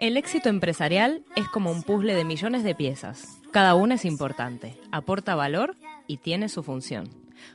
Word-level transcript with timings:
El 0.00 0.16
éxito 0.16 0.48
empresarial 0.48 1.22
es 1.36 1.46
como 1.48 1.70
un 1.70 1.82
puzzle 1.82 2.14
de 2.14 2.24
millones 2.24 2.64
de 2.64 2.74
piezas. 2.74 3.38
Cada 3.52 3.74
una 3.74 3.96
es 3.96 4.06
importante, 4.06 4.80
aporta 4.90 5.34
valor 5.34 5.76
y 6.06 6.16
tiene 6.16 6.48
su 6.48 6.62
función. 6.62 7.10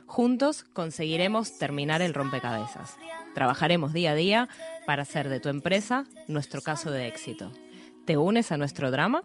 Juntos 0.06 0.62
conseguiremos 0.62 1.58
terminar 1.58 2.02
el 2.02 2.14
rompecabezas. 2.14 2.98
Trabajaremos 3.34 3.92
día 3.92 4.12
a 4.12 4.14
día 4.14 4.48
para 4.86 5.02
hacer 5.02 5.28
de 5.28 5.40
tu 5.40 5.48
empresa 5.48 6.04
nuestro 6.28 6.62
caso 6.62 6.92
de 6.92 7.08
éxito. 7.08 7.50
¿Te 8.04 8.16
unes 8.16 8.52
a 8.52 8.58
nuestro 8.58 8.92
drama? 8.92 9.24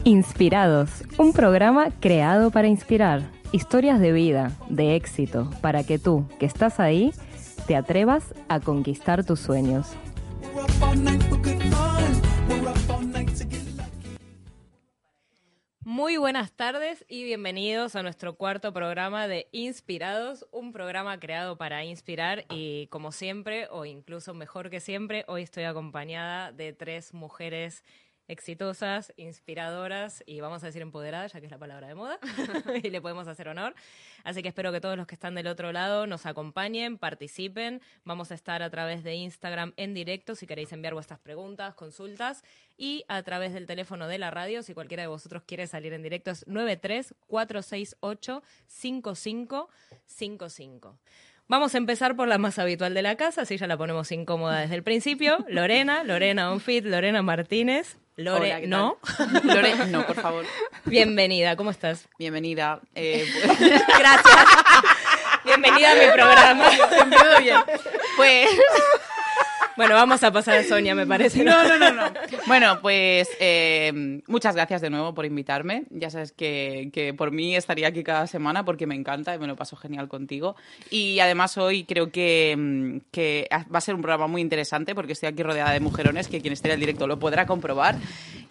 Inspirados, 0.07 1.03
un 1.17 1.33
programa 1.33 1.89
creado 1.99 2.51
para 2.51 2.67
inspirar. 2.67 3.23
Historias 3.51 3.99
de 3.99 4.11
vida, 4.11 4.51
de 4.69 4.95
éxito, 4.95 5.49
para 5.63 5.83
que 5.83 5.97
tú, 5.97 6.29
que 6.39 6.45
estás 6.45 6.79
ahí, 6.79 7.11
te 7.65 7.75
atrevas 7.75 8.35
a 8.47 8.59
conquistar 8.59 9.25
tus 9.25 9.39
sueños. 9.39 9.95
Muy 15.83 16.17
buenas 16.17 16.51
tardes 16.51 17.03
y 17.07 17.23
bienvenidos 17.23 17.95
a 17.95 18.03
nuestro 18.03 18.35
cuarto 18.35 18.73
programa 18.73 19.27
de 19.27 19.47
Inspirados, 19.51 20.45
un 20.51 20.71
programa 20.71 21.19
creado 21.19 21.57
para 21.57 21.83
inspirar 21.83 22.45
y 22.51 22.85
como 22.87 23.11
siempre, 23.11 23.69
o 23.71 23.85
incluso 23.85 24.35
mejor 24.35 24.69
que 24.69 24.81
siempre, 24.81 25.25
hoy 25.27 25.41
estoy 25.41 25.63
acompañada 25.63 26.51
de 26.51 26.73
tres 26.73 27.11
mujeres 27.11 27.83
exitosas, 28.27 29.13
inspiradoras 29.17 30.23
y 30.25 30.41
vamos 30.41 30.63
a 30.63 30.67
decir 30.67 30.81
empoderadas, 30.81 31.33
ya 31.33 31.39
que 31.39 31.45
es 31.45 31.51
la 31.51 31.57
palabra 31.57 31.87
de 31.87 31.95
moda, 31.95 32.19
y 32.83 32.89
le 32.89 33.01
podemos 33.01 33.27
hacer 33.27 33.47
honor. 33.47 33.73
Así 34.23 34.41
que 34.41 34.49
espero 34.49 34.71
que 34.71 34.81
todos 34.81 34.97
los 34.97 35.07
que 35.07 35.15
están 35.15 35.35
del 35.35 35.47
otro 35.47 35.71
lado 35.71 36.07
nos 36.07 36.25
acompañen, 36.25 36.97
participen. 36.97 37.81
Vamos 38.03 38.31
a 38.31 38.35
estar 38.35 38.63
a 38.63 38.69
través 38.69 39.03
de 39.03 39.15
Instagram 39.15 39.73
en 39.77 39.93
directo 39.93 40.35
si 40.35 40.47
queréis 40.47 40.71
enviar 40.73 40.93
vuestras 40.93 41.19
preguntas, 41.19 41.75
consultas, 41.75 42.43
y 42.77 43.05
a 43.07 43.23
través 43.23 43.53
del 43.53 43.65
teléfono 43.65 44.07
de 44.07 44.17
la 44.17 44.31
radio, 44.31 44.63
si 44.63 44.73
cualquiera 44.73 45.03
de 45.03 45.07
vosotros 45.07 45.43
quiere 45.45 45.67
salir 45.67 45.93
en 45.93 46.03
directo, 46.03 46.31
es 46.31 46.45
93468 46.47 48.43
5555. 48.67 50.99
Vamos 51.47 51.75
a 51.75 51.77
empezar 51.77 52.15
por 52.15 52.27
la 52.27 52.39
más 52.39 52.57
habitual 52.57 52.95
de 52.95 53.03
la 53.03 53.15
casa, 53.17 53.43
así 53.43 53.57
ya 53.57 53.67
la 53.67 53.77
ponemos 53.77 54.11
incómoda 54.11 54.61
desde 54.61 54.75
el 54.75 54.83
principio. 54.83 55.45
Lorena, 55.47 56.03
Lorena 56.05 56.51
Onfit, 56.51 56.85
Lorena 56.85 57.21
Martínez. 57.21 57.97
Lore, 58.17 58.65
¿no? 58.65 58.97
Lore, 59.43 59.75
no, 59.87 60.07
por 60.07 60.15
favor. 60.15 60.45
Bienvenida, 60.85 61.55
¿cómo 61.55 61.69
estás? 61.69 62.07
Bienvenida. 62.17 62.79
Eh, 62.95 63.27
pues... 63.45 63.59
Gracias. 63.59 64.45
Bienvenida 65.43 65.91
a 65.91 65.95
mi 65.95 66.11
programa. 66.13 66.69
bien. 67.41 67.57
Pues 68.17 68.49
bueno, 69.77 69.95
vamos 69.95 70.23
a 70.23 70.31
pasar 70.31 70.57
a 70.57 70.63
Sonia, 70.63 70.95
me 70.95 71.05
parece. 71.05 71.43
No, 71.43 71.67
no, 71.67 71.77
no, 71.77 71.91
no. 71.91 72.13
Bueno, 72.47 72.79
pues 72.81 73.29
eh, 73.39 74.21
muchas 74.27 74.55
gracias 74.55 74.81
de 74.81 74.89
nuevo 74.89 75.13
por 75.13 75.25
invitarme. 75.25 75.83
Ya 75.89 76.09
sabes 76.09 76.31
que, 76.31 76.89
que, 76.93 77.13
por 77.13 77.31
mí 77.31 77.55
estaría 77.55 77.87
aquí 77.87 78.03
cada 78.03 78.27
semana 78.27 78.63
porque 78.63 78.87
me 78.87 78.95
encanta 78.95 79.35
y 79.35 79.39
me 79.39 79.47
lo 79.47 79.55
paso 79.55 79.75
genial 79.75 80.07
contigo. 80.07 80.55
Y 80.89 81.19
además 81.19 81.57
hoy 81.57 81.83
creo 81.83 82.11
que, 82.11 82.55
mm, 82.57 82.97
que 83.11 83.47
va 83.51 83.77
a 83.77 83.81
ser 83.81 83.95
un 83.95 84.01
programa 84.01 84.27
muy 84.27 84.41
interesante 84.41 84.95
porque 84.95 85.13
estoy 85.13 85.29
aquí 85.29 85.43
rodeada 85.43 85.71
de 85.71 85.79
mujerones 85.79 86.27
que 86.27 86.41
quien 86.41 86.53
esté 86.53 86.69
en 86.69 86.75
el 86.75 86.79
directo 86.79 87.07
lo 87.07 87.19
podrá 87.19 87.45
comprobar. 87.45 87.95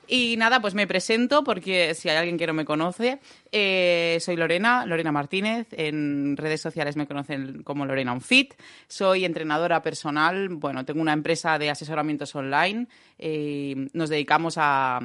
Y 0.06 0.36
nada, 0.36 0.60
pues 0.60 0.74
me 0.74 0.86
presento 0.86 1.45
porque 1.45 1.95
si 1.95 2.08
hay 2.08 2.17
alguien 2.17 2.36
que 2.36 2.46
no 2.46 2.52
me 2.52 2.64
conoce, 2.64 3.20
eh, 3.51 4.18
soy 4.20 4.36
Lorena, 4.36 4.84
Lorena 4.84 5.12
Martínez. 5.12 5.68
En 5.73 6.36
redes 6.36 6.61
sociales 6.61 6.96
me 6.96 7.06
conocen 7.06 7.62
como 7.62 7.86
Lorena 7.86 8.12
Unfit. 8.12 8.55
Soy 8.86 9.24
entrenadora 9.24 9.83
personal. 9.83 10.48
Bueno, 10.51 10.84
tengo 10.84 11.01
una 11.01 11.14
empresa 11.14 11.58
de 11.58 11.70
asesoramientos 11.70 12.34
online. 12.34 12.86
Eh, 13.18 13.89
nos 13.92 14.11
dedicamos 14.11 14.56
a, 14.58 15.01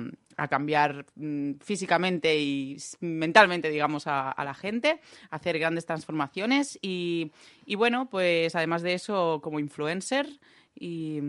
cambiar 0.50 1.06
mm, 1.16 1.56
físicamente 1.60 2.40
y 2.40 2.78
mentalmente, 3.02 3.70
digamos, 3.70 4.04
a, 4.08 4.34
la 4.38 4.54
gente, 4.54 5.02
a 5.30 5.36
hacer 5.36 5.60
grandes 5.60 5.86
transformaciones. 5.86 6.80
Y, 6.82 7.32
y, 7.66 7.76
bueno, 7.76 8.10
pues 8.10 8.56
además 8.56 8.82
de 8.82 8.94
eso, 8.94 9.40
como 9.44 9.60
influencer. 9.60 10.28
Y 10.76 11.20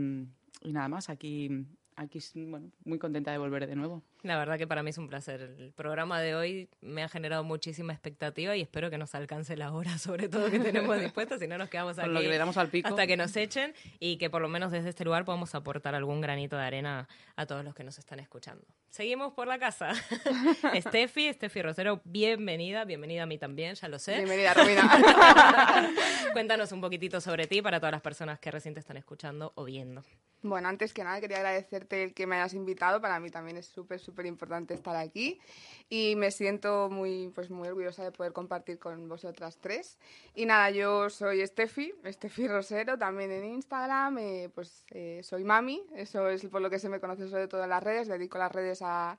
nada 0.63 0.89
más, 0.89 1.11
aquí 1.11 1.67
aquí 2.01 2.19
bueno, 2.47 2.71
muy 2.85 2.99
contenta 2.99 3.31
de 3.31 3.39
volver 3.39 3.67
de 3.67 3.77
nuevo. 3.77 4.03
La 4.23 4.37
verdad 4.37 4.59
que 4.59 4.67
para 4.67 4.83
mí 4.83 4.91
es 4.91 4.99
un 4.99 5.09
placer. 5.09 5.41
El 5.59 5.73
programa 5.73 6.21
de 6.21 6.35
hoy 6.35 6.69
me 6.83 7.03
ha 7.03 7.09
generado 7.09 7.43
muchísima 7.43 7.93
expectativa 7.93 8.55
y 8.55 8.61
espero 8.61 8.91
que 8.91 8.99
nos 8.99 9.15
alcance 9.15 9.57
la 9.57 9.73
hora, 9.73 9.97
sobre 9.99 10.29
todo 10.29 10.51
que 10.51 10.61
tenemos 10.61 11.01
dispuesta, 11.01 11.39
si 11.39 11.47
no 11.47 11.57
nos 11.57 11.71
quedamos 11.71 11.99
aquí 11.99 12.09
lo 12.09 12.21
que 12.21 12.29
le 12.29 12.39
damos 12.39 12.57
al 12.59 12.69
pico. 12.69 12.89
hasta 12.89 13.07
que 13.07 13.17
nos 13.17 13.35
echen 13.37 13.75
y 13.99 14.19
que 14.19 14.29
por 14.29 14.43
lo 14.43 14.49
menos 14.49 14.73
desde 14.73 14.91
este 14.91 15.05
lugar 15.05 15.25
podamos 15.25 15.55
aportar 15.55 15.95
algún 15.95 16.21
granito 16.21 16.57
de 16.57 16.65
arena 16.65 17.09
a 17.37 17.47
todos 17.47 17.65
los 17.65 17.75
que 17.75 17.85
nos 17.85 17.99
están 17.99 18.21
escuchando. 18.21 18.65
Seguimos 18.91 19.33
por 19.33 19.47
la 19.47 19.59
casa. 19.59 19.93
Estefi, 20.75 21.29
Estefi 21.29 21.63
Rosero, 21.63 22.01
bienvenida, 22.05 22.85
bienvenida 22.85 23.23
a 23.23 23.27
mí 23.27 23.39
también, 23.39 23.75
ya 23.77 23.89
lo 23.89 23.99
sé. 23.99 24.17
Bienvenida, 24.17 24.53
Romina. 24.53 25.95
Cuéntanos 26.33 26.73
un 26.73 26.81
poquitito 26.81 27.21
sobre 27.21 27.47
ti 27.47 27.63
para 27.63 27.79
todas 27.79 27.93
las 27.93 28.03
personas 28.03 28.39
que 28.39 28.51
recién 28.51 28.75
te 28.75 28.81
están 28.81 28.97
escuchando 28.97 29.53
o 29.55 29.65
viendo. 29.65 30.03
Bueno, 30.43 30.69
antes 30.69 30.95
que 30.95 31.05
nada 31.05 31.21
quería 31.21 31.37
agradecerte 31.37 32.03
el 32.03 32.15
que 32.15 32.27
me 32.27 32.37
hayas 32.37 32.55
invitado, 32.55 33.01
para 33.01 33.21
mí 33.21 33.31
también 33.31 33.59
es 33.59 33.67
súper, 33.67 34.01
súper 34.01 34.10
importante 34.27 34.75
estar 34.75 34.97
aquí 34.97 35.39
y 35.89 36.15
me 36.17 36.31
siento 36.31 36.89
muy, 36.89 37.31
pues 37.35 37.51
muy 37.51 37.69
orgullosa 37.69 38.05
de 38.05 38.13
poder 38.13 38.33
compartir 38.33 38.79
con 38.79 39.09
vosotras 39.09 39.59
tres. 39.61 39.99
Y 40.35 40.47
nada, 40.47 40.71
yo 40.71 41.11
soy 41.11 41.41
Estefi, 41.41 41.93
Estefi 42.05 42.47
Rosero, 42.47 42.97
también 42.97 43.33
en 43.33 43.45
Instagram, 43.45 44.19
eh, 44.19 44.51
pues 44.55 44.85
eh, 44.91 45.21
soy 45.23 45.45
mami, 45.45 45.83
eso 45.95 46.29
es 46.29 46.47
por 46.47 46.63
lo 46.63 46.71
que 46.71 46.79
se 46.79 46.89
me 46.89 47.01
conoce 47.01 47.29
sobre 47.29 47.49
todo 47.49 47.65
en 47.65 47.71
las 47.71 47.83
redes, 47.83 48.09
dedico 48.09 48.39
las 48.39 48.53
redes 48.53 48.83
a 48.83 49.19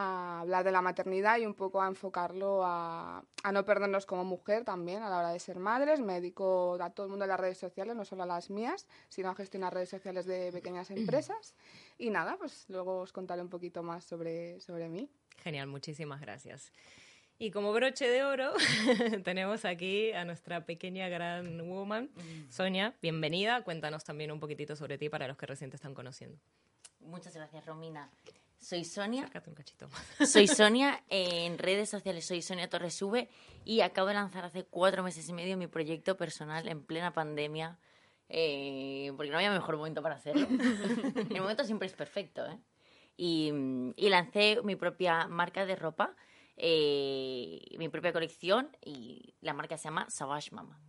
a 0.00 0.42
hablar 0.42 0.62
de 0.62 0.70
la 0.70 0.80
maternidad 0.80 1.38
y 1.38 1.46
un 1.46 1.54
poco 1.54 1.82
a 1.82 1.88
enfocarlo 1.88 2.64
a, 2.64 3.24
a, 3.42 3.52
no 3.52 3.64
perdernos 3.64 4.06
como 4.06 4.24
mujer 4.24 4.64
también 4.64 5.02
a 5.02 5.10
la 5.10 5.18
hora 5.18 5.30
de 5.30 5.40
ser 5.40 5.58
madres. 5.58 5.98
Me 5.98 6.14
dedico 6.14 6.78
a 6.80 6.90
todo 6.90 7.06
el 7.06 7.10
mundo 7.10 7.24
de 7.24 7.30
las 7.30 7.40
redes 7.40 7.58
sociales, 7.58 7.96
no 7.96 8.04
solo 8.04 8.22
a 8.22 8.26
las 8.26 8.48
mías, 8.48 8.86
sino 9.08 9.28
a 9.28 9.34
gestionar 9.34 9.74
redes 9.74 9.88
sociales 9.88 10.24
de 10.24 10.52
pequeñas 10.52 10.92
empresas. 10.92 11.56
Y 11.98 12.10
nada, 12.10 12.36
pues 12.38 12.66
luego 12.68 13.00
os 13.00 13.12
contaré 13.12 13.42
un 13.42 13.48
poquito 13.48 13.82
más 13.82 14.04
sobre, 14.04 14.60
sobre 14.60 14.88
mí. 14.88 15.10
Genial, 15.38 15.66
muchísimas 15.66 16.20
gracias. 16.20 16.72
Y 17.40 17.50
como 17.50 17.72
broche 17.72 18.08
de 18.08 18.22
oro, 18.22 18.52
tenemos 19.24 19.64
aquí 19.64 20.12
a 20.12 20.24
nuestra 20.24 20.64
pequeña 20.64 21.08
gran 21.08 21.68
woman, 21.68 22.08
mm. 22.14 22.52
Sonia. 22.52 22.94
Bienvenida. 23.02 23.64
Cuéntanos 23.64 24.04
también 24.04 24.30
un 24.30 24.38
poquitito 24.38 24.76
sobre 24.76 24.96
ti 24.96 25.08
para 25.08 25.26
los 25.26 25.36
que 25.36 25.46
recién 25.46 25.70
te 25.70 25.76
están 25.76 25.94
conociendo. 25.94 26.38
Muchas 27.00 27.34
gracias, 27.34 27.66
Romina. 27.66 28.08
Soy 28.60 28.84
Sonia. 28.84 29.30
Un 29.46 29.54
cachito 29.54 29.88
Soy 30.26 30.46
Sonia. 30.48 31.02
En 31.08 31.58
redes 31.58 31.88
sociales 31.88 32.26
soy 32.26 32.42
Sonia 32.42 32.68
Torres 32.68 33.00
V 33.00 33.28
y 33.64 33.80
acabo 33.80 34.08
de 34.08 34.14
lanzar 34.14 34.44
hace 34.44 34.64
cuatro 34.64 35.02
meses 35.02 35.28
y 35.28 35.32
medio 35.32 35.56
mi 35.56 35.66
proyecto 35.66 36.16
personal 36.16 36.68
en 36.68 36.82
plena 36.82 37.12
pandemia. 37.12 37.78
Eh, 38.28 39.12
porque 39.16 39.30
no 39.30 39.38
había 39.38 39.50
mejor 39.50 39.76
momento 39.76 40.02
para 40.02 40.16
hacerlo. 40.16 40.46
El 41.30 41.40
momento 41.40 41.64
siempre 41.64 41.86
es 41.86 41.94
perfecto, 41.94 42.44
¿eh? 42.46 42.58
Y, 43.16 43.50
lancé 43.96 44.58
mi 44.62 44.76
propia 44.76 45.26
marca 45.26 45.66
de 45.66 45.74
ropa, 45.74 46.14
eh, 46.56 47.60
mi 47.76 47.88
propia 47.88 48.12
colección 48.12 48.76
y 48.84 49.34
la 49.40 49.54
marca 49.54 49.76
se 49.76 49.84
llama 49.84 50.08
Savage 50.08 50.50
Mama. 50.52 50.80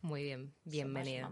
Muy 0.00 0.22
bien, 0.22 0.54
bienvenida. 0.64 1.30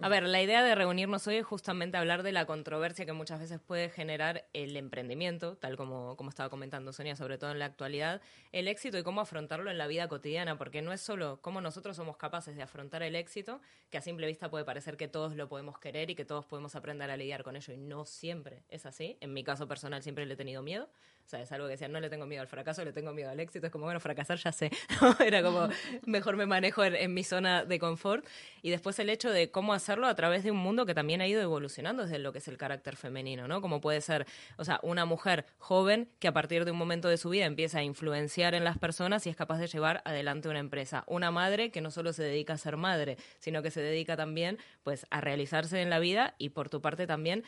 A 0.00 0.08
ver, 0.08 0.24
la 0.24 0.42
idea 0.42 0.62
de 0.62 0.74
reunirnos 0.74 1.26
hoy 1.26 1.36
es 1.36 1.46
justamente 1.46 1.96
hablar 1.96 2.22
de 2.22 2.32
la 2.32 2.46
controversia 2.46 3.04
que 3.04 3.12
muchas 3.12 3.40
veces 3.40 3.60
puede 3.60 3.88
generar 3.90 4.46
el 4.52 4.76
emprendimiento, 4.76 5.56
tal 5.56 5.76
como, 5.76 6.16
como 6.16 6.30
estaba 6.30 6.48
comentando 6.48 6.92
Sonia, 6.92 7.14
sobre 7.14 7.38
todo 7.38 7.52
en 7.52 7.58
la 7.58 7.66
actualidad, 7.66 8.20
el 8.52 8.68
éxito 8.68 8.98
y 8.98 9.02
cómo 9.02 9.20
afrontarlo 9.20 9.70
en 9.70 9.78
la 9.78 9.86
vida 9.86 10.08
cotidiana, 10.08 10.56
porque 10.56 10.82
no 10.82 10.92
es 10.92 11.00
solo 11.00 11.40
cómo 11.42 11.60
nosotros 11.60 11.96
somos 11.96 12.16
capaces 12.16 12.56
de 12.56 12.62
afrontar 12.62 13.02
el 13.02 13.14
éxito, 13.14 13.60
que 13.90 13.98
a 13.98 14.02
simple 14.02 14.26
vista 14.26 14.50
puede 14.50 14.64
parecer 14.64 14.96
que 14.96 15.08
todos 15.08 15.36
lo 15.36 15.48
podemos 15.48 15.78
querer 15.78 16.10
y 16.10 16.14
que 16.14 16.24
todos 16.24 16.46
podemos 16.46 16.74
aprender 16.74 17.10
a 17.10 17.16
lidiar 17.16 17.42
con 17.44 17.56
ello, 17.56 17.72
y 17.72 17.76
no 17.76 18.04
siempre 18.04 18.64
es 18.68 18.86
así. 18.86 19.18
En 19.20 19.32
mi 19.32 19.44
caso 19.44 19.68
personal 19.68 20.02
siempre 20.02 20.26
le 20.26 20.34
he 20.34 20.36
tenido 20.36 20.62
miedo, 20.62 20.88
o 21.24 21.28
sea, 21.32 21.40
es 21.40 21.52
algo 21.52 21.66
que 21.66 21.72
decía, 21.72 21.88
no 21.88 22.00
le 22.00 22.10
tengo 22.10 22.26
miedo 22.26 22.42
al 22.42 22.48
fracaso, 22.48 22.84
le 22.84 22.92
tengo 22.92 23.12
miedo 23.12 23.30
al 23.30 23.40
éxito. 23.40 23.66
Es 23.66 23.72
como, 23.72 23.84
bueno, 23.84 24.00
fracasar 24.00 24.38
ya 24.38 24.52
sé. 24.52 24.70
Era 25.24 25.42
como, 25.42 25.68
mejor 26.04 26.36
me 26.36 26.46
manejo 26.46 26.84
en, 26.84 27.14
mi 27.14 27.24
zona 27.24 27.64
de 27.64 27.78
confort. 27.78 28.26
Y 28.60 28.70
después 28.70 28.98
el 28.98 29.08
hecho 29.08 29.30
de 29.30 29.50
cómo 29.50 29.72
hacerlo 29.72 30.06
a 30.06 30.14
través 30.14 30.44
de 30.44 30.50
un 30.50 30.58
mundo 30.58 30.84
que 30.84 30.94
también 30.94 31.20
ha 31.20 31.26
ido 31.26 31.40
evolucionando 31.40 32.02
desde 32.02 32.18
lo 32.18 32.32
que 32.32 32.38
es 32.38 32.48
el 32.48 32.58
carácter 32.58 32.96
femenino, 32.96 33.48
¿no? 33.48 33.60
Como 33.60 33.80
puede 33.80 34.00
ser, 34.00 34.26
o 34.56 34.64
sea, 34.64 34.80
una 34.82 35.04
mujer 35.04 35.46
joven 35.58 36.08
que 36.18 36.28
a 36.28 36.32
partir 36.32 36.64
de 36.64 36.72
un 36.72 36.78
momento 36.78 37.08
de 37.08 37.16
su 37.16 37.30
vida 37.30 37.46
empieza 37.46 37.78
a 37.78 37.82
influenciar 37.82 38.54
en 38.54 38.64
las 38.64 38.78
personas 38.78 39.26
y 39.26 39.30
es 39.30 39.36
capaz 39.36 39.58
de 39.58 39.68
llevar 39.68 40.02
adelante 40.04 40.48
una 40.48 40.58
empresa. 40.58 41.04
Una 41.06 41.30
madre 41.30 41.70
que 41.70 41.80
no 41.80 41.90
solo 41.90 42.12
se 42.12 42.24
dedica 42.24 42.54
a 42.54 42.58
ser 42.58 42.76
madre, 42.76 43.16
sino 43.38 43.62
que 43.62 43.70
se 43.70 43.80
dedica 43.80 44.16
también, 44.16 44.58
pues, 44.82 45.06
a 45.10 45.20
realizarse 45.20 45.80
en 45.80 45.90
la 45.90 45.98
vida 45.98 46.34
y 46.38 46.50
por 46.50 46.68
tu 46.68 46.82
parte 46.82 47.06
también 47.06 47.44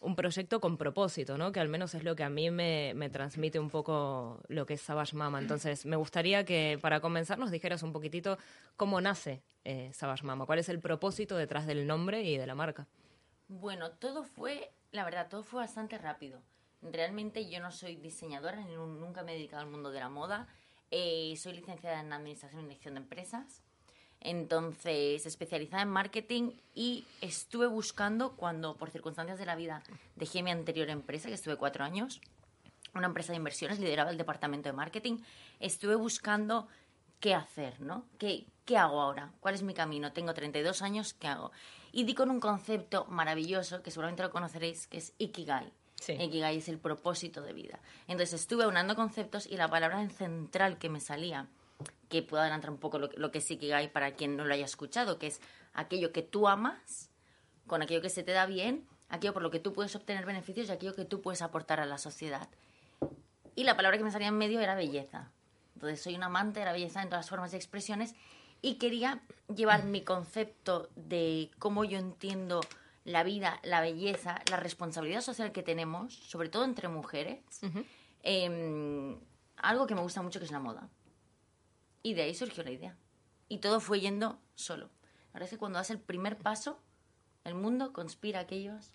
un 0.00 0.16
proyecto 0.16 0.60
con 0.60 0.76
propósito, 0.76 1.38
¿no? 1.38 1.52
Que 1.52 1.60
al 1.60 1.68
menos 1.68 1.94
es 1.94 2.04
lo 2.04 2.14
que 2.14 2.24
a 2.24 2.28
mí 2.28 2.50
me, 2.50 2.92
me, 2.94 3.08
transmite 3.08 3.58
un 3.58 3.70
poco 3.70 4.40
lo 4.48 4.66
que 4.66 4.74
es 4.74 4.80
Savage 4.80 5.16
Mama. 5.16 5.38
Entonces, 5.38 5.86
me 5.86 5.96
gustaría 5.96 6.44
que 6.44 6.78
para 6.80 7.00
comenzar 7.00 7.38
nos 7.38 7.50
dijeras 7.50 7.82
un 7.82 7.92
poquitito 7.92 8.38
cómo 8.76 9.00
nace 9.00 9.42
eh, 9.64 9.90
Savage 9.94 10.24
Mama, 10.24 10.46
cuál 10.46 10.58
es 10.58 10.68
el 10.68 10.80
propósito 10.80 11.36
detrás 11.36 11.66
del 11.66 11.86
nombre 11.86 12.22
y 12.22 12.36
de 12.36 12.46
la 12.46 12.54
marca. 12.54 12.86
Bueno, 13.48 13.92
todo 13.92 14.24
fue, 14.24 14.72
la 14.92 15.04
verdad, 15.04 15.28
todo 15.28 15.42
fue 15.42 15.60
bastante 15.60 15.98
rápido. 15.98 16.42
Realmente 16.82 17.48
yo 17.48 17.60
no 17.60 17.70
soy 17.70 17.96
diseñadora, 17.96 18.60
nunca 18.64 19.22
me 19.22 19.32
he 19.32 19.36
dedicado 19.36 19.62
al 19.62 19.70
mundo 19.70 19.90
de 19.90 20.00
la 20.00 20.10
moda. 20.10 20.48
Eh, 20.90 21.34
soy 21.38 21.54
licenciada 21.54 22.00
en 22.00 22.12
Administración 22.12 22.60
y 22.60 22.64
Dirección 22.64 22.94
de 22.94 23.00
Empresas. 23.00 23.62
Entonces, 24.24 25.26
especializada 25.26 25.82
en 25.82 25.90
marketing 25.90 26.52
y 26.74 27.06
estuve 27.20 27.66
buscando 27.66 28.32
cuando, 28.32 28.74
por 28.76 28.90
circunstancias 28.90 29.38
de 29.38 29.44
la 29.44 29.54
vida, 29.54 29.82
dejé 30.16 30.42
mi 30.42 30.50
anterior 30.50 30.88
empresa, 30.88 31.28
que 31.28 31.34
estuve 31.34 31.56
cuatro 31.56 31.84
años, 31.84 32.22
una 32.94 33.06
empresa 33.06 33.32
de 33.32 33.36
inversiones, 33.36 33.78
lideraba 33.78 34.10
el 34.10 34.16
departamento 34.16 34.70
de 34.70 34.72
marketing, 34.72 35.18
estuve 35.60 35.94
buscando 35.94 36.68
qué 37.20 37.34
hacer, 37.34 37.80
¿no? 37.82 38.06
¿Qué, 38.18 38.46
¿Qué 38.64 38.78
hago 38.78 38.98
ahora? 38.98 39.30
¿Cuál 39.40 39.54
es 39.54 39.62
mi 39.62 39.74
camino? 39.74 40.12
Tengo 40.14 40.32
32 40.32 40.80
años, 40.80 41.12
¿qué 41.12 41.26
hago? 41.26 41.52
Y 41.92 42.04
di 42.04 42.14
con 42.14 42.30
un 42.30 42.40
concepto 42.40 43.04
maravilloso, 43.10 43.82
que 43.82 43.90
seguramente 43.90 44.22
lo 44.22 44.30
conoceréis, 44.30 44.86
que 44.86 44.98
es 44.98 45.12
Ikigai. 45.18 45.70
Ikigai 46.08 46.56
es 46.56 46.68
el 46.68 46.78
propósito 46.78 47.42
de 47.42 47.52
vida. 47.52 47.78
Entonces 48.08 48.40
estuve 48.40 48.66
unando 48.66 48.94
conceptos 48.94 49.46
y 49.46 49.58
la 49.58 49.68
palabra 49.68 50.08
central 50.08 50.78
que 50.78 50.88
me 50.88 51.00
salía 51.00 51.46
que 52.08 52.22
puedo 52.22 52.42
adelantar 52.42 52.70
un 52.70 52.78
poco 52.78 52.98
lo, 52.98 53.08
lo 53.16 53.30
que 53.30 53.38
es 53.38 53.50
Ikigai 53.50 53.92
para 53.92 54.12
quien 54.14 54.36
no 54.36 54.44
lo 54.44 54.54
haya 54.54 54.64
escuchado, 54.64 55.18
que 55.18 55.26
es 55.26 55.40
aquello 55.72 56.12
que 56.12 56.22
tú 56.22 56.48
amas, 56.48 57.10
con 57.66 57.82
aquello 57.82 58.02
que 58.02 58.10
se 58.10 58.22
te 58.22 58.32
da 58.32 58.46
bien, 58.46 58.86
aquello 59.08 59.32
por 59.32 59.42
lo 59.42 59.50
que 59.50 59.60
tú 59.60 59.72
puedes 59.72 59.94
obtener 59.96 60.24
beneficios 60.26 60.68
y 60.68 60.72
aquello 60.72 60.94
que 60.94 61.04
tú 61.04 61.20
puedes 61.20 61.42
aportar 61.42 61.80
a 61.80 61.86
la 61.86 61.98
sociedad. 61.98 62.48
Y 63.56 63.64
la 63.64 63.76
palabra 63.76 63.98
que 63.98 64.04
me 64.04 64.10
salía 64.10 64.28
en 64.28 64.38
medio 64.38 64.60
era 64.60 64.74
belleza. 64.74 65.30
Entonces 65.74 66.00
soy 66.00 66.14
un 66.14 66.22
amante 66.22 66.60
de 66.60 66.66
la 66.66 66.72
belleza 66.72 67.02
en 67.02 67.08
todas 67.08 67.24
las 67.24 67.30
formas 67.30 67.52
y 67.52 67.56
expresiones 67.56 68.14
y 68.62 68.76
quería 68.76 69.20
llevar 69.54 69.84
mi 69.84 70.02
concepto 70.02 70.88
de 70.96 71.50
cómo 71.58 71.84
yo 71.84 71.98
entiendo 71.98 72.60
la 73.04 73.22
vida, 73.22 73.60
la 73.62 73.80
belleza, 73.80 74.40
la 74.50 74.56
responsabilidad 74.56 75.20
social 75.20 75.52
que 75.52 75.62
tenemos, 75.62 76.14
sobre 76.14 76.48
todo 76.48 76.64
entre 76.64 76.88
mujeres, 76.88 77.40
eh, 78.22 79.18
algo 79.56 79.86
que 79.86 79.94
me 79.94 80.00
gusta 80.00 80.22
mucho 80.22 80.38
que 80.38 80.46
es 80.46 80.52
la 80.52 80.60
moda. 80.60 80.88
Y 82.04 82.12
de 82.12 82.22
ahí 82.22 82.34
surgió 82.34 82.62
la 82.62 82.70
idea. 82.70 82.96
Y 83.48 83.58
todo 83.58 83.80
fue 83.80 83.98
yendo 83.98 84.38
solo. 84.54 84.90
Ahora 85.32 85.46
es 85.46 85.50
que 85.50 85.58
cuando 85.58 85.78
das 85.78 85.90
el 85.90 85.98
primer 85.98 86.36
paso, 86.36 86.78
el 87.44 87.54
mundo 87.54 87.94
conspira 87.94 88.40
a 88.40 88.42
aquellos 88.42 88.90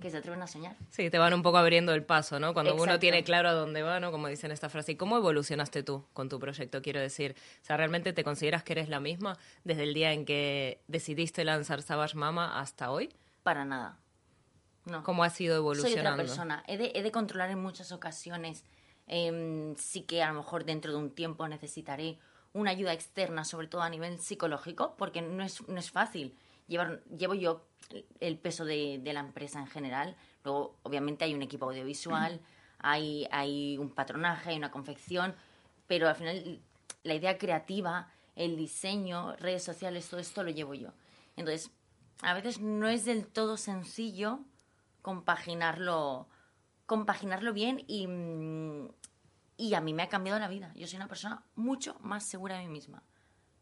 que 0.00 0.10
se 0.10 0.16
atreven 0.16 0.40
a 0.40 0.46
soñar. 0.46 0.74
Sí, 0.88 1.10
te 1.10 1.18
van 1.18 1.34
un 1.34 1.42
poco 1.42 1.58
abriendo 1.58 1.92
el 1.92 2.02
paso, 2.02 2.40
¿no? 2.40 2.54
Cuando 2.54 2.74
uno 2.74 2.98
tiene 2.98 3.24
claro 3.24 3.50
a 3.50 3.52
dónde 3.52 3.82
va, 3.82 4.00
¿no? 4.00 4.10
Como 4.10 4.28
dicen 4.28 4.52
esta 4.52 4.70
frase. 4.70 4.92
¿Y 4.92 4.96
cómo 4.96 5.18
evolucionaste 5.18 5.82
tú 5.82 6.06
con 6.14 6.30
tu 6.30 6.38
proyecto? 6.38 6.80
Quiero 6.80 6.98
decir, 6.98 7.36
o 7.62 7.64
sea, 7.64 7.76
¿realmente 7.76 8.14
te 8.14 8.24
consideras 8.24 8.62
que 8.62 8.72
eres 8.72 8.88
la 8.88 9.00
misma 9.00 9.38
desde 9.64 9.82
el 9.82 9.92
día 9.92 10.14
en 10.14 10.24
que 10.24 10.80
decidiste 10.88 11.44
lanzar 11.44 11.82
Savage 11.82 12.16
Mama 12.16 12.58
hasta 12.58 12.90
hoy? 12.90 13.14
Para 13.42 13.66
nada. 13.66 13.98
No. 14.86 15.02
¿Cómo 15.02 15.24
has 15.24 15.38
ido 15.42 15.56
evolucionando? 15.56 16.00
Soy 16.00 16.12
otra 16.12 16.16
persona. 16.16 16.64
He 16.66 16.78
de, 16.78 16.92
he 16.94 17.02
de 17.02 17.12
controlar 17.12 17.50
en 17.50 17.60
muchas 17.60 17.92
ocasiones. 17.92 18.64
Eh, 19.08 19.74
sí 19.76 20.02
que 20.02 20.22
a 20.22 20.32
lo 20.32 20.38
mejor 20.38 20.64
dentro 20.64 20.90
de 20.90 20.98
un 20.98 21.10
tiempo 21.10 21.46
necesitaré 21.48 22.18
una 22.56 22.70
ayuda 22.70 22.92
externa, 22.92 23.44
sobre 23.44 23.68
todo 23.68 23.82
a 23.82 23.90
nivel 23.90 24.18
psicológico, 24.18 24.94
porque 24.96 25.22
no 25.22 25.44
es, 25.44 25.66
no 25.68 25.78
es 25.78 25.90
fácil. 25.90 26.36
Llevar, 26.66 27.02
llevo 27.04 27.34
yo 27.34 27.64
el 28.20 28.38
peso 28.38 28.64
de, 28.64 28.98
de, 29.02 29.12
la 29.12 29.20
empresa 29.20 29.60
en 29.60 29.66
general. 29.66 30.16
Luego, 30.44 30.76
obviamente, 30.82 31.24
hay 31.24 31.34
un 31.34 31.42
equipo 31.42 31.66
audiovisual, 31.66 32.40
hay, 32.78 33.28
hay 33.30 33.78
un 33.78 33.90
patronaje, 33.90 34.50
hay 34.50 34.56
una 34.56 34.70
confección, 34.70 35.34
pero 35.86 36.08
al 36.08 36.16
final 36.16 36.60
la 37.04 37.14
idea 37.14 37.38
creativa, 37.38 38.10
el 38.34 38.56
diseño, 38.56 39.36
redes 39.36 39.62
sociales, 39.62 40.08
todo 40.08 40.20
esto 40.20 40.42
lo 40.42 40.50
llevo 40.50 40.74
yo. 40.74 40.90
Entonces, 41.36 41.70
a 42.22 42.34
veces 42.34 42.60
no 42.60 42.88
es 42.88 43.04
del 43.04 43.26
todo 43.26 43.56
sencillo 43.56 44.40
compaginarlo, 45.02 46.26
compaginarlo 46.86 47.52
bien 47.52 47.84
y, 47.86 48.06
mm, 48.08 48.88
y 49.56 49.74
a 49.74 49.80
mí 49.80 49.94
me 49.94 50.02
ha 50.02 50.08
cambiado 50.08 50.38
la 50.38 50.48
vida. 50.48 50.72
Yo 50.74 50.86
soy 50.86 50.96
una 50.96 51.08
persona 51.08 51.42
mucho 51.54 51.96
más 52.00 52.24
segura 52.24 52.58
de 52.58 52.66
mí 52.66 52.72
misma. 52.72 53.02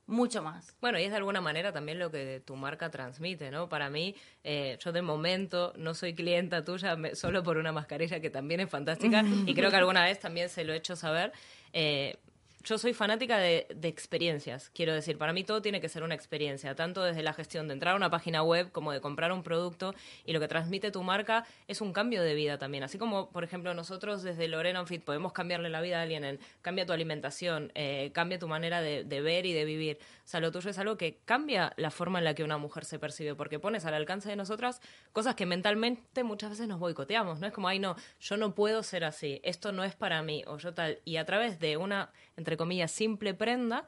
Mucho 0.06 0.42
más. 0.42 0.76
Bueno, 0.82 0.98
y 0.98 1.04
es 1.04 1.10
de 1.10 1.16
alguna 1.16 1.40
manera 1.40 1.72
también 1.72 1.98
lo 1.98 2.10
que 2.10 2.42
tu 2.44 2.56
marca 2.56 2.90
transmite, 2.90 3.50
¿no? 3.50 3.70
Para 3.70 3.88
mí, 3.88 4.14
eh, 4.42 4.76
yo 4.84 4.92
de 4.92 5.00
momento 5.00 5.72
no 5.78 5.94
soy 5.94 6.14
clienta 6.14 6.62
tuya 6.62 6.96
solo 7.14 7.42
por 7.42 7.56
una 7.56 7.72
mascarilla 7.72 8.20
que 8.20 8.28
también 8.28 8.60
es 8.60 8.68
fantástica 8.68 9.22
y 9.46 9.54
creo 9.54 9.70
que 9.70 9.76
alguna 9.76 10.04
vez 10.04 10.20
también 10.20 10.50
se 10.50 10.64
lo 10.64 10.74
he 10.74 10.76
hecho 10.76 10.94
saber. 10.94 11.32
Eh, 11.72 12.18
yo 12.64 12.78
soy 12.78 12.94
fanática 12.94 13.38
de, 13.38 13.66
experiencias, 13.82 14.70
quiero 14.74 14.94
decir, 14.94 15.18
para 15.18 15.32
mí 15.32 15.44
todo 15.44 15.60
tiene 15.60 15.80
que 15.80 15.88
ser 15.88 16.02
una 16.02 16.14
experiencia, 16.14 16.74
tanto 16.74 17.02
desde 17.02 17.22
la 17.22 17.34
gestión 17.34 17.68
de 17.68 17.74
entrar 17.74 17.92
a 17.92 17.96
una 17.96 18.10
página 18.10 18.42
web 18.42 18.72
como 18.72 18.92
de 18.92 19.00
comprar 19.00 19.32
un 19.32 19.42
producto 19.42 19.94
y 20.24 20.32
lo 20.32 20.40
que 20.40 20.48
transmite 20.48 20.90
tu 20.90 21.02
marca 21.02 21.44
es 21.68 21.80
un 21.80 21.92
cambio 21.92 22.22
de 22.22 22.34
vida 22.34 22.58
también, 22.58 22.82
así 22.82 22.98
como, 22.98 23.30
por 23.30 23.44
ejemplo, 23.44 23.74
nosotros 23.74 24.22
desde 24.22 24.48
Lorena 24.48 24.84
Fit 24.86 25.04
podemos 25.04 25.32
cambiarle 25.32 25.68
la 25.68 25.82
vida 25.82 25.98
a 25.98 26.02
alguien 26.02 26.24
en 26.24 26.40
cambia 26.62 26.86
tu 26.86 26.92
alimentación, 26.92 27.70
eh, 27.74 28.10
cambia 28.14 28.38
tu 28.38 28.48
manera 28.48 28.80
de, 28.80 29.04
de, 29.04 29.20
ver 29.20 29.44
y 29.44 29.52
de 29.52 29.64
vivir, 29.64 29.98
o 30.24 30.26
sea, 30.26 30.40
lo 30.40 30.50
tuyo 30.50 30.70
es 30.70 30.78
algo 30.78 30.96
que 30.96 31.18
cambia 31.24 31.72
la 31.76 31.90
forma 31.90 32.18
en 32.18 32.24
la 32.24 32.34
que 32.34 32.44
una 32.44 32.56
mujer 32.56 32.86
se 32.86 32.98
percibe, 32.98 33.34
porque 33.34 33.58
pones 33.58 33.84
al 33.84 33.94
alcance 33.94 34.30
de 34.30 34.36
nosotras 34.36 34.80
cosas 35.12 35.34
que 35.34 35.44
mentalmente 35.44 36.24
muchas 36.24 36.50
veces 36.50 36.66
nos 36.66 36.80
boicoteamos, 36.80 37.40
¿no? 37.40 37.46
Es 37.46 37.52
como, 37.52 37.68
ay, 37.68 37.78
no, 37.78 37.94
yo 38.20 38.36
no 38.38 38.54
puedo 38.54 38.82
ser 38.82 39.04
así, 39.04 39.40
esto 39.44 39.72
no 39.72 39.84
es 39.84 39.94
para 39.94 40.22
mí, 40.22 40.42
o 40.46 40.56
yo 40.56 40.72
tal, 40.72 40.98
y 41.04 41.16
a 41.16 41.26
través 41.26 41.58
de 41.60 41.76
una, 41.76 42.10
entre 42.36 42.56
comillas, 42.56 42.90
simple 42.90 43.34
prenda, 43.34 43.86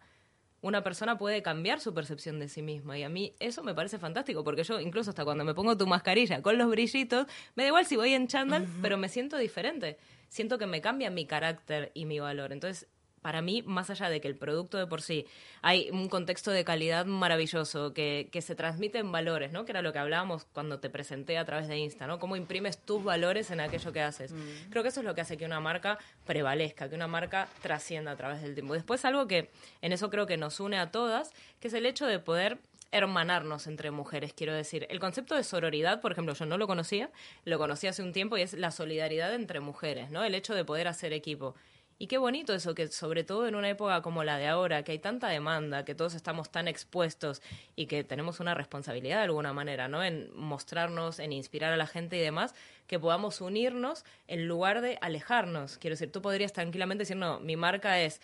una 0.63 0.83
persona 0.83 1.19
puede 1.19 1.43
cambiar 1.43 1.81
su 1.81 1.95
percepción 1.95 2.41
de 2.41 2.49
sí 2.49 2.63
misma. 2.63 2.99
Y 2.99 3.03
a 3.03 3.09
mí 3.09 3.35
eso 3.39 3.63
me 3.63 3.75
parece 3.75 3.99
fantástico, 3.99 4.43
porque 4.43 4.65
yo 4.65 4.81
incluso 4.81 5.11
hasta 5.11 5.25
cuando 5.25 5.45
me 5.45 5.55
pongo 5.55 5.77
tu 5.77 5.87
mascarilla 5.87 6.43
con 6.43 6.59
los 6.59 6.69
brillitos, 6.69 7.27
me 7.55 7.65
da 7.65 7.69
igual 7.69 7.87
si 7.87 7.97
voy 7.97 8.15
en 8.15 8.27
chándal, 8.27 8.63
uh 8.63 8.67
-huh. 8.67 8.83
pero 8.83 8.97
me 8.97 9.09
siento 9.09 9.37
diferente. 9.37 9.99
Siento 10.29 10.59
que 10.59 10.67
me 10.67 10.81
cambia 10.81 11.11
mi 11.11 11.27
carácter 11.27 11.93
y 11.95 12.05
mi 12.05 12.19
valor. 12.19 12.53
Entonces, 12.53 12.89
para 13.27 13.43
mí, 13.43 13.61
más 13.67 13.91
allá 13.91 14.09
de 14.09 14.21
que 14.21 14.29
el 14.29 14.37
producto 14.37 14.79
de 14.79 14.87
por 14.87 15.03
sí, 15.03 15.27
hay 15.61 15.91
un 15.91 16.09
contexto 16.09 16.53
de 16.53 16.65
calidad 16.65 17.07
maravilloso 17.07 17.93
que, 17.93 18.29
que 18.31 18.41
se 18.41 18.55
transmite 18.55 18.99
en 18.99 19.11
valores, 19.11 19.51
¿no? 19.51 19.65
Que 19.65 19.73
era 19.73 19.83
lo 19.83 19.93
que 19.93 19.99
hablábamos 19.99 20.45
cuando 20.53 20.79
te 20.79 20.91
presenté 20.91 21.37
a 21.37 21.45
través 21.45 21.67
de 21.67 21.77
Insta, 21.77 22.07
¿no? 22.07 22.21
Cómo 22.21 22.37
imprimes 22.37 22.79
tus 22.79 23.03
valores 23.03 23.51
en 23.51 23.59
aquello 23.59 23.93
que 23.93 24.01
haces. 24.01 24.31
Mm. 24.31 24.71
Creo 24.71 24.85
que 24.85 24.91
eso 24.91 25.01
es 25.01 25.07
lo 25.07 25.17
que 25.17 25.23
hace 25.23 25.37
que 25.37 25.45
una 25.45 25.59
marca 25.59 25.99
prevalezca, 26.25 26.89
que 26.89 26.95
una 26.95 27.09
marca 27.09 27.49
trascienda 27.63 28.13
a 28.13 28.17
través 28.17 28.43
del 28.43 28.55
tiempo. 28.55 28.75
Después, 28.75 29.05
algo 29.05 29.27
que 29.27 29.51
en 29.83 29.91
eso 29.91 30.09
creo 30.09 30.29
que 30.29 30.37
nos 30.37 30.61
une 30.61 30.79
a 30.79 30.93
todas, 30.93 31.33
que 31.59 31.67
es 31.67 31.75
el 31.75 31.85
hecho 31.85 32.07
de 32.07 32.21
poder 32.21 32.61
hermanarnos 32.93 33.67
entre 33.67 33.91
mujeres, 33.91 34.35
quiero 34.35 34.55
decir. 34.55 34.87
El 34.89 35.01
concepto 35.01 35.35
de 35.35 35.43
sororidad, 35.43 36.01
por 36.01 36.13
ejemplo, 36.13 36.35
yo 36.35 36.47
no 36.47 36.59
lo 36.59 36.69
conocía, 36.69 37.11
lo 37.45 37.59
conocí 37.59 37.89
hace 37.89 38.05
un 38.05 38.13
tiempo 38.13 38.37
y 38.37 38.43
es 38.43 38.53
la 38.55 38.71
solidaridad 38.71 39.35
entre 39.35 39.59
mujeres, 39.59 40.13
¿no? 40.13 40.23
El 40.23 40.37
hecho 40.37 40.55
de 40.55 40.65
poder 40.65 40.87
hacer 40.87 41.13
equipo. 41.13 41.57
Y 41.99 42.09
qué 42.09 42.19
bonito 42.19 42.53
eso, 42.55 42.75
que 42.75 42.89
sobre 42.89 43.25
todo 43.25 43.49
en 43.49 43.55
una 43.55 43.71
época 43.71 44.03
como 44.03 44.23
la 44.23 44.37
de 44.37 44.47
ahora, 44.47 44.83
que 44.83 44.93
hay 44.93 44.99
tanta 44.99 45.29
demanda, 45.29 45.87
que 45.87 45.95
todos 45.95 46.15
estamos 46.15 46.51
tan 46.51 46.69
expuestos 46.69 47.41
y 47.75 47.87
que 47.87 48.05
tenemos 48.05 48.39
una 48.39 48.53
responsabilidad 48.53 49.17
de 49.17 49.25
alguna 49.25 49.55
manera, 49.55 49.89
¿no? 49.89 50.05
En 50.05 50.31
mostrarnos, 50.37 51.19
en 51.19 51.33
inspirar 51.33 51.73
a 51.73 51.77
la 51.79 51.87
gente 51.87 52.19
y 52.19 52.21
demás, 52.21 52.55
que 52.87 52.99
podamos 52.99 53.41
unirnos 53.41 54.05
en 54.29 54.47
lugar 54.47 54.83
de 54.83 54.99
alejarnos. 55.01 55.79
Quiero 55.79 55.95
decir, 55.95 56.13
tú 56.13 56.21
podrías 56.21 56.53
tranquilamente 56.53 57.03
decir, 57.03 57.17
no, 57.17 57.41
mi 57.41 57.57
marca 57.57 57.99
es 57.99 58.21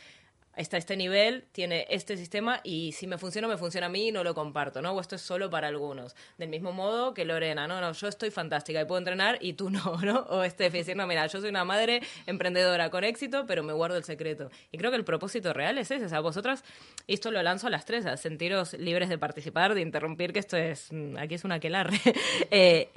está 0.56 0.76
este 0.76 0.96
nivel, 0.96 1.44
tiene 1.52 1.86
este 1.88 2.16
sistema 2.16 2.60
y 2.62 2.92
si 2.92 3.06
me 3.06 3.18
funciona, 3.18 3.48
me 3.48 3.56
funciona 3.56 3.86
a 3.86 3.90
mí 3.90 4.08
y 4.08 4.12
no 4.12 4.22
lo 4.22 4.34
comparto, 4.34 4.82
¿no? 4.82 4.92
O 4.92 5.00
esto 5.00 5.16
es 5.16 5.22
solo 5.22 5.50
para 5.50 5.68
algunos. 5.68 6.14
Del 6.38 6.48
mismo 6.48 6.72
modo 6.72 7.14
que 7.14 7.24
Lorena, 7.24 7.66
no, 7.66 7.80
no, 7.80 7.92
yo 7.92 8.08
estoy 8.08 8.30
fantástica 8.30 8.80
y 8.80 8.84
puedo 8.84 8.98
entrenar 8.98 9.38
y 9.40 9.54
tú 9.54 9.70
no, 9.70 9.96
¿no? 10.02 10.26
O 10.28 10.44
Steffi 10.48 10.78
decir, 10.78 10.96
no, 10.96 11.06
mira, 11.06 11.26
yo 11.26 11.40
soy 11.40 11.50
una 11.50 11.64
madre 11.64 12.02
emprendedora 12.26 12.90
con 12.90 13.04
éxito, 13.04 13.46
pero 13.46 13.62
me 13.62 13.72
guardo 13.72 13.96
el 13.96 14.04
secreto. 14.04 14.50
Y 14.70 14.78
creo 14.78 14.90
que 14.90 14.96
el 14.96 15.04
propósito 15.04 15.52
real 15.52 15.78
es 15.78 15.90
ese, 15.90 16.04
o 16.04 16.08
sea, 16.08 16.20
vosotras, 16.20 16.64
esto 17.06 17.30
lo 17.30 17.42
lanzo 17.42 17.66
a 17.66 17.70
las 17.70 17.84
tres, 17.84 18.06
a 18.06 18.16
sentiros 18.16 18.74
libres 18.74 19.08
de 19.08 19.18
participar, 19.18 19.74
de 19.74 19.80
interrumpir, 19.80 20.32
que 20.32 20.38
esto 20.38 20.56
es, 20.56 20.90
aquí 21.18 21.34
es 21.34 21.44
una 21.44 21.56
aquelarre. 21.56 21.98
eh, 22.50 22.90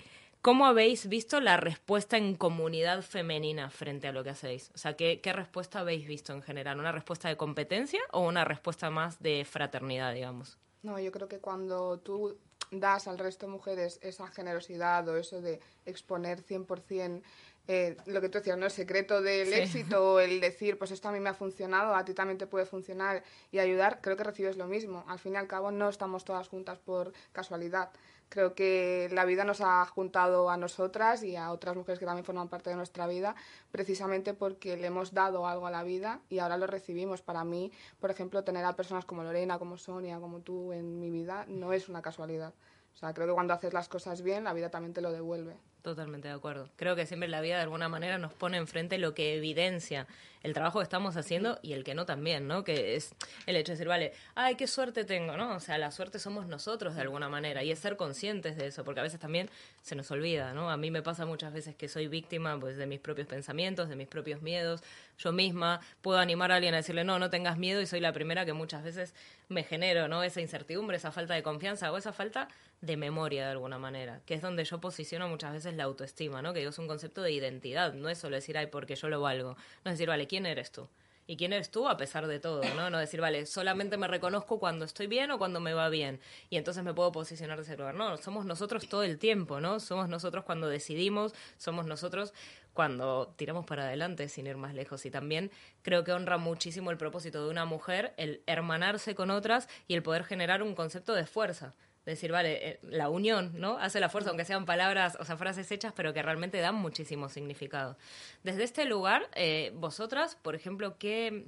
¿Cómo 0.45 0.67
habéis 0.67 1.09
visto 1.09 1.41
la 1.41 1.57
respuesta 1.57 2.17
en 2.17 2.35
comunidad 2.35 3.01
femenina 3.01 3.71
frente 3.71 4.07
a 4.07 4.11
lo 4.11 4.23
que 4.23 4.29
hacéis? 4.29 4.69
O 4.75 4.77
sea, 4.77 4.95
¿qué, 4.95 5.19
¿qué, 5.19 5.33
respuesta 5.33 5.79
habéis 5.79 6.05
visto 6.05 6.33
en 6.33 6.43
general? 6.43 6.77
¿Una 6.77 6.91
respuesta 6.91 7.27
de 7.29 7.35
competencia 7.35 7.99
o 8.11 8.19
una 8.19 8.45
respuesta 8.45 8.91
más 8.91 9.19
de 9.23 9.43
fraternidad, 9.43 10.13
digamos? 10.13 10.59
No, 10.83 10.99
yo 10.99 11.11
creo 11.11 11.27
que 11.27 11.39
cuando 11.39 11.97
tú 11.97 12.37
das 12.69 13.07
al 13.07 13.17
resto 13.17 13.47
de 13.47 13.53
mujeres 13.53 13.97
esa 14.03 14.27
generosidad 14.27 15.07
o 15.07 15.17
eso 15.17 15.41
de 15.41 15.59
exponer 15.87 16.43
100% 16.45 17.23
eh, 17.67 17.97
lo 18.05 18.21
que 18.21 18.29
tú 18.29 18.37
decías, 18.37 18.57
¿no? 18.57 18.65
El 18.65 18.71
secreto 18.71 19.23
del 19.23 19.51
éxito, 19.51 20.19
el 20.19 20.39
decir, 20.39 20.77
pues 20.77 20.91
esto 20.91 21.09
a 21.09 21.11
mí 21.11 21.19
me 21.19 21.29
ha 21.29 21.33
funcionado, 21.33 21.95
a 21.95 22.05
ti 22.05 22.13
también 22.13 22.37
te 22.37 22.45
puede 22.45 22.67
funcionar 22.67 23.23
y 23.51 23.57
ayudar, 23.57 24.01
creo 24.01 24.15
que 24.15 24.23
recibes 24.23 24.55
lo 24.57 24.67
mismo. 24.67 25.03
Al 25.07 25.17
fin 25.17 25.33
y 25.33 25.37
al 25.37 25.47
cabo 25.47 25.71
no 25.71 25.89
estamos 25.89 26.23
todas 26.23 26.47
juntas 26.47 26.77
por 26.77 27.11
casualidad. 27.31 27.89
Creo 28.35 28.53
que 28.53 29.07
la 29.13 29.23
vida 29.23 29.45
nos 29.45 29.61
ha 29.61 29.85
juntado 29.85 30.49
a 30.49 30.57
nosotras 30.57 31.23
y 31.23 31.37
a 31.37 31.53
otras 31.53 31.77
mujeres 31.77 31.99
que 31.99 32.05
también 32.05 32.25
forman 32.25 32.49
parte 32.49 32.69
de 32.69 32.75
nuestra 32.75 33.07
vida 33.07 33.33
precisamente 33.71 34.33
porque 34.33 34.75
le 34.75 34.87
hemos 34.87 35.13
dado 35.13 35.47
algo 35.47 35.67
a 35.67 35.71
la 35.71 35.83
vida 35.83 36.19
y 36.27 36.39
ahora 36.39 36.57
lo 36.57 36.67
recibimos. 36.67 37.21
Para 37.21 37.45
mí, 37.45 37.71
por 37.97 38.11
ejemplo, 38.11 38.43
tener 38.43 38.65
a 38.65 38.75
personas 38.75 39.05
como 39.05 39.23
Lorena, 39.23 39.57
como 39.57 39.77
Sonia, 39.77 40.19
como 40.19 40.41
tú 40.41 40.73
en 40.73 40.99
mi 40.99 41.11
vida 41.11 41.45
no 41.47 41.71
es 41.71 41.87
una 41.87 42.01
casualidad. 42.01 42.53
O 42.93 42.97
sea, 42.97 43.13
creo 43.13 43.25
que 43.25 43.33
cuando 43.33 43.53
haces 43.53 43.73
las 43.73 43.87
cosas 43.87 44.21
bien, 44.21 44.43
la 44.43 44.51
vida 44.51 44.69
también 44.69 44.93
te 44.93 44.99
lo 44.99 45.13
devuelve. 45.13 45.55
Totalmente 45.81 46.27
de 46.27 46.33
acuerdo. 46.33 46.67
Creo 46.75 46.97
que 46.97 47.05
siempre 47.05 47.29
la 47.29 47.39
vida 47.39 47.55
de 47.55 47.61
alguna 47.61 47.87
manera 47.87 48.17
nos 48.17 48.33
pone 48.33 48.57
enfrente 48.57 48.97
lo 48.97 49.13
que 49.13 49.35
evidencia 49.35 50.07
el 50.45 50.53
trabajo 50.53 50.79
que 50.79 50.83
estamos 50.83 51.17
haciendo 51.17 51.57
y 51.63 51.73
el 51.73 51.83
que 51.83 51.95
no 51.95 52.05
también, 52.05 52.47
¿no? 52.47 52.63
Que 52.63 52.95
es 52.95 53.15
el 53.47 53.55
hecho 53.55 53.71
de 53.71 53.77
decir, 53.77 53.87
vale, 53.87 54.13
ay, 54.35 54.55
qué 54.55 54.67
suerte 54.67 55.03
tengo, 55.03 55.35
¿no? 55.35 55.55
O 55.55 55.59
sea, 55.59 55.79
la 55.79 55.89
suerte 55.89 56.19
somos 56.19 56.45
nosotros 56.45 56.93
de 56.93 57.01
alguna 57.01 57.29
manera 57.29 57.63
y 57.63 57.71
es 57.71 57.79
ser 57.79 57.97
conscientes 57.97 58.55
de 58.55 58.67
eso, 58.67 58.83
porque 58.83 58.99
a 58.99 59.03
veces 59.03 59.19
también 59.19 59.49
se 59.81 59.95
nos 59.95 60.11
olvida, 60.11 60.53
¿no? 60.53 60.69
A 60.69 60.77
mí 60.77 60.91
me 60.91 61.01
pasa 61.01 61.25
muchas 61.25 61.51
veces 61.51 61.75
que 61.75 61.87
soy 61.87 62.07
víctima 62.07 62.59
pues 62.59 62.77
de 62.77 62.85
mis 62.85 62.99
propios 62.99 63.27
pensamientos, 63.27 63.89
de 63.89 63.95
mis 63.95 64.07
propios 64.07 64.43
miedos. 64.43 64.81
Yo 65.17 65.31
misma 65.31 65.81
puedo 66.01 66.19
animar 66.19 66.51
a 66.51 66.55
alguien 66.57 66.75
a 66.75 66.77
decirle, 66.77 67.03
no, 67.03 67.17
no 67.17 67.31
tengas 67.31 67.57
miedo 67.57 67.81
y 67.81 67.87
soy 67.87 67.99
la 67.99 68.13
primera 68.13 68.45
que 68.45 68.53
muchas 68.53 68.83
veces 68.83 69.15
me 69.49 69.63
genero, 69.63 70.07
¿no? 70.07 70.21
Esa 70.21 70.41
incertidumbre, 70.41 70.97
esa 70.97 71.11
falta 71.11 71.33
de 71.33 71.41
confianza 71.41 71.91
o 71.91 71.97
esa 71.97 72.13
falta 72.13 72.49
de 72.81 72.97
memoria 72.97 73.45
de 73.45 73.51
alguna 73.51 73.79
manera, 73.79 74.21
que 74.25 74.35
es 74.35 74.41
donde 74.41 74.63
yo 74.63 74.79
posiciono 74.79 75.27
muchas 75.27 75.53
veces 75.53 75.73
la 75.75 75.85
autoestima, 75.85 76.41
¿no? 76.41 76.53
Que 76.53 76.63
es 76.63 76.77
un 76.77 76.87
concepto 76.87 77.21
de 77.21 77.31
identidad, 77.31 77.93
no 77.93 78.09
es 78.09 78.17
solo 78.17 78.35
decir, 78.35 78.57
ay, 78.57 78.67
porque 78.67 78.95
yo 78.95 79.09
lo 79.09 79.21
valgo, 79.21 79.55
no 79.83 79.91
es 79.91 79.97
decir, 79.97 80.07
vale, 80.07 80.27
¿quién 80.35 80.45
eres 80.45 80.69
tú? 80.69 80.89
¿Y 81.27 81.37
quién 81.37 81.53
eres 81.53 81.71
tú 81.71 81.87
a 81.87 81.95
pesar 81.95 82.27
de 82.27 82.41
todo? 82.41 82.61
¿no? 82.75 82.89
no 82.89 82.97
decir, 82.97 83.21
vale, 83.21 83.45
solamente 83.45 83.95
me 83.95 84.05
reconozco 84.05 84.59
cuando 84.59 84.83
estoy 84.83 85.07
bien 85.07 85.31
o 85.31 85.37
cuando 85.37 85.61
me 85.61 85.73
va 85.73 85.87
bien. 85.87 86.19
Y 86.49 86.57
entonces 86.57 86.83
me 86.83 86.93
puedo 86.93 87.13
posicionar 87.13 87.57
de 87.57 87.63
ese 87.63 87.77
lugar. 87.77 87.95
No, 87.95 88.17
somos 88.17 88.45
nosotros 88.45 88.89
todo 88.89 89.03
el 89.03 89.17
tiempo, 89.17 89.61
¿no? 89.61 89.79
Somos 89.79 90.09
nosotros 90.09 90.43
cuando 90.43 90.67
decidimos, 90.67 91.33
somos 91.55 91.85
nosotros 91.85 92.33
cuando 92.73 93.33
tiramos 93.37 93.65
para 93.65 93.83
adelante 93.83 94.27
sin 94.27 94.45
ir 94.45 94.57
más 94.57 94.73
lejos. 94.73 95.05
Y 95.05 95.09
también 95.09 95.51
creo 95.83 96.03
que 96.03 96.11
honra 96.11 96.37
muchísimo 96.37 96.91
el 96.91 96.97
propósito 96.97 97.45
de 97.45 97.49
una 97.49 97.63
mujer, 97.63 98.13
el 98.17 98.43
hermanarse 98.45 99.15
con 99.15 99.31
otras 99.31 99.69
y 99.87 99.93
el 99.93 100.03
poder 100.03 100.25
generar 100.25 100.61
un 100.61 100.75
concepto 100.75 101.13
de 101.13 101.25
fuerza 101.25 101.73
decir, 102.05 102.31
vale, 102.31 102.69
eh, 102.69 102.79
la 102.83 103.09
unión, 103.09 103.51
¿no? 103.55 103.77
Hace 103.77 103.99
la 103.99 104.09
fuerza, 104.09 104.29
aunque 104.29 104.45
sean 104.45 104.65
palabras, 104.65 105.17
o 105.19 105.25
sea, 105.25 105.37
frases 105.37 105.71
hechas, 105.71 105.93
pero 105.95 106.13
que 106.13 106.21
realmente 106.21 106.59
dan 106.59 106.75
muchísimo 106.75 107.29
significado. 107.29 107.97
Desde 108.43 108.63
este 108.63 108.85
lugar, 108.85 109.27
eh, 109.33 109.71
vosotras, 109.75 110.35
por 110.35 110.55
ejemplo, 110.55 110.97
¿qué, 110.99 111.45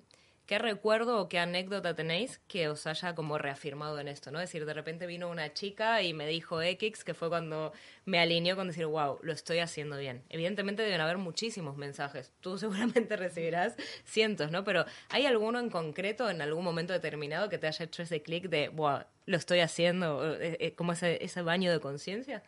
¿qué 0.48 0.58
recuerdo 0.58 1.20
o 1.20 1.30
qué 1.30 1.40
anécdota 1.40 1.94
tenéis 1.94 2.40
que 2.48 2.70
os 2.70 2.88
haya 2.88 3.14
como 3.14 3.38
reafirmado 3.38 4.00
en 4.00 4.08
esto, 4.08 4.32
¿no? 4.32 4.40
Es 4.40 4.50
decir, 4.50 4.66
de 4.66 4.74
repente 4.74 5.06
vino 5.06 5.30
una 5.30 5.54
chica 5.54 6.02
y 6.02 6.14
me 6.14 6.26
dijo 6.26 6.62
X, 6.62 7.04
que 7.04 7.14
fue 7.14 7.30
cuando 7.30 7.74
me 8.06 8.20
alineó 8.20 8.56
con 8.56 8.68
decir, 8.68 8.86
wow, 8.86 9.20
lo 9.22 9.34
estoy 9.34 9.60
haciendo 9.60 9.98
bien. 9.98 10.24
Evidentemente 10.30 10.82
deben 10.84 11.02
haber 11.02 11.18
muchísimos 11.18 11.78
mensajes. 11.78 12.32
Tú 12.40 12.58
seguramente 12.58 13.18
recibirás 13.18 13.76
cientos, 14.06 14.50
¿no? 14.50 14.64
Pero 14.64 14.86
¿hay 15.10 15.26
alguno 15.26 15.60
en 15.60 15.70
concreto 15.70 16.30
en 16.30 16.42
algún 16.42 16.64
momento 16.64 16.94
determinado 16.94 17.50
que 17.50 17.58
te 17.58 17.68
haya 17.68 17.86
hecho 17.86 18.04
ese 18.04 18.22
clic 18.22 18.50
de, 18.50 18.70
wow, 18.70 19.02
lo 19.26 19.38
estoy 19.38 19.60
haciendo? 19.60 20.34
Eh, 20.40 20.58
eh, 20.62 20.74
como 20.76 20.94
ese, 20.94 21.24
ese 21.24 21.42
baño 21.42 21.72
de 21.72 21.82
conciencia? 21.82 22.42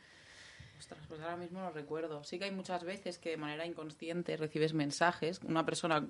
Ostras, 0.80 1.02
pues 1.10 1.20
ahora 1.20 1.36
mismo 1.36 1.60
lo 1.60 1.72
recuerdo. 1.72 2.24
Sí 2.24 2.40
que 2.40 2.46
hay 2.46 2.52
muchas 2.52 2.86
veces 2.86 3.18
que 3.18 3.32
de 3.32 3.38
manera 3.38 3.66
inconsciente 3.66 4.38
recibes 4.38 4.74
mensajes, 4.74 5.42
una 5.44 5.66
persona 5.66 6.08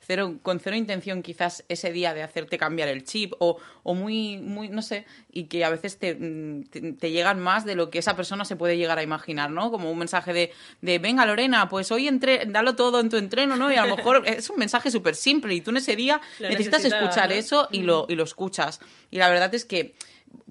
cero, 0.00 0.34
con 0.42 0.58
cero 0.58 0.74
intención 0.74 1.22
quizás 1.22 1.64
ese 1.68 1.92
día 1.92 2.12
de 2.12 2.24
hacerte 2.24 2.58
cambiar 2.58 2.88
el 2.88 3.04
chip 3.04 3.34
o, 3.38 3.58
o 3.84 3.94
muy, 3.94 4.38
muy, 4.38 4.68
no 4.68 4.82
sé, 4.82 5.06
y 5.30 5.44
que 5.44 5.64
a 5.64 5.70
veces 5.70 5.96
te, 5.98 6.16
te, 6.16 7.10
llegan 7.12 7.38
más 7.38 7.64
de 7.64 7.76
lo 7.76 7.88
que 7.90 8.00
esa 8.00 8.16
persona 8.16 8.44
se 8.44 8.56
puede 8.56 8.76
llegar 8.76 8.98
a 8.98 9.04
imaginar, 9.04 9.52
¿no? 9.52 9.70
Como 9.70 9.92
un 9.92 9.98
mensaje 9.98 10.32
de, 10.32 10.52
de 10.80 10.98
venga 10.98 11.24
Lorena, 11.24 11.68
pues 11.68 11.92
hoy 11.92 12.08
entre, 12.08 12.46
dalo 12.46 12.74
todo 12.74 12.98
en 12.98 13.10
tu 13.10 13.16
entreno, 13.16 13.54
¿no? 13.54 13.70
Y 13.70 13.76
a 13.76 13.86
lo 13.86 13.96
mejor 13.96 14.24
es 14.26 14.50
un 14.50 14.58
mensaje 14.58 14.90
súper 14.90 15.14
simple 15.14 15.54
y 15.54 15.60
tú 15.60 15.70
en 15.70 15.76
ese 15.76 15.94
día 15.94 16.20
necesitas 16.40 16.84
escuchar 16.84 17.30
eso 17.30 17.68
y 17.70 17.82
lo, 17.82 18.06
y 18.08 18.16
lo 18.16 18.24
escuchas. 18.24 18.80
Y 19.12 19.18
la 19.18 19.28
verdad 19.28 19.54
es 19.54 19.64
que 19.64 19.94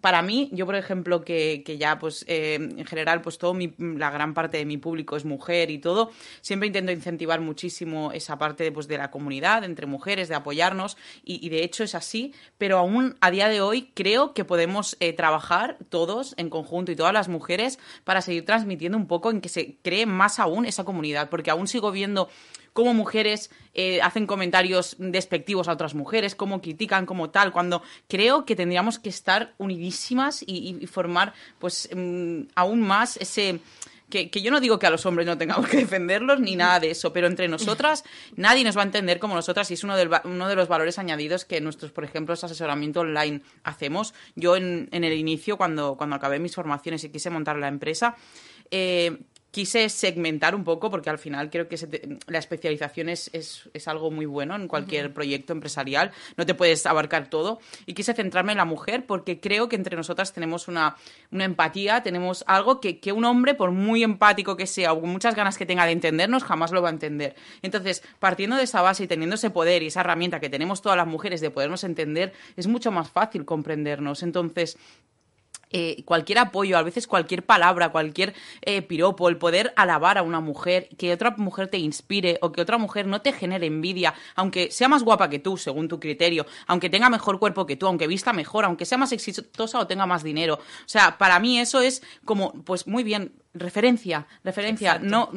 para 0.01 0.21
mí, 0.21 0.49
yo 0.51 0.65
por 0.65 0.75
ejemplo, 0.75 1.23
que, 1.23 1.63
que 1.65 1.77
ya 1.77 1.99
pues 1.99 2.25
eh, 2.27 2.55
en 2.55 2.85
general 2.85 3.21
pues 3.21 3.37
todo 3.37 3.53
mi, 3.53 3.73
la 3.77 4.09
gran 4.09 4.33
parte 4.33 4.57
de 4.57 4.65
mi 4.65 4.77
público 4.77 5.15
es 5.15 5.25
mujer 5.25 5.69
y 5.71 5.79
todo, 5.79 6.11
siempre 6.41 6.67
intento 6.67 6.91
incentivar 6.91 7.41
muchísimo 7.41 8.11
esa 8.11 8.37
parte 8.37 8.71
pues, 8.71 8.87
de 8.87 8.97
la 8.97 9.11
comunidad, 9.11 9.63
entre 9.63 9.85
mujeres, 9.85 10.29
de 10.29 10.35
apoyarnos 10.35 10.97
y, 11.23 11.49
de 11.49 11.63
hecho 11.63 11.83
es 11.83 11.95
así, 11.95 12.33
pero 12.57 12.77
aún 12.77 13.15
a 13.21 13.31
día 13.31 13.49
de 13.49 13.61
hoy 13.61 13.91
creo 13.93 14.33
que 14.33 14.45
podemos 14.45 14.97
eh, 14.99 15.13
trabajar 15.13 15.77
todos 15.89 16.33
en 16.37 16.49
conjunto 16.49 16.91
y 16.91 16.95
todas 16.95 17.13
las 17.13 17.27
mujeres 17.27 17.79
para 18.03 18.21
seguir 18.21 18.45
transmitiendo 18.45 18.97
un 18.97 19.07
poco 19.07 19.31
en 19.31 19.41
que 19.41 19.49
se 19.49 19.77
cree 19.81 20.05
más 20.05 20.39
aún 20.39 20.65
esa 20.65 20.83
comunidad, 20.83 21.29
porque 21.29 21.51
aún 21.51 21.67
sigo 21.67 21.91
viendo 21.91 22.29
cómo 22.73 22.93
mujeres 22.93 23.51
eh, 23.73 24.01
hacen 24.01 24.25
comentarios 24.25 24.95
despectivos 24.99 25.67
a 25.67 25.73
otras 25.73 25.95
mujeres, 25.95 26.35
cómo 26.35 26.61
critican, 26.61 27.05
como 27.05 27.29
tal, 27.29 27.51
cuando 27.51 27.81
creo 28.07 28.45
que 28.45 28.55
tendríamos 28.55 28.99
que 28.99 29.09
estar 29.09 29.53
y, 30.45 30.85
formar 30.87 31.33
pues 31.59 31.89
mm, 31.95 32.41
aún 32.55 32.81
más 32.81 33.17
ese... 33.17 33.59
Que, 34.09 34.27
yo 34.41 34.49
no 34.49 34.59
digo 34.59 34.79
que 34.79 34.87
a 34.87 34.89
los 34.89 35.05
hombres 35.05 35.27
no 35.27 35.37
tengamos 35.37 35.67
que 35.69 35.77
defenderlos 35.77 36.39
ni 36.39 36.55
nada 36.55 36.79
de 36.79 36.89
eso, 36.89 37.13
pero 37.13 37.27
entre 37.27 37.47
nosotras 37.47 38.03
nadie 38.35 38.63
nos 38.63 38.75
va 38.75 38.81
a 38.81 38.85
entender 38.85 39.19
como 39.19 39.35
nosotras 39.35 39.69
y 39.69 39.75
es 39.75 39.83
uno, 39.83 39.95
del, 39.95 40.09
uno 40.23 40.47
de 40.47 40.55
los 40.55 40.67
valores 40.67 40.97
añadidos 40.97 41.45
que 41.45 41.61
nuestros, 41.61 41.91
por 41.91 42.05
ejemplo, 42.05 42.33
asesoramiento 42.33 43.01
online 43.01 43.41
hacemos. 43.63 44.15
Yo 44.35 44.55
en, 44.55 44.89
en 44.91 45.03
el 45.03 45.13
inicio, 45.13 45.57
cuando, 45.57 45.95
cuando 45.95 46.15
acabé 46.15 46.39
mis 46.39 46.55
formaciones 46.55 47.03
y 47.03 47.09
quise 47.09 47.29
montar 47.29 47.57
la 47.57 47.67
empresa, 47.67 48.15
eh, 48.71 49.19
quise 49.51 49.89
segmentar 49.89 50.55
un 50.55 50.63
poco 50.63 50.89
porque 50.89 51.09
al 51.09 51.17
final 51.17 51.49
creo 51.49 51.67
que 51.67 51.77
te, 51.77 52.17
la 52.27 52.37
especialización 52.37 53.09
es, 53.09 53.29
es, 53.33 53.69
es, 53.73 53.87
algo 53.87 54.11
muy 54.11 54.25
bueno 54.25 54.55
en 54.55 54.67
cualquier 54.67 55.07
uh 55.07 55.09
-huh. 55.09 55.13
proyecto 55.13 55.53
empresarial, 55.53 56.11
no 56.37 56.45
te 56.45 56.53
puedes 56.53 56.85
abarcar 56.85 57.29
todo 57.29 57.59
y 57.85 57.93
quise 57.93 58.13
centrarme 58.13 58.51
en 58.51 58.57
la 58.57 58.65
mujer 58.65 59.05
porque 59.05 59.39
creo 59.39 59.69
que 59.69 59.75
entre 59.75 59.95
nosotras 59.95 60.33
tenemos 60.33 60.67
una, 60.67 60.95
una 61.31 61.45
empatía, 61.45 62.03
tenemos 62.03 62.43
algo 62.47 62.79
que, 62.79 62.99
que, 62.99 63.11
un 63.11 63.25
hombre, 63.25 63.55
por 63.55 63.71
muy 63.71 64.03
empático 64.03 64.55
que 64.55 64.67
sea 64.67 64.93
o 64.93 65.01
con 65.01 65.09
muchas 65.09 65.35
ganas 65.35 65.57
que 65.57 65.65
tenga 65.65 65.85
de 65.85 65.91
entendernos, 65.91 66.43
jamás 66.43 66.71
lo 66.71 66.81
va 66.81 66.89
a 66.89 66.91
entender. 66.91 67.35
Entonces, 67.61 68.03
partiendo 68.19 68.55
de 68.55 68.63
esa 68.63 68.81
base 68.81 69.03
y 69.03 69.07
teniendo 69.07 69.35
ese 69.35 69.49
poder 69.49 69.83
y 69.83 69.87
esa 69.87 70.01
herramienta 70.01 70.39
que 70.39 70.49
tenemos 70.49 70.81
todas 70.81 70.97
las 70.97 71.07
mujeres 71.07 71.41
de 71.41 71.49
podernos 71.49 71.83
entender, 71.83 72.33
es 72.55 72.67
mucho 72.67 72.91
más 72.91 73.09
fácil 73.09 73.45
comprendernos. 73.45 74.23
Entonces, 74.23 74.77
eh, 75.71 76.03
cualquier 76.05 76.39
apoyo, 76.39 76.77
a 76.77 76.83
veces 76.83 77.07
cualquier 77.07 77.45
palabra, 77.45 77.89
cualquier 77.91 78.33
eh, 78.61 78.81
piropo, 78.81 79.29
el 79.29 79.37
poder 79.37 79.73
alabar 79.75 80.17
a 80.17 80.23
una 80.23 80.39
mujer, 80.39 80.89
que 80.97 81.13
otra 81.13 81.31
mujer 81.37 81.67
te 81.67 81.77
inspire 81.77 82.39
o 82.41 82.51
que 82.51 82.61
otra 82.61 82.77
mujer 82.77 83.07
no 83.07 83.21
te 83.21 83.33
genere 83.33 83.67
envidia, 83.67 84.13
aunque 84.35 84.71
sea 84.71 84.87
más 84.87 85.03
guapa 85.03 85.29
que 85.29 85.39
tú, 85.39 85.57
según 85.57 85.87
tu 85.87 85.99
criterio, 85.99 86.45
aunque 86.67 86.89
tenga 86.89 87.09
mejor 87.09 87.39
cuerpo 87.39 87.65
que 87.65 87.75
tú, 87.75 87.87
aunque 87.87 88.07
vista 88.07 88.33
mejor, 88.33 88.65
aunque 88.65 88.85
sea 88.85 88.97
más 88.97 89.11
exitosa 89.11 89.79
o 89.79 89.87
tenga 89.87 90.05
más 90.05 90.23
dinero. 90.23 90.55
O 90.55 90.87
sea, 90.87 91.17
para 91.17 91.39
mí 91.39 91.59
eso 91.59 91.81
es 91.81 92.01
como, 92.25 92.53
pues 92.63 92.87
muy 92.87 93.03
bien, 93.03 93.33
referencia, 93.59 94.27
referencia. 94.43 94.99
No, 94.99 95.31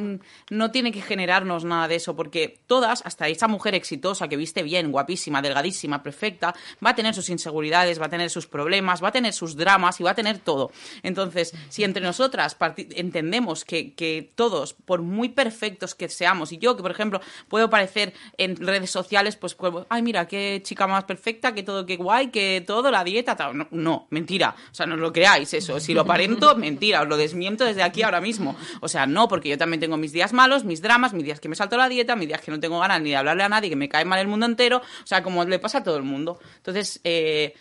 no 0.50 0.70
tiene 0.70 0.92
que 0.92 1.02
generarnos 1.02 1.64
nada 1.64 1.88
de 1.88 1.96
eso, 1.96 2.16
porque 2.16 2.60
todas, 2.66 3.02
hasta 3.04 3.28
esa 3.28 3.48
mujer 3.48 3.74
exitosa 3.74 4.28
que 4.28 4.36
viste 4.36 4.62
bien, 4.62 4.90
guapísima, 4.92 5.42
delgadísima, 5.42 6.02
perfecta, 6.02 6.54
va 6.84 6.90
a 6.90 6.94
tener 6.94 7.14
sus 7.14 7.28
inseguridades, 7.30 8.00
va 8.00 8.06
a 8.06 8.10
tener 8.10 8.30
sus 8.30 8.46
problemas, 8.46 9.02
va 9.02 9.08
a 9.08 9.12
tener 9.12 9.32
sus 9.32 9.56
dramas 9.56 10.00
y 10.00 10.04
va 10.04 10.12
a 10.12 10.14
tener 10.14 10.38
todo. 10.38 10.70
Entonces, 11.02 11.52
si 11.68 11.84
entre 11.84 12.02
nosotras 12.02 12.56
entendemos 12.76 13.64
que, 13.64 13.94
que 13.94 14.30
todos, 14.34 14.72
por 14.72 15.02
muy 15.02 15.28
perfectos 15.28 15.94
que 15.94 16.08
seamos, 16.08 16.52
y 16.52 16.58
yo 16.58 16.76
que, 16.76 16.82
por 16.82 16.90
ejemplo, 16.90 17.20
puedo 17.48 17.68
parecer 17.70 18.14
en 18.38 18.56
redes 18.56 18.90
sociales, 18.90 19.36
pues, 19.36 19.54
pues 19.54 19.72
ay, 19.88 20.02
mira, 20.02 20.26
qué 20.26 20.60
chica 20.62 20.86
más 20.86 21.04
perfecta, 21.04 21.54
que 21.54 21.62
todo, 21.62 21.86
qué 21.86 21.96
guay, 21.96 22.28
que 22.28 22.62
todo, 22.66 22.90
la 22.90 23.04
dieta, 23.04 23.36
tal. 23.36 23.56
No, 23.56 23.68
no, 23.70 24.06
mentira. 24.10 24.54
O 24.70 24.74
sea, 24.74 24.86
no 24.86 24.96
lo 24.96 25.12
creáis 25.12 25.52
eso. 25.54 25.80
Si 25.80 25.94
lo 25.94 26.02
aparento, 26.02 26.54
mentira. 26.56 27.02
Os 27.02 27.08
lo 27.08 27.16
desmiento 27.16 27.64
desde 27.64 27.82
aquí 27.82 28.02
ahora 28.12 28.20
mismo. 28.20 28.56
O 28.80 28.88
sea, 28.88 29.06
no, 29.06 29.28
porque 29.28 29.48
yo 29.48 29.58
también 29.58 29.80
tengo 29.80 29.96
mis 29.96 30.12
días 30.12 30.32
malos, 30.32 30.64
mis 30.64 30.82
dramas, 30.82 31.12
mis 31.12 31.24
días 31.24 31.40
que 31.40 31.48
me 31.48 31.56
salto 31.56 31.76
la 31.76 31.88
dieta, 31.88 32.16
mis 32.16 32.28
días 32.28 32.40
que 32.40 32.50
no 32.50 32.60
tengo 32.60 32.78
ganas 32.80 33.00
ni 33.00 33.10
de 33.10 33.16
hablarle 33.16 33.42
a 33.42 33.48
nadie, 33.48 33.70
que 33.70 33.76
me 33.76 33.88
cae 33.88 34.04
mal 34.04 34.18
el 34.20 34.28
mundo 34.28 34.46
entero. 34.46 34.78
O 34.78 35.06
sea, 35.06 35.22
como 35.22 35.44
le 35.44 35.58
pasa 35.58 35.78
a 35.78 35.82
todo 35.82 35.96
el 35.96 36.02
mundo. 36.02 36.38
Entonces, 36.56 37.00
eh, 37.04 37.54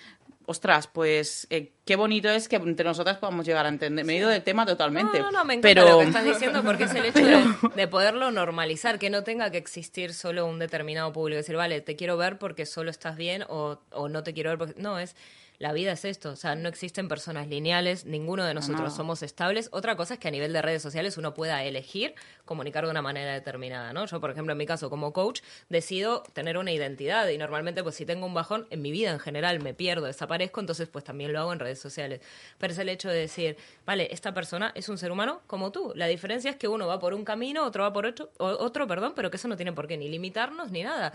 ostras, 0.46 0.88
pues 0.88 1.48
eh, 1.50 1.72
qué 1.86 1.96
bonito 1.96 2.30
es 2.30 2.48
que 2.48 2.58
entre 2.58 2.86
nosotras 2.86 3.18
podamos 3.18 3.46
llegar 3.46 3.66
a 3.66 3.70
entender. 3.70 4.06
Me 4.06 4.14
he 4.14 4.18
ido 4.18 4.30
del 4.30 4.44
tema 4.44 4.66
totalmente. 4.66 5.20
No, 5.20 5.32
no, 5.32 5.40
no, 5.40 5.46
me 5.46 5.56
encanta 5.56 5.82
pero... 5.82 5.92
lo 5.92 6.00
que 6.00 6.06
estás 6.06 6.26
diciendo 6.26 6.64
porque 6.64 6.84
es 6.84 6.96
el 6.96 7.06
hecho 7.06 7.26
de, 7.26 7.46
de, 7.76 7.88
poderlo 7.88 8.32
normalizar, 8.32 9.00
que 9.00 9.10
no 9.10 9.24
tenga 9.24 9.50
que 9.52 9.58
existir 9.58 10.14
solo 10.14 10.46
un 10.46 10.60
determinado 10.60 11.12
público. 11.14 11.38
Decir, 11.38 11.56
vale, 11.56 11.82
te 11.82 11.96
quiero 11.96 12.18
ver 12.18 12.38
porque 12.38 12.66
solo 12.66 12.92
estás 12.92 13.16
bien 13.16 13.44
o, 13.48 13.80
o 13.92 14.10
no 14.10 14.24
te 14.24 14.34
quiero 14.34 14.50
ver 14.50 14.60
porque... 14.60 14.82
No, 14.82 15.00
es 15.00 15.16
la 15.62 15.74
vida 15.74 15.92
es 15.92 16.06
esto, 16.06 16.32
o 16.32 16.36
sea, 16.36 16.56
no 16.56 16.68
existen 16.68 17.08
personas 17.08 17.48
lineales, 17.48 18.08
ninguno 18.08 18.44
de 18.46 18.56
nosotros 18.56 18.96
somos 18.96 19.22
estables. 19.22 19.70
Otra 19.72 19.96
cosa 19.96 20.16
es 20.16 20.20
que 20.20 20.28
a 20.28 20.32
nivel 20.32 20.54
de 20.54 20.62
redes 20.64 20.82
sociales 20.82 21.20
uno 21.20 21.36
pueda 21.36 21.64
elegir 21.64 22.16
comunicar 22.46 22.84
de 22.86 22.90
una 22.90 23.04
manera 23.04 23.32
determinada, 23.32 23.94
¿no? 23.94 24.08
Yo, 24.08 24.20
por 24.20 24.32
ejemplo, 24.32 24.54
en 24.54 24.58
mi 24.58 24.66
caso 24.66 24.90
como 24.90 25.14
coach, 25.14 25.42
decido 25.70 26.24
tener 26.34 26.58
una 26.58 26.72
identidad 26.72 27.28
y 27.28 27.38
normalmente 27.38 27.84
pues 27.84 27.94
si 27.94 28.08
tengo 28.08 28.26
un 28.26 28.34
bajón 28.34 28.66
en 28.72 28.82
mi 28.82 28.90
vida 28.92 29.12
en 29.12 29.20
general 29.20 29.62
me 29.62 29.76
pierdo, 29.76 30.08
desaparezco, 30.08 30.62
entonces 30.62 30.90
pues 30.90 31.06
también 31.06 31.32
lo 31.32 31.40
hago 31.40 31.54
en 31.54 31.60
redes 31.60 31.78
sociales. 31.78 32.22
Pero 32.58 32.74
es 32.74 32.80
el 32.80 32.90
hecho 32.90 33.10
de 33.10 33.20
decir, 33.20 33.56
vale, 33.86 34.08
esta 34.12 34.34
persona 34.34 34.72
es 34.74 34.90
un 34.90 34.98
ser 34.98 35.12
humano 35.12 35.42
como 35.46 35.72
tú. 35.72 35.94
La 35.96 36.08
diferencia 36.08 36.50
es 36.50 36.58
que 36.58 36.70
uno 36.70 36.88
va 36.88 36.98
por 36.98 37.14
un 37.14 37.24
camino, 37.24 37.64
otro 37.64 37.84
va 37.84 37.94
por 37.94 38.08
otro, 38.08 38.32
otro 38.40 38.88
perdón, 38.88 39.14
pero 39.16 39.30
que 39.30 39.38
eso 39.38 39.48
no 39.48 39.58
tiene 39.58 39.74
por 39.74 39.88
qué 39.88 39.96
ni 39.96 40.10
limitarnos 40.10 40.72
ni 40.72 40.82
nada 40.82 41.14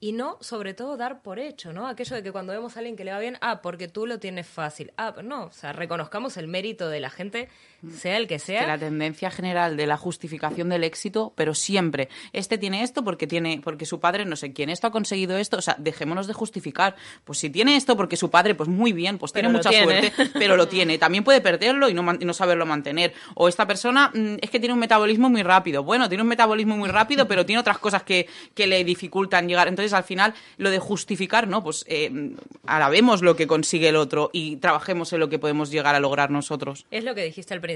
y 0.00 0.12
no, 0.12 0.38
sobre 0.40 0.72
todo, 0.72 0.96
dar 0.96 1.20
por 1.20 1.38
hecho, 1.38 1.74
¿no? 1.74 1.86
Aquello 1.86 2.16
de 2.16 2.22
que 2.22 2.32
cuando 2.32 2.54
vemos 2.54 2.74
a 2.74 2.80
alguien 2.80 2.96
que 2.96 3.04
le 3.04 3.12
va 3.12 3.18
bien, 3.18 3.36
ah, 3.42 3.60
porque 3.60 3.86
tú 3.86 4.06
lo 4.06 4.18
tienes 4.18 4.46
fácil. 4.46 4.92
Ah, 4.96 5.14
no, 5.22 5.44
o 5.44 5.52
sea, 5.52 5.74
reconozcamos 5.74 6.38
el 6.38 6.48
mérito 6.48 6.88
de 6.88 7.00
la 7.00 7.10
gente, 7.10 7.50
sea 7.96 8.16
el 8.16 8.26
que 8.26 8.38
sea. 8.38 8.60
Que 8.60 8.66
la 8.66 8.78
tendencia 8.78 9.30
general 9.30 9.76
de 9.76 9.86
la 9.86 9.96
justificación 9.96 10.68
del 10.68 10.84
éxito, 10.84 11.32
pero 11.34 11.54
siempre, 11.54 12.08
este 12.32 12.58
tiene 12.58 12.82
esto 12.82 13.04
porque 13.04 13.26
tiene, 13.26 13.60
porque 13.62 13.86
su 13.86 14.00
padre 14.00 14.24
no 14.24 14.36
sé 14.36 14.52
quién, 14.52 14.70
esto 14.70 14.86
ha 14.86 14.90
conseguido 14.90 15.36
esto, 15.36 15.56
o 15.56 15.62
sea, 15.62 15.76
dejémonos 15.78 16.26
de 16.26 16.32
justificar. 16.32 16.96
Pues 17.24 17.38
si 17.38 17.50
tiene 17.50 17.76
esto 17.76 17.96
porque 17.96 18.16
su 18.16 18.30
padre, 18.30 18.54
pues 18.54 18.68
muy 18.68 18.92
bien, 18.92 19.18
pues 19.18 19.32
tiene 19.32 19.48
mucha 19.48 19.70
suerte, 19.70 20.12
pero 20.34 20.56
lo 20.56 20.68
tiene. 20.68 20.98
También 20.98 21.24
puede 21.24 21.40
perderlo 21.40 21.88
y 21.88 21.94
no, 21.94 22.02
no 22.02 22.34
saberlo 22.34 22.66
mantener. 22.66 23.12
O 23.34 23.48
esta 23.48 23.66
persona 23.66 24.10
mm, 24.14 24.36
es 24.40 24.50
que 24.50 24.60
tiene 24.60 24.74
un 24.74 24.80
metabolismo 24.80 25.30
muy 25.30 25.42
rápido. 25.42 25.82
Bueno, 25.82 26.08
tiene 26.08 26.22
un 26.22 26.28
metabolismo 26.28 26.76
muy 26.76 26.88
rápido, 26.88 27.26
pero 27.26 27.46
tiene 27.46 27.60
otras 27.60 27.78
cosas 27.78 28.02
que, 28.02 28.28
que 28.54 28.66
le 28.66 28.84
dificultan 28.84 29.48
llegar. 29.48 29.68
Entonces, 29.68 29.92
al 29.92 30.04
final 30.04 30.34
lo 30.56 30.70
de 30.70 30.78
justificar, 30.78 31.48
¿no? 31.48 31.62
Pues 31.62 31.84
eh, 31.88 32.34
alabemos 32.66 33.22
lo 33.22 33.36
que 33.36 33.46
consigue 33.46 33.88
el 33.88 33.96
otro 33.96 34.30
y 34.32 34.56
trabajemos 34.56 35.12
en 35.12 35.20
lo 35.20 35.28
que 35.28 35.38
podemos 35.38 35.70
llegar 35.70 35.94
a 35.94 36.00
lograr 36.00 36.30
nosotros. 36.30 36.86
Es 36.90 37.04
lo 37.04 37.14
que 37.14 37.24
dijiste 37.24 37.54
al 37.54 37.60
principio, 37.60 37.69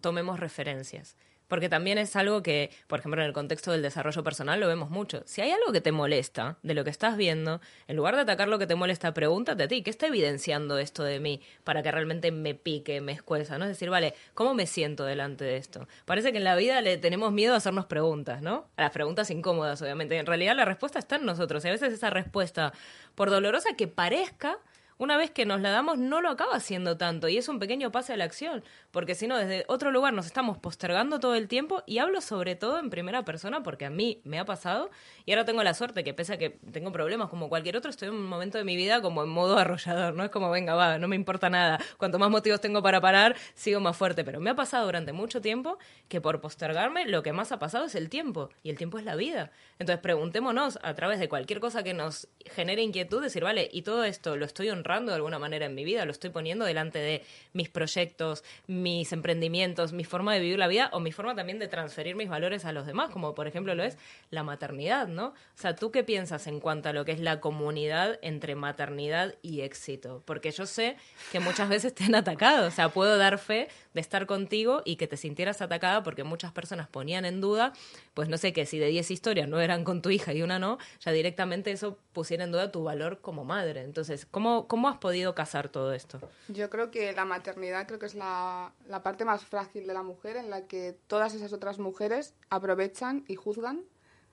tomemos 0.00 0.38
referencias. 0.40 1.16
Porque 1.52 1.68
también 1.68 1.98
es 1.98 2.16
algo 2.16 2.42
que, 2.42 2.70
por 2.86 3.00
ejemplo, 3.00 3.20
en 3.20 3.26
el 3.26 3.34
contexto 3.34 3.72
del 3.72 3.82
desarrollo 3.82 4.24
personal 4.24 4.58
lo 4.58 4.68
vemos 4.68 4.88
mucho. 4.88 5.22
Si 5.26 5.42
hay 5.42 5.50
algo 5.50 5.70
que 5.70 5.82
te 5.82 5.92
molesta 5.92 6.56
de 6.62 6.72
lo 6.72 6.82
que 6.82 6.88
estás 6.88 7.18
viendo, 7.18 7.60
en 7.88 7.96
lugar 7.96 8.14
de 8.14 8.22
atacar 8.22 8.48
lo 8.48 8.58
que 8.58 8.66
te 8.66 8.74
molesta, 8.74 9.12
pregúntate 9.12 9.64
a 9.64 9.68
ti, 9.68 9.82
¿qué 9.82 9.90
está 9.90 10.06
evidenciando 10.06 10.78
esto 10.78 11.02
de 11.02 11.20
mí 11.20 11.42
para 11.62 11.82
que 11.82 11.92
realmente 11.92 12.32
me 12.32 12.54
pique, 12.54 13.02
me 13.02 13.12
escueza? 13.12 13.58
¿no? 13.58 13.66
Es 13.66 13.68
decir, 13.68 13.90
vale, 13.90 14.14
¿cómo 14.32 14.54
me 14.54 14.66
siento 14.66 15.04
delante 15.04 15.44
de 15.44 15.58
esto? 15.58 15.86
Parece 16.06 16.32
que 16.32 16.38
en 16.38 16.44
la 16.44 16.56
vida 16.56 16.80
le 16.80 16.96
tenemos 16.96 17.32
miedo 17.32 17.52
a 17.52 17.58
hacernos 17.58 17.84
preguntas, 17.84 18.40
¿no? 18.40 18.70
A 18.76 18.82
las 18.84 18.92
preguntas 18.92 19.30
incómodas, 19.30 19.82
obviamente. 19.82 20.16
En 20.16 20.24
realidad 20.24 20.56
la 20.56 20.64
respuesta 20.64 20.98
está 20.98 21.16
en 21.16 21.26
nosotros. 21.26 21.62
Y 21.66 21.68
a 21.68 21.72
veces 21.72 21.92
esa 21.92 22.08
respuesta, 22.08 22.72
por 23.14 23.28
dolorosa 23.28 23.76
que 23.76 23.88
parezca, 23.88 24.58
una 25.02 25.16
vez 25.16 25.32
que 25.32 25.44
nos 25.44 25.60
la 25.60 25.70
damos 25.70 25.98
no 25.98 26.20
lo 26.20 26.30
acaba 26.30 26.54
haciendo 26.54 26.96
tanto 26.96 27.26
y 27.26 27.36
es 27.36 27.48
un 27.48 27.58
pequeño 27.58 27.90
pase 27.90 28.12
a 28.12 28.16
la 28.16 28.22
acción, 28.22 28.62
porque 28.92 29.16
si 29.16 29.26
no, 29.26 29.36
desde 29.36 29.64
otro 29.66 29.90
lugar 29.90 30.12
nos 30.12 30.26
estamos 30.26 30.58
postergando 30.58 31.18
todo 31.18 31.34
el 31.34 31.48
tiempo 31.48 31.82
y 31.86 31.98
hablo 31.98 32.20
sobre 32.20 32.54
todo 32.54 32.78
en 32.78 32.88
primera 32.88 33.24
persona 33.24 33.64
porque 33.64 33.84
a 33.84 33.90
mí 33.90 34.20
me 34.22 34.38
ha 34.38 34.44
pasado 34.44 34.90
y 35.26 35.32
ahora 35.32 35.44
tengo 35.44 35.64
la 35.64 35.74
suerte 35.74 36.04
que 36.04 36.14
pese 36.14 36.34
a 36.34 36.38
que 36.38 36.50
tengo 36.70 36.92
problemas 36.92 37.30
como 37.30 37.48
cualquier 37.48 37.76
otro, 37.76 37.90
estoy 37.90 38.08
en 38.08 38.14
un 38.14 38.26
momento 38.26 38.58
de 38.58 38.64
mi 38.64 38.76
vida 38.76 39.02
como 39.02 39.24
en 39.24 39.28
modo 39.30 39.58
arrollador, 39.58 40.14
no 40.14 40.22
es 40.22 40.30
como 40.30 40.50
venga, 40.50 40.76
va, 40.76 40.98
no 40.98 41.08
me 41.08 41.16
importa 41.16 41.50
nada, 41.50 41.80
cuanto 41.96 42.20
más 42.20 42.30
motivos 42.30 42.60
tengo 42.60 42.80
para 42.80 43.00
parar, 43.00 43.34
sigo 43.54 43.80
más 43.80 43.96
fuerte, 43.96 44.22
pero 44.22 44.38
me 44.38 44.50
ha 44.50 44.54
pasado 44.54 44.86
durante 44.86 45.12
mucho 45.12 45.40
tiempo 45.40 45.78
que 46.06 46.20
por 46.20 46.40
postergarme 46.40 47.06
lo 47.06 47.24
que 47.24 47.32
más 47.32 47.50
ha 47.50 47.58
pasado 47.58 47.86
es 47.86 47.96
el 47.96 48.08
tiempo 48.08 48.50
y 48.62 48.70
el 48.70 48.78
tiempo 48.78 48.98
es 48.98 49.04
la 49.04 49.16
vida. 49.16 49.50
Entonces 49.80 50.00
preguntémonos 50.00 50.78
a 50.80 50.94
través 50.94 51.18
de 51.18 51.28
cualquier 51.28 51.58
cosa 51.58 51.82
que 51.82 51.92
nos 51.92 52.28
genere 52.46 52.82
inquietud, 52.82 53.20
decir, 53.20 53.42
vale, 53.42 53.68
y 53.72 53.82
todo 53.82 54.04
esto 54.04 54.36
lo 54.36 54.44
estoy 54.44 54.70
honrando 54.70 54.91
de 55.00 55.14
alguna 55.14 55.38
manera 55.38 55.66
en 55.66 55.74
mi 55.74 55.84
vida, 55.84 56.04
lo 56.04 56.12
estoy 56.12 56.30
poniendo 56.30 56.64
delante 56.64 56.98
de 56.98 57.22
mis 57.52 57.68
proyectos, 57.68 58.44
mis 58.66 59.12
emprendimientos, 59.12 59.92
mi 59.92 60.04
forma 60.04 60.34
de 60.34 60.40
vivir 60.40 60.58
la 60.58 60.68
vida 60.68 60.90
o 60.92 61.00
mi 61.00 61.12
forma 61.12 61.34
también 61.34 61.58
de 61.58 61.68
transferir 61.68 62.14
mis 62.14 62.28
valores 62.28 62.64
a 62.64 62.72
los 62.72 62.86
demás, 62.86 63.10
como 63.10 63.34
por 63.34 63.46
ejemplo 63.46 63.74
lo 63.74 63.82
es 63.82 63.96
la 64.30 64.42
maternidad, 64.42 65.08
¿no? 65.08 65.28
O 65.28 65.34
sea, 65.54 65.74
¿tú 65.74 65.90
qué 65.90 66.04
piensas 66.04 66.46
en 66.46 66.60
cuanto 66.60 66.90
a 66.90 66.92
lo 66.92 67.04
que 67.04 67.12
es 67.12 67.20
la 67.20 67.40
comunidad 67.40 68.18
entre 68.22 68.54
maternidad 68.54 69.34
y 69.40 69.62
éxito? 69.62 70.22
Porque 70.26 70.50
yo 70.50 70.66
sé 70.66 70.96
que 71.30 71.40
muchas 71.40 71.68
veces 71.68 71.94
te 71.94 72.04
han 72.04 72.14
atacado, 72.14 72.68
o 72.68 72.70
sea, 72.70 72.90
puedo 72.90 73.16
dar 73.16 73.38
fe 73.38 73.68
de 73.94 74.00
estar 74.00 74.26
contigo 74.26 74.82
y 74.84 74.96
que 74.96 75.06
te 75.06 75.16
sintieras 75.16 75.62
atacada 75.62 76.02
porque 76.02 76.24
muchas 76.24 76.52
personas 76.52 76.88
ponían 76.88 77.24
en 77.24 77.40
duda, 77.40 77.72
pues 78.14 78.28
no 78.28 78.36
sé, 78.36 78.52
que 78.52 78.66
si 78.66 78.78
de 78.78 78.88
10 78.88 79.10
historias 79.10 79.48
no 79.48 79.60
eran 79.60 79.84
con 79.84 80.02
tu 80.02 80.10
hija 80.10 80.32
y 80.32 80.42
una 80.42 80.58
no, 80.58 80.78
ya 81.00 81.12
directamente 81.12 81.70
eso 81.70 81.98
pusiera 82.12 82.44
en 82.44 82.52
duda 82.52 82.70
tu 82.70 82.82
valor 82.82 83.20
como 83.20 83.44
madre. 83.44 83.82
Entonces, 83.82 84.26
¿cómo, 84.30 84.66
cómo 84.66 84.81
has 84.88 84.98
podido 84.98 85.34
casar 85.34 85.68
todo 85.68 85.92
esto? 85.92 86.20
Yo 86.48 86.70
creo 86.70 86.90
que 86.90 87.12
la 87.12 87.24
maternidad 87.24 87.86
creo 87.86 87.98
que 87.98 88.06
es 88.06 88.14
la, 88.14 88.72
la 88.88 89.02
parte 89.02 89.24
más 89.24 89.44
frágil 89.44 89.86
de 89.86 89.94
la 89.94 90.02
mujer 90.02 90.36
en 90.36 90.50
la 90.50 90.66
que 90.66 90.96
todas 91.06 91.34
esas 91.34 91.52
otras 91.52 91.78
mujeres 91.78 92.34
aprovechan 92.50 93.24
y 93.28 93.36
juzgan 93.36 93.84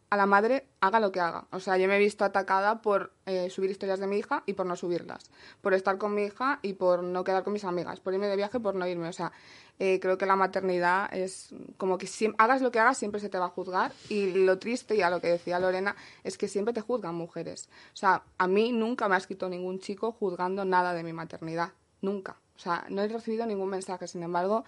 a 0.09 0.17
la 0.17 0.25
madre 0.25 0.67
haga 0.79 0.99
lo 0.99 1.11
que 1.11 1.19
haga. 1.19 1.45
O 1.51 1.59
sea, 1.59 1.77
yo 1.77 1.87
me 1.87 1.95
he 1.95 1.99
visto 1.99 2.25
atacada 2.25 2.81
por 2.81 3.13
eh, 3.25 3.49
subir 3.49 3.69
historias 3.69 3.99
de 3.99 4.07
mi 4.07 4.17
hija 4.17 4.43
y 4.45 4.53
por 4.53 4.65
no 4.65 4.75
subirlas, 4.75 5.29
por 5.61 5.73
estar 5.73 5.97
con 5.97 6.15
mi 6.15 6.23
hija 6.23 6.59
y 6.61 6.73
por 6.73 7.03
no 7.03 7.23
quedar 7.23 7.43
con 7.43 7.53
mis 7.53 7.63
amigas, 7.63 7.99
por 7.99 8.13
irme 8.13 8.27
de 8.27 8.35
viaje, 8.35 8.59
por 8.59 8.75
no 8.75 8.87
irme. 8.87 9.07
O 9.07 9.13
sea, 9.13 9.31
eh, 9.77 9.99
creo 10.01 10.17
que 10.17 10.25
la 10.25 10.35
maternidad 10.35 11.13
es 11.13 11.53
como 11.77 11.97
que 11.97 12.07
si 12.07 12.33
hagas 12.37 12.61
lo 12.61 12.71
que 12.71 12.79
hagas 12.79 12.97
siempre 12.97 13.21
se 13.21 13.29
te 13.29 13.37
va 13.37 13.45
a 13.45 13.49
juzgar 13.49 13.93
y 14.09 14.31
lo 14.33 14.57
triste, 14.57 14.95
y 14.95 15.01
a 15.01 15.09
lo 15.09 15.21
que 15.21 15.27
decía 15.27 15.59
Lorena, 15.59 15.95
es 16.23 16.37
que 16.37 16.47
siempre 16.47 16.73
te 16.73 16.81
juzgan 16.81 17.15
mujeres. 17.15 17.69
O 17.93 17.97
sea, 17.97 18.23
a 18.37 18.47
mí 18.47 18.71
nunca 18.71 19.07
me 19.07 19.15
ha 19.15 19.19
escrito 19.19 19.47
ningún 19.47 19.79
chico 19.79 20.11
juzgando 20.11 20.65
nada 20.65 20.93
de 20.93 21.03
mi 21.03 21.13
maternidad. 21.13 21.71
Nunca. 22.01 22.37
O 22.55 22.61
sea, 22.61 22.85
no 22.89 23.01
he 23.01 23.07
recibido 23.07 23.45
ningún 23.45 23.69
mensaje. 23.69 24.05
Sin 24.07 24.21
embargo, 24.21 24.65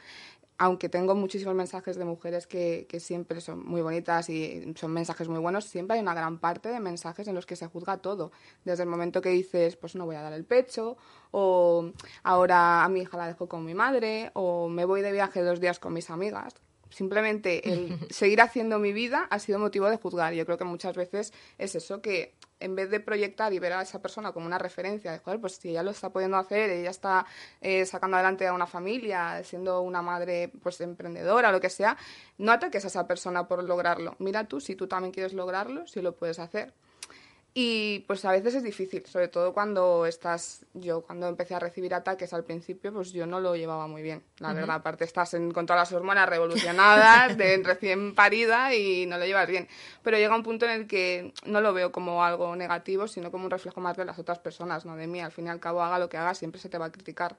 aunque 0.62 0.90
tengo 0.90 1.16
muchísimos 1.16 1.56
mensajes 1.56 1.98
de 1.98 2.06
mujeres 2.06 2.46
que, 2.46 2.86
que, 2.88 3.00
siempre 3.00 3.42
son 3.42 3.66
muy 3.66 3.82
bonitas 3.82 4.30
y 4.30 4.72
son 4.76 4.92
mensajes 4.92 5.28
muy 5.28 5.40
buenos, 5.40 5.66
siempre 5.66 5.96
hay 5.96 6.04
una 6.04 6.14
gran 6.14 6.38
parte 6.38 6.70
de 6.70 6.80
mensajes 6.80 7.28
en 7.28 7.34
los 7.34 7.48
que 7.48 7.56
se 7.56 7.66
juzga 7.66 7.98
todo. 7.98 8.32
Desde 8.64 8.84
el 8.84 8.90
momento 8.90 9.24
que 9.24 9.30
dices, 9.30 9.76
pues 9.76 9.96
no 9.96 10.06
voy 10.06 10.18
a 10.18 10.22
dar 10.22 10.34
el 10.34 10.46
pecho, 10.46 10.98
o 11.32 11.92
ahora 12.22 12.84
a 12.84 12.90
mi 12.90 13.02
hija 13.02 13.18
la 13.18 13.26
dejo 13.26 13.50
con 13.50 13.66
mi 13.66 13.74
madre, 13.74 14.30
o 14.36 14.70
me 14.70 14.86
voy 14.86 15.02
de 15.02 15.12
viaje 15.12 15.42
dos 15.42 15.60
días 15.60 15.80
con 15.80 15.94
mis 15.94 16.12
amigas. 16.12 16.54
Simplemente 16.92 17.68
el 17.68 17.98
seguir 18.12 18.40
haciendo 18.42 18.78
mi 18.78 18.94
vida 18.94 19.26
ha 19.32 19.40
sido 19.40 19.58
motivo 19.58 19.90
de 19.90 19.98
juzgar. 19.98 20.36
Yo 20.36 20.46
creo 20.46 20.60
que 20.60 20.66
muchas 20.66 20.96
veces 20.96 21.34
es 21.58 21.74
eso, 21.74 22.04
que 22.04 22.36
en 22.62 22.76
vez 22.76 22.90
de 22.90 23.00
proyectar 23.00 23.52
y 23.54 23.60
ver 23.60 23.74
a 23.74 23.82
esa 23.82 24.02
persona 24.02 24.32
como 24.32 24.46
una 24.46 24.58
referencia, 24.58 25.12
de 25.12 25.20
joder, 25.20 25.40
pues 25.40 25.56
si 25.56 25.70
ella 25.70 25.84
lo 25.84 25.92
está 25.92 26.10
pudiendo 26.10 26.38
hacer, 26.38 26.70
ella 26.70 26.90
está 26.90 27.26
eh, 27.60 27.86
sacando 27.86 28.18
adelante 28.18 28.48
a 28.48 28.54
una 28.54 28.68
familia, 28.68 29.44
siendo 29.44 29.82
una 29.82 30.02
madre 30.02 30.52
pues 30.62 30.80
emprendedora, 30.82 31.52
lo 31.52 31.60
que 31.60 31.70
sea, 31.70 31.98
no 32.38 32.52
ataques 32.52 32.86
a 32.86 32.88
esa 32.88 33.08
persona 33.08 33.48
por 33.48 33.64
lograrlo. 33.64 34.16
Mira 34.20 34.46
tú 34.46 34.62
si 34.62 34.76
tú 34.76 34.88
también 34.88 35.12
quieres 35.12 35.34
lograrlo, 35.34 35.88
si 35.88 36.02
lo 36.02 36.16
puedes 36.16 36.40
hacer. 36.40 36.74
Y 37.54 38.00
pues 38.08 38.24
a 38.24 38.32
veces 38.32 38.56
es 38.56 38.64
difícil, 38.64 39.06
sobre 39.06 39.28
todo 39.28 39.54
cuando 39.54 40.06
estás, 40.06 40.66
yo 40.74 41.02
cuando 41.02 41.28
empecé 41.28 41.54
a 41.54 41.60
recibir 41.60 41.94
ataques 41.94 42.32
al 42.32 42.46
principio, 42.46 42.94
pues 42.94 43.12
yo 43.12 43.26
no 43.26 43.42
lo 43.42 43.58
llevaba 43.58 43.88
muy 43.88 44.02
bien, 44.02 44.24
la 44.40 44.54
verdad, 44.54 44.78
aparte 44.78 45.04
estás 45.04 45.36
con 45.54 45.66
todas 45.66 45.82
las 45.82 45.92
hormonas 45.92 46.30
revolucionadas, 46.30 47.38
de 47.38 47.58
recién 47.64 48.16
parida 48.16 48.74
y 48.74 49.06
no 49.06 49.18
lo 49.18 49.26
llevas 49.26 49.50
bien. 49.50 49.68
Pero 50.02 50.18
llega 50.18 50.34
un 50.34 50.44
punto 50.44 50.66
en 50.66 50.72
el 50.72 50.88
que 50.88 51.34
no 51.46 51.60
lo 51.60 51.74
veo 51.74 51.92
como 51.92 52.24
algo 52.24 52.56
negativo, 52.56 53.10
sino 53.10 53.32
como 53.32 53.44
un 53.44 53.52
reflejo 53.52 53.82
más 53.82 53.98
de 53.98 54.06
las 54.06 54.18
otras 54.18 54.40
personas, 54.40 54.86
no 54.86 54.96
de 54.96 55.08
mí. 55.08 55.20
Al 55.20 55.34
fin 55.34 55.48
y 55.48 55.50
al 55.50 55.60
cabo, 55.60 55.84
haga 55.84 56.00
lo 56.00 56.08
que 56.08 56.16
haga, 56.16 56.34
siempre 56.34 56.62
se 56.62 56.70
te 56.70 56.78
va 56.78 56.86
a 56.86 56.92
criticar. 56.92 57.36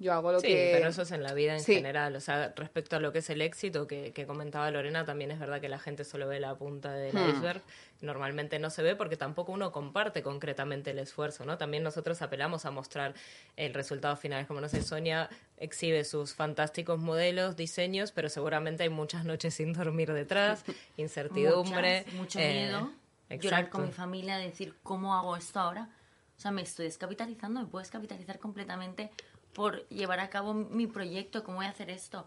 Yo 0.00 0.14
hago 0.14 0.32
lo 0.32 0.40
sí, 0.40 0.46
que... 0.46 0.70
pero 0.72 0.88
eso 0.88 1.02
es 1.02 1.12
en 1.12 1.22
la 1.22 1.34
vida 1.34 1.54
en 1.54 1.62
general. 1.62 2.16
O 2.16 2.20
sea, 2.20 2.54
respecto 2.56 2.96
a 2.96 3.00
lo 3.00 3.12
que 3.12 3.18
es 3.18 3.28
el 3.28 3.42
éxito 3.42 3.86
que, 3.86 4.12
que, 4.12 4.26
comentaba 4.26 4.70
Lorena, 4.70 5.04
también 5.04 5.30
es 5.30 5.38
verdad 5.38 5.60
que 5.60 5.68
la 5.68 5.78
gente 5.78 6.04
solo 6.04 6.26
ve 6.26 6.40
la 6.40 6.54
punta 6.54 6.94
del 6.94 7.14
hmm. 7.14 7.30
iceberg. 7.36 7.60
Normalmente 8.00 8.58
no 8.58 8.70
se 8.70 8.82
ve 8.82 8.96
porque 8.96 9.18
tampoco 9.18 9.52
uno 9.52 9.72
comparte 9.72 10.22
concretamente 10.22 10.92
el 10.92 11.00
esfuerzo, 11.00 11.44
¿no? 11.44 11.58
También 11.58 11.82
nosotros 11.82 12.22
apelamos 12.22 12.64
a 12.64 12.70
mostrar 12.70 13.12
el 13.56 13.74
resultado 13.74 14.16
final. 14.16 14.46
Como 14.46 14.62
no 14.62 14.70
sé, 14.70 14.82
Sonia 14.82 15.28
exhibe 15.58 16.02
sus 16.04 16.32
fantásticos 16.32 16.98
modelos, 16.98 17.56
diseños, 17.56 18.10
pero 18.10 18.30
seguramente 18.30 18.84
hay 18.84 18.88
muchas 18.88 19.26
noches 19.26 19.52
sin 19.52 19.74
dormir 19.74 20.14
detrás, 20.14 20.64
incertidumbre. 20.96 22.06
mucho 22.14 22.38
eh, 22.38 22.52
miedo. 22.54 22.90
Llorar 23.38 23.68
con 23.68 23.84
mi 23.84 23.92
familia, 23.92 24.38
decir, 24.38 24.74
¿cómo 24.82 25.14
hago 25.14 25.36
esto 25.36 25.60
ahora? 25.60 25.90
O 26.38 26.40
sea, 26.40 26.52
me 26.52 26.62
estoy 26.62 26.86
descapitalizando, 26.86 27.60
me 27.60 27.66
puedo 27.66 27.82
descapitalizar 27.82 28.38
completamente 28.38 29.10
por 29.52 29.88
llevar 29.88 30.20
a 30.20 30.30
cabo 30.30 30.54
mi 30.54 30.86
proyecto, 30.86 31.44
cómo 31.44 31.58
voy 31.58 31.66
a 31.66 31.70
hacer 31.70 31.90
esto. 31.90 32.26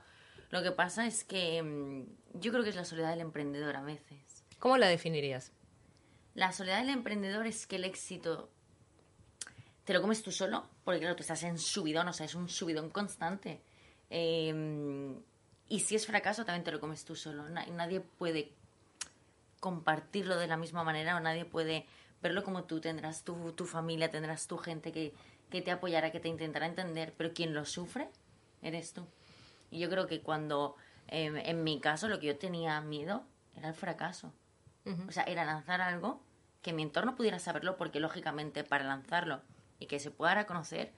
Lo 0.50 0.62
que 0.62 0.72
pasa 0.72 1.08
es 1.08 1.24
que 1.24 1.62
mm, 1.64 2.40
yo 2.40 2.52
creo 2.52 2.64
que 2.64 2.70
es 2.70 2.76
la 2.76 2.86
soledad 2.86 3.10
del 3.10 3.22
emprendedor 3.22 3.76
a 3.76 3.82
veces. 3.82 4.44
¿Cómo 4.60 4.78
la 4.78 4.88
definirías? 4.88 5.52
La 6.36 6.52
soledad 6.52 6.80
del 6.80 6.90
emprendedor 6.90 7.48
es 7.48 7.68
que 7.68 7.78
el 7.78 7.86
éxito 7.86 8.50
te 9.86 9.94
lo 9.94 10.02
comes 10.02 10.24
tú 10.24 10.32
solo, 10.32 10.66
porque 10.84 11.02
claro, 11.02 11.16
tú 11.16 11.22
estás 11.22 11.44
en 11.44 11.58
subidón, 11.58 12.08
o 12.08 12.14
sea, 12.14 12.26
es 12.26 12.36
un 12.36 12.50
subidón 12.50 12.90
constante. 12.90 13.62
Em, 14.10 15.20
y 15.68 15.80
si 15.80 15.96
es 15.96 16.06
fracaso, 16.06 16.46
también 16.46 16.64
te 16.64 16.72
lo 16.72 16.80
comes 16.80 17.04
tú 17.04 17.16
solo. 17.16 17.50
Nadie 17.50 18.00
puede 18.00 18.52
compartirlo 19.60 20.38
de 20.38 20.48
la 20.48 20.58
misma 20.58 20.84
manera 20.84 21.16
o 21.16 21.20
nadie 21.20 21.46
puede 21.46 21.86
verlo 22.22 22.44
como 22.44 22.64
tú. 22.64 22.80
Tendrás 22.80 23.24
tu, 23.24 23.54
tu 23.54 23.66
familia, 23.66 24.10
tendrás 24.10 24.48
tu 24.48 24.58
gente 24.58 24.92
que, 24.92 25.14
que 25.54 25.62
te 25.62 25.70
apoyará, 25.70 26.12
que 26.12 26.20
te 26.20 26.30
intentará 26.30 26.66
entender, 26.66 27.14
pero 27.16 27.32
quien 27.32 27.54
lo 27.54 27.64
sufre 27.64 28.10
eres 28.64 28.92
tú. 28.92 29.06
Y 29.70 29.78
yo 29.78 29.88
creo 29.88 30.08
que 30.08 30.20
cuando, 30.20 30.76
em, 31.08 31.38
en 31.38 31.64
mi 31.64 31.80
caso, 31.80 32.08
lo 32.08 32.20
que 32.20 32.26
yo 32.26 32.38
tenía 32.40 32.82
miedo 32.82 33.24
era 33.56 33.68
el 33.68 33.76
fracaso. 33.76 34.34
O 35.08 35.12
sea, 35.12 35.24
era 35.24 35.46
lanzar 35.46 35.80
algo 35.80 36.24
que 36.64 36.74
mi 36.74 36.82
entorno 36.82 37.16
pudiera 37.16 37.38
saberlo, 37.38 37.78
porque 37.78 38.00
lógicamente 38.00 38.64
para 38.64 38.84
lanzarlo 38.84 39.42
y 39.78 39.86
que 39.86 40.00
se 40.00 40.10
pueda 40.10 40.34
reconocer 40.34 40.92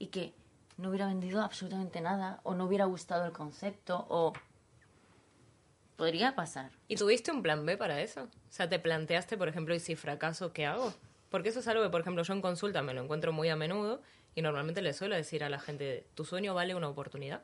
y 0.00 0.08
que 0.08 0.34
no 0.78 0.88
hubiera 0.88 1.06
vendido 1.06 1.40
absolutamente 1.40 2.00
nada 2.00 2.40
o 2.42 2.56
no 2.56 2.64
hubiera 2.64 2.86
gustado 2.86 3.24
el 3.24 3.32
concepto 3.32 4.04
o 4.10 4.32
podría 5.94 6.34
pasar. 6.34 6.72
¿Y 6.88 6.96
tuviste 6.96 7.30
un 7.30 7.40
plan 7.40 7.64
B 7.64 7.76
para 7.76 8.00
eso? 8.00 8.24
O 8.24 8.52
sea, 8.52 8.68
te 8.68 8.80
planteaste, 8.80 9.38
por 9.38 9.46
ejemplo, 9.46 9.76
y 9.76 9.78
si 9.78 9.94
fracaso, 9.94 10.52
¿qué 10.52 10.66
hago? 10.66 10.92
Porque 11.30 11.48
eso 11.48 11.60
es 11.60 11.68
algo 11.68 11.82
que, 11.82 11.90
por 11.90 12.00
ejemplo, 12.00 12.22
yo 12.22 12.32
en 12.32 12.40
consulta 12.40 12.82
me 12.82 12.94
lo 12.94 13.02
encuentro 13.02 13.32
muy 13.32 13.48
a 13.48 13.56
menudo 13.56 14.02
y 14.34 14.42
normalmente 14.42 14.82
le 14.82 14.92
suelo 14.92 15.14
decir 15.14 15.42
a 15.42 15.48
la 15.48 15.58
gente, 15.58 16.06
¿tu 16.14 16.24
sueño 16.24 16.54
vale 16.54 16.74
una 16.74 16.88
oportunidad? 16.88 17.42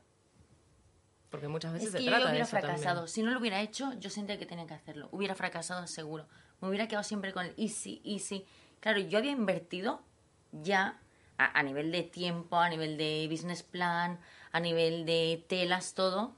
Porque 1.30 1.48
muchas 1.48 1.72
veces 1.72 1.88
es 1.88 1.94
que 1.94 1.98
se 1.98 2.04
yo 2.04 2.10
trata 2.10 2.24
lo 2.24 2.30
hubiera 2.30 2.44
de 2.44 2.48
eso 2.48 2.58
fracasado. 2.58 2.94
también. 2.96 3.08
Si 3.08 3.22
no 3.22 3.30
lo 3.30 3.40
hubiera 3.40 3.60
hecho, 3.62 3.92
yo 3.98 4.10
sentía 4.10 4.38
que 4.38 4.46
tenía 4.46 4.66
que 4.66 4.74
hacerlo. 4.74 5.08
Hubiera 5.12 5.34
fracasado 5.34 5.86
seguro. 5.86 6.28
Me 6.60 6.68
hubiera 6.68 6.86
quedado 6.88 7.02
siempre 7.02 7.32
con 7.32 7.46
el 7.46 7.54
easy, 7.56 8.02
easy. 8.04 8.44
Claro, 8.80 8.98
yo 9.00 9.18
había 9.18 9.32
invertido 9.32 10.02
ya 10.52 11.00
a, 11.38 11.58
a 11.58 11.62
nivel 11.62 11.90
de 11.90 12.02
tiempo, 12.02 12.58
a 12.58 12.68
nivel 12.68 12.98
de 12.98 13.26
business 13.30 13.62
plan, 13.62 14.20
a 14.52 14.60
nivel 14.60 15.06
de 15.06 15.44
telas, 15.48 15.94
todo, 15.94 16.36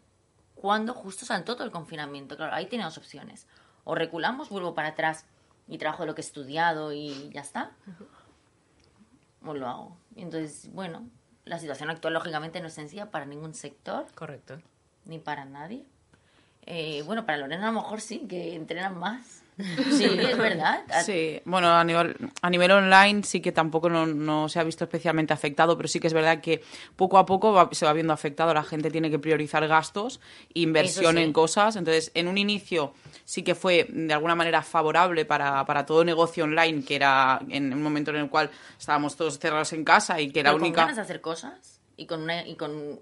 cuando 0.55 0.95
justo 0.95 1.27
saltó 1.27 1.55
todo 1.57 1.65
el 1.65 1.73
confinamiento. 1.73 2.37
Claro, 2.37 2.55
ahí 2.55 2.67
tenía 2.67 2.87
dos 2.87 2.97
opciones. 2.97 3.49
O 3.83 3.95
reculamos, 3.95 4.49
vuelvo 4.49 4.75
para 4.75 4.89
atrás 4.89 5.27
y 5.69 5.79
trabajo 5.79 6.07
lo 6.07 6.15
que 6.15 6.21
he 6.21 6.25
estudiado 6.25 6.93
y 6.93 7.31
ya 7.31 7.41
está. 7.41 7.73
O 9.45 9.55
lo 9.55 9.69
hago. 9.69 9.97
Y 10.17 10.23
entonces, 10.23 10.71
bueno, 10.73 11.09
la 11.45 11.59
situación 11.59 11.91
actual 11.91 12.15
lógicamente 12.15 12.61
no 12.61 12.69
es 12.69 12.75
sencilla 12.75 13.11
para 13.11 13.27
ningún 13.27 13.55
sector 13.55 14.07
Correcto. 14.15 14.61
ni 15.05 15.19
para 15.19 15.45
nadie. 15.45 15.85
Eh, 16.67 17.03
bueno, 17.03 17.27
para 17.27 17.39
Lorena 17.39 17.69
a 17.69 17.73
lo 17.73 17.83
mejor 17.83 18.01
sí, 18.01 18.21
que 18.29 18.55
entrenan 18.55 18.99
más. 18.99 19.43
Sí, 19.57 20.05
es 20.05 20.37
verdad. 20.37 20.83
Sí, 21.05 21.41
bueno, 21.45 21.69
a 21.73 21.85
nivel, 21.85 22.17
a 22.43 22.51
nivel 22.51 22.71
online 22.73 23.23
sí 23.23 23.41
que 23.41 23.53
tampoco 23.53 23.89
no, 23.89 24.07
no 24.07 24.49
se 24.49 24.59
ha 24.59 24.65
visto 24.65 24.85
especialmente 24.85 25.33
afectado, 25.33 25.77
pero 25.77 25.89
sí 25.89 26.01
que 26.01 26.07
es 26.09 26.13
verdad 26.13 26.41
que 26.41 26.63
poco 26.97 27.19
a 27.19 27.27
poco 27.27 27.53
va- 27.53 27.69
se 27.73 27.87
va 27.87 27.93
viendo 27.93 28.13
afectado. 28.13 28.53
La 28.55 28.63
gente 28.65 28.91
tiene 28.91 29.11
que 29.11 29.19
priorizar 29.19 29.67
gastos, 29.69 30.21
inversión 30.55 31.17
sí. 31.17 31.23
en 31.23 31.33
cosas. 31.33 31.77
Entonces, 31.77 32.11
en 32.15 32.29
un 32.29 32.39
inicio 32.39 32.95
sí 33.25 33.43
que 33.43 33.55
fue 33.55 33.87
de 33.91 34.13
alguna 34.13 34.35
manera 34.35 34.63
favorable 34.63 35.25
para, 35.25 35.65
para 35.65 35.87
todo 35.87 36.05
negocio 36.05 36.45
online, 36.45 36.85
que 36.85 36.97
era 36.97 37.41
en 37.49 37.73
un 37.73 37.83
momento 37.83 38.11
en 38.11 38.17
el 38.19 38.29
cual 38.31 38.51
estábamos 38.79 39.17
todos 39.17 39.39
cerrados 39.39 39.73
en 39.73 39.85
casa 39.85 40.21
y 40.21 40.31
que 40.31 40.43
la 40.43 40.51
Pero 40.51 40.59
con 40.59 40.67
única... 40.69 40.81
ganas 40.83 40.97
de 40.97 41.03
hacer 41.03 41.21
cosas 41.21 41.81
y 41.97 42.07
con 42.07 42.23
una, 42.23 42.47
y 42.47 42.57
con 42.57 42.99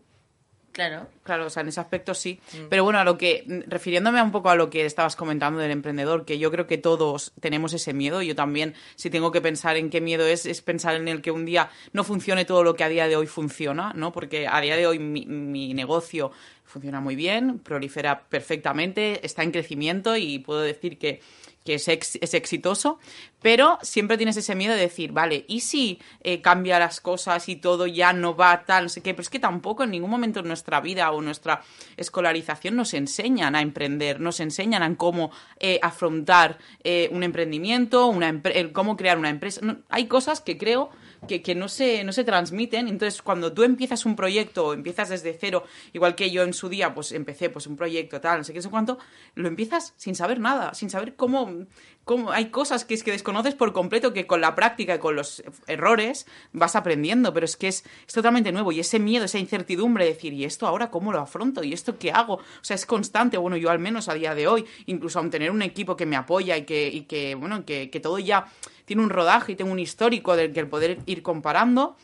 claro 0.72 1.06
Claro, 1.22 1.46
o 1.46 1.50
sea, 1.50 1.62
en 1.62 1.68
ese 1.68 1.80
aspecto 1.80 2.14
sí. 2.14 2.40
Mm. 2.52 2.68
Pero 2.68 2.84
bueno, 2.84 2.98
a 2.98 3.04
lo 3.04 3.16
que, 3.16 3.44
refiriéndome 3.68 4.20
un 4.20 4.32
poco 4.32 4.50
a 4.50 4.56
lo 4.56 4.70
que 4.70 4.84
estabas 4.84 5.14
comentando 5.14 5.60
del 5.60 5.70
emprendedor, 5.70 6.24
que 6.24 6.38
yo 6.38 6.50
creo 6.50 6.66
que 6.66 6.78
todos 6.78 7.32
tenemos 7.40 7.72
ese 7.74 7.92
miedo. 7.92 8.22
Yo 8.22 8.34
también, 8.34 8.74
si 8.96 9.08
tengo 9.08 9.30
que 9.30 9.40
pensar 9.40 9.76
en 9.76 9.88
qué 9.88 10.00
miedo 10.00 10.26
es, 10.26 10.46
es 10.46 10.62
pensar 10.62 10.96
en 10.96 11.06
el 11.06 11.22
que 11.22 11.30
un 11.30 11.44
día 11.44 11.70
no 11.92 12.02
funcione 12.02 12.44
todo 12.44 12.64
lo 12.64 12.74
que 12.74 12.82
a 12.82 12.88
día 12.88 13.06
de 13.06 13.14
hoy 13.14 13.28
funciona, 13.28 13.92
¿no? 13.94 14.12
Porque 14.12 14.48
a 14.48 14.60
día 14.60 14.76
de 14.76 14.86
hoy 14.86 14.98
mi, 14.98 15.24
mi 15.26 15.74
negocio 15.74 16.32
funciona 16.72 17.00
muy 17.00 17.16
bien, 17.16 17.58
prolifera 17.58 18.22
perfectamente, 18.22 19.24
está 19.26 19.42
en 19.42 19.52
crecimiento 19.52 20.16
y 20.16 20.38
puedo 20.38 20.62
decir 20.62 20.98
que 20.98 21.20
que 21.64 21.74
es, 21.74 21.88
es 21.88 22.34
exitoso, 22.34 22.98
pero 23.40 23.78
siempre 23.82 24.16
tienes 24.16 24.36
ese 24.36 24.54
miedo 24.54 24.74
de 24.74 24.80
decir, 24.80 25.12
vale, 25.12 25.44
¿y 25.48 25.60
si 25.60 26.00
eh, 26.22 26.40
cambia 26.40 26.78
las 26.78 27.00
cosas 27.00 27.48
y 27.48 27.56
todo 27.56 27.86
ya 27.86 28.12
no 28.12 28.36
va 28.36 28.64
tal, 28.64 28.84
no 28.84 28.88
sé 28.88 29.00
qué? 29.00 29.14
Pero 29.14 29.22
es 29.22 29.30
que 29.30 29.38
tampoco 29.38 29.84
en 29.84 29.90
ningún 29.90 30.10
momento 30.10 30.40
en 30.40 30.48
nuestra 30.48 30.80
vida 30.80 31.10
o 31.12 31.20
nuestra 31.20 31.62
escolarización 31.96 32.76
nos 32.76 32.94
enseñan 32.94 33.54
a 33.54 33.62
emprender, 33.62 34.20
nos 34.20 34.40
enseñan 34.40 34.82
a 34.82 34.96
cómo 34.96 35.30
eh, 35.58 35.78
afrontar 35.82 36.58
eh, 36.82 37.08
un 37.12 37.22
emprendimiento, 37.22 38.06
una 38.06 38.42
cómo 38.72 38.96
crear 38.96 39.18
una 39.18 39.30
empresa. 39.30 39.60
Hay 39.88 40.06
cosas 40.06 40.40
que 40.40 40.58
creo 40.58 40.90
que, 41.26 41.42
que 41.42 41.54
no, 41.54 41.68
se, 41.68 42.04
no 42.04 42.12
se 42.12 42.24
transmiten. 42.24 42.88
Entonces, 42.88 43.22
cuando 43.22 43.52
tú 43.52 43.62
empiezas 43.62 44.04
un 44.06 44.16
proyecto 44.16 44.66
o 44.66 44.74
empiezas 44.74 45.08
desde 45.08 45.36
cero, 45.38 45.64
igual 45.92 46.14
que 46.14 46.30
yo 46.30 46.42
en 46.42 46.52
su 46.52 46.68
día, 46.68 46.94
pues 46.94 47.12
empecé 47.12 47.50
pues 47.50 47.66
un 47.66 47.76
proyecto, 47.76 48.20
tal, 48.20 48.38
no 48.38 48.44
sé 48.44 48.52
qué, 48.52 48.58
no 48.58 48.62
sé 48.62 48.70
cuánto, 48.70 48.98
lo 49.34 49.48
empiezas 49.48 49.94
sin 49.96 50.14
saber 50.14 50.40
nada, 50.40 50.74
sin 50.74 50.90
saber 50.90 51.14
cómo, 51.14 51.66
cómo 52.04 52.32
hay 52.32 52.46
cosas 52.46 52.84
que 52.84 52.94
es 52.94 53.02
que 53.02 53.12
desconoces 53.12 53.54
por 53.54 53.72
completo, 53.72 54.12
que 54.12 54.26
con 54.26 54.40
la 54.40 54.54
práctica 54.54 54.96
y 54.96 54.98
con 54.98 55.16
los 55.16 55.42
errores 55.66 56.26
vas 56.52 56.76
aprendiendo, 56.76 57.32
pero 57.32 57.44
es 57.44 57.56
que 57.56 57.68
es, 57.68 57.84
es 58.06 58.12
totalmente 58.12 58.52
nuevo 58.52 58.72
y 58.72 58.80
ese 58.80 58.98
miedo, 58.98 59.24
esa 59.24 59.38
incertidumbre 59.38 60.04
de 60.04 60.14
decir, 60.14 60.32
¿y 60.32 60.44
esto 60.44 60.66
ahora 60.66 60.90
cómo 60.90 61.12
lo 61.12 61.20
afronto? 61.20 61.62
¿Y 61.62 61.72
esto 61.72 61.98
qué 61.98 62.10
hago? 62.10 62.34
O 62.34 62.62
sea, 62.62 62.74
es 62.74 62.86
constante, 62.86 63.36
bueno, 63.36 63.56
yo 63.56 63.70
al 63.70 63.78
menos 63.78 64.08
a 64.08 64.14
día 64.14 64.34
de 64.34 64.48
hoy, 64.48 64.64
incluso 64.86 65.18
aun 65.18 65.30
tener 65.30 65.50
un 65.50 65.62
equipo 65.62 65.96
que 65.96 66.06
me 66.06 66.16
apoya 66.16 66.56
y 66.56 66.64
que, 66.64 66.88
y 66.88 67.02
que 67.02 67.34
bueno, 67.34 67.64
que, 67.64 67.90
que 67.90 68.00
todo 68.00 68.18
ya 68.18 68.46
tiene 68.92 69.04
un 69.04 69.08
rodaje 69.08 69.52
y 69.52 69.56
tengo 69.56 69.72
un 69.72 69.78
histórico 69.78 70.36
del 70.36 70.52
que 70.52 70.60
el 70.60 70.68
poder 70.68 70.98
ir 71.06 71.22
comparando, 71.22 71.96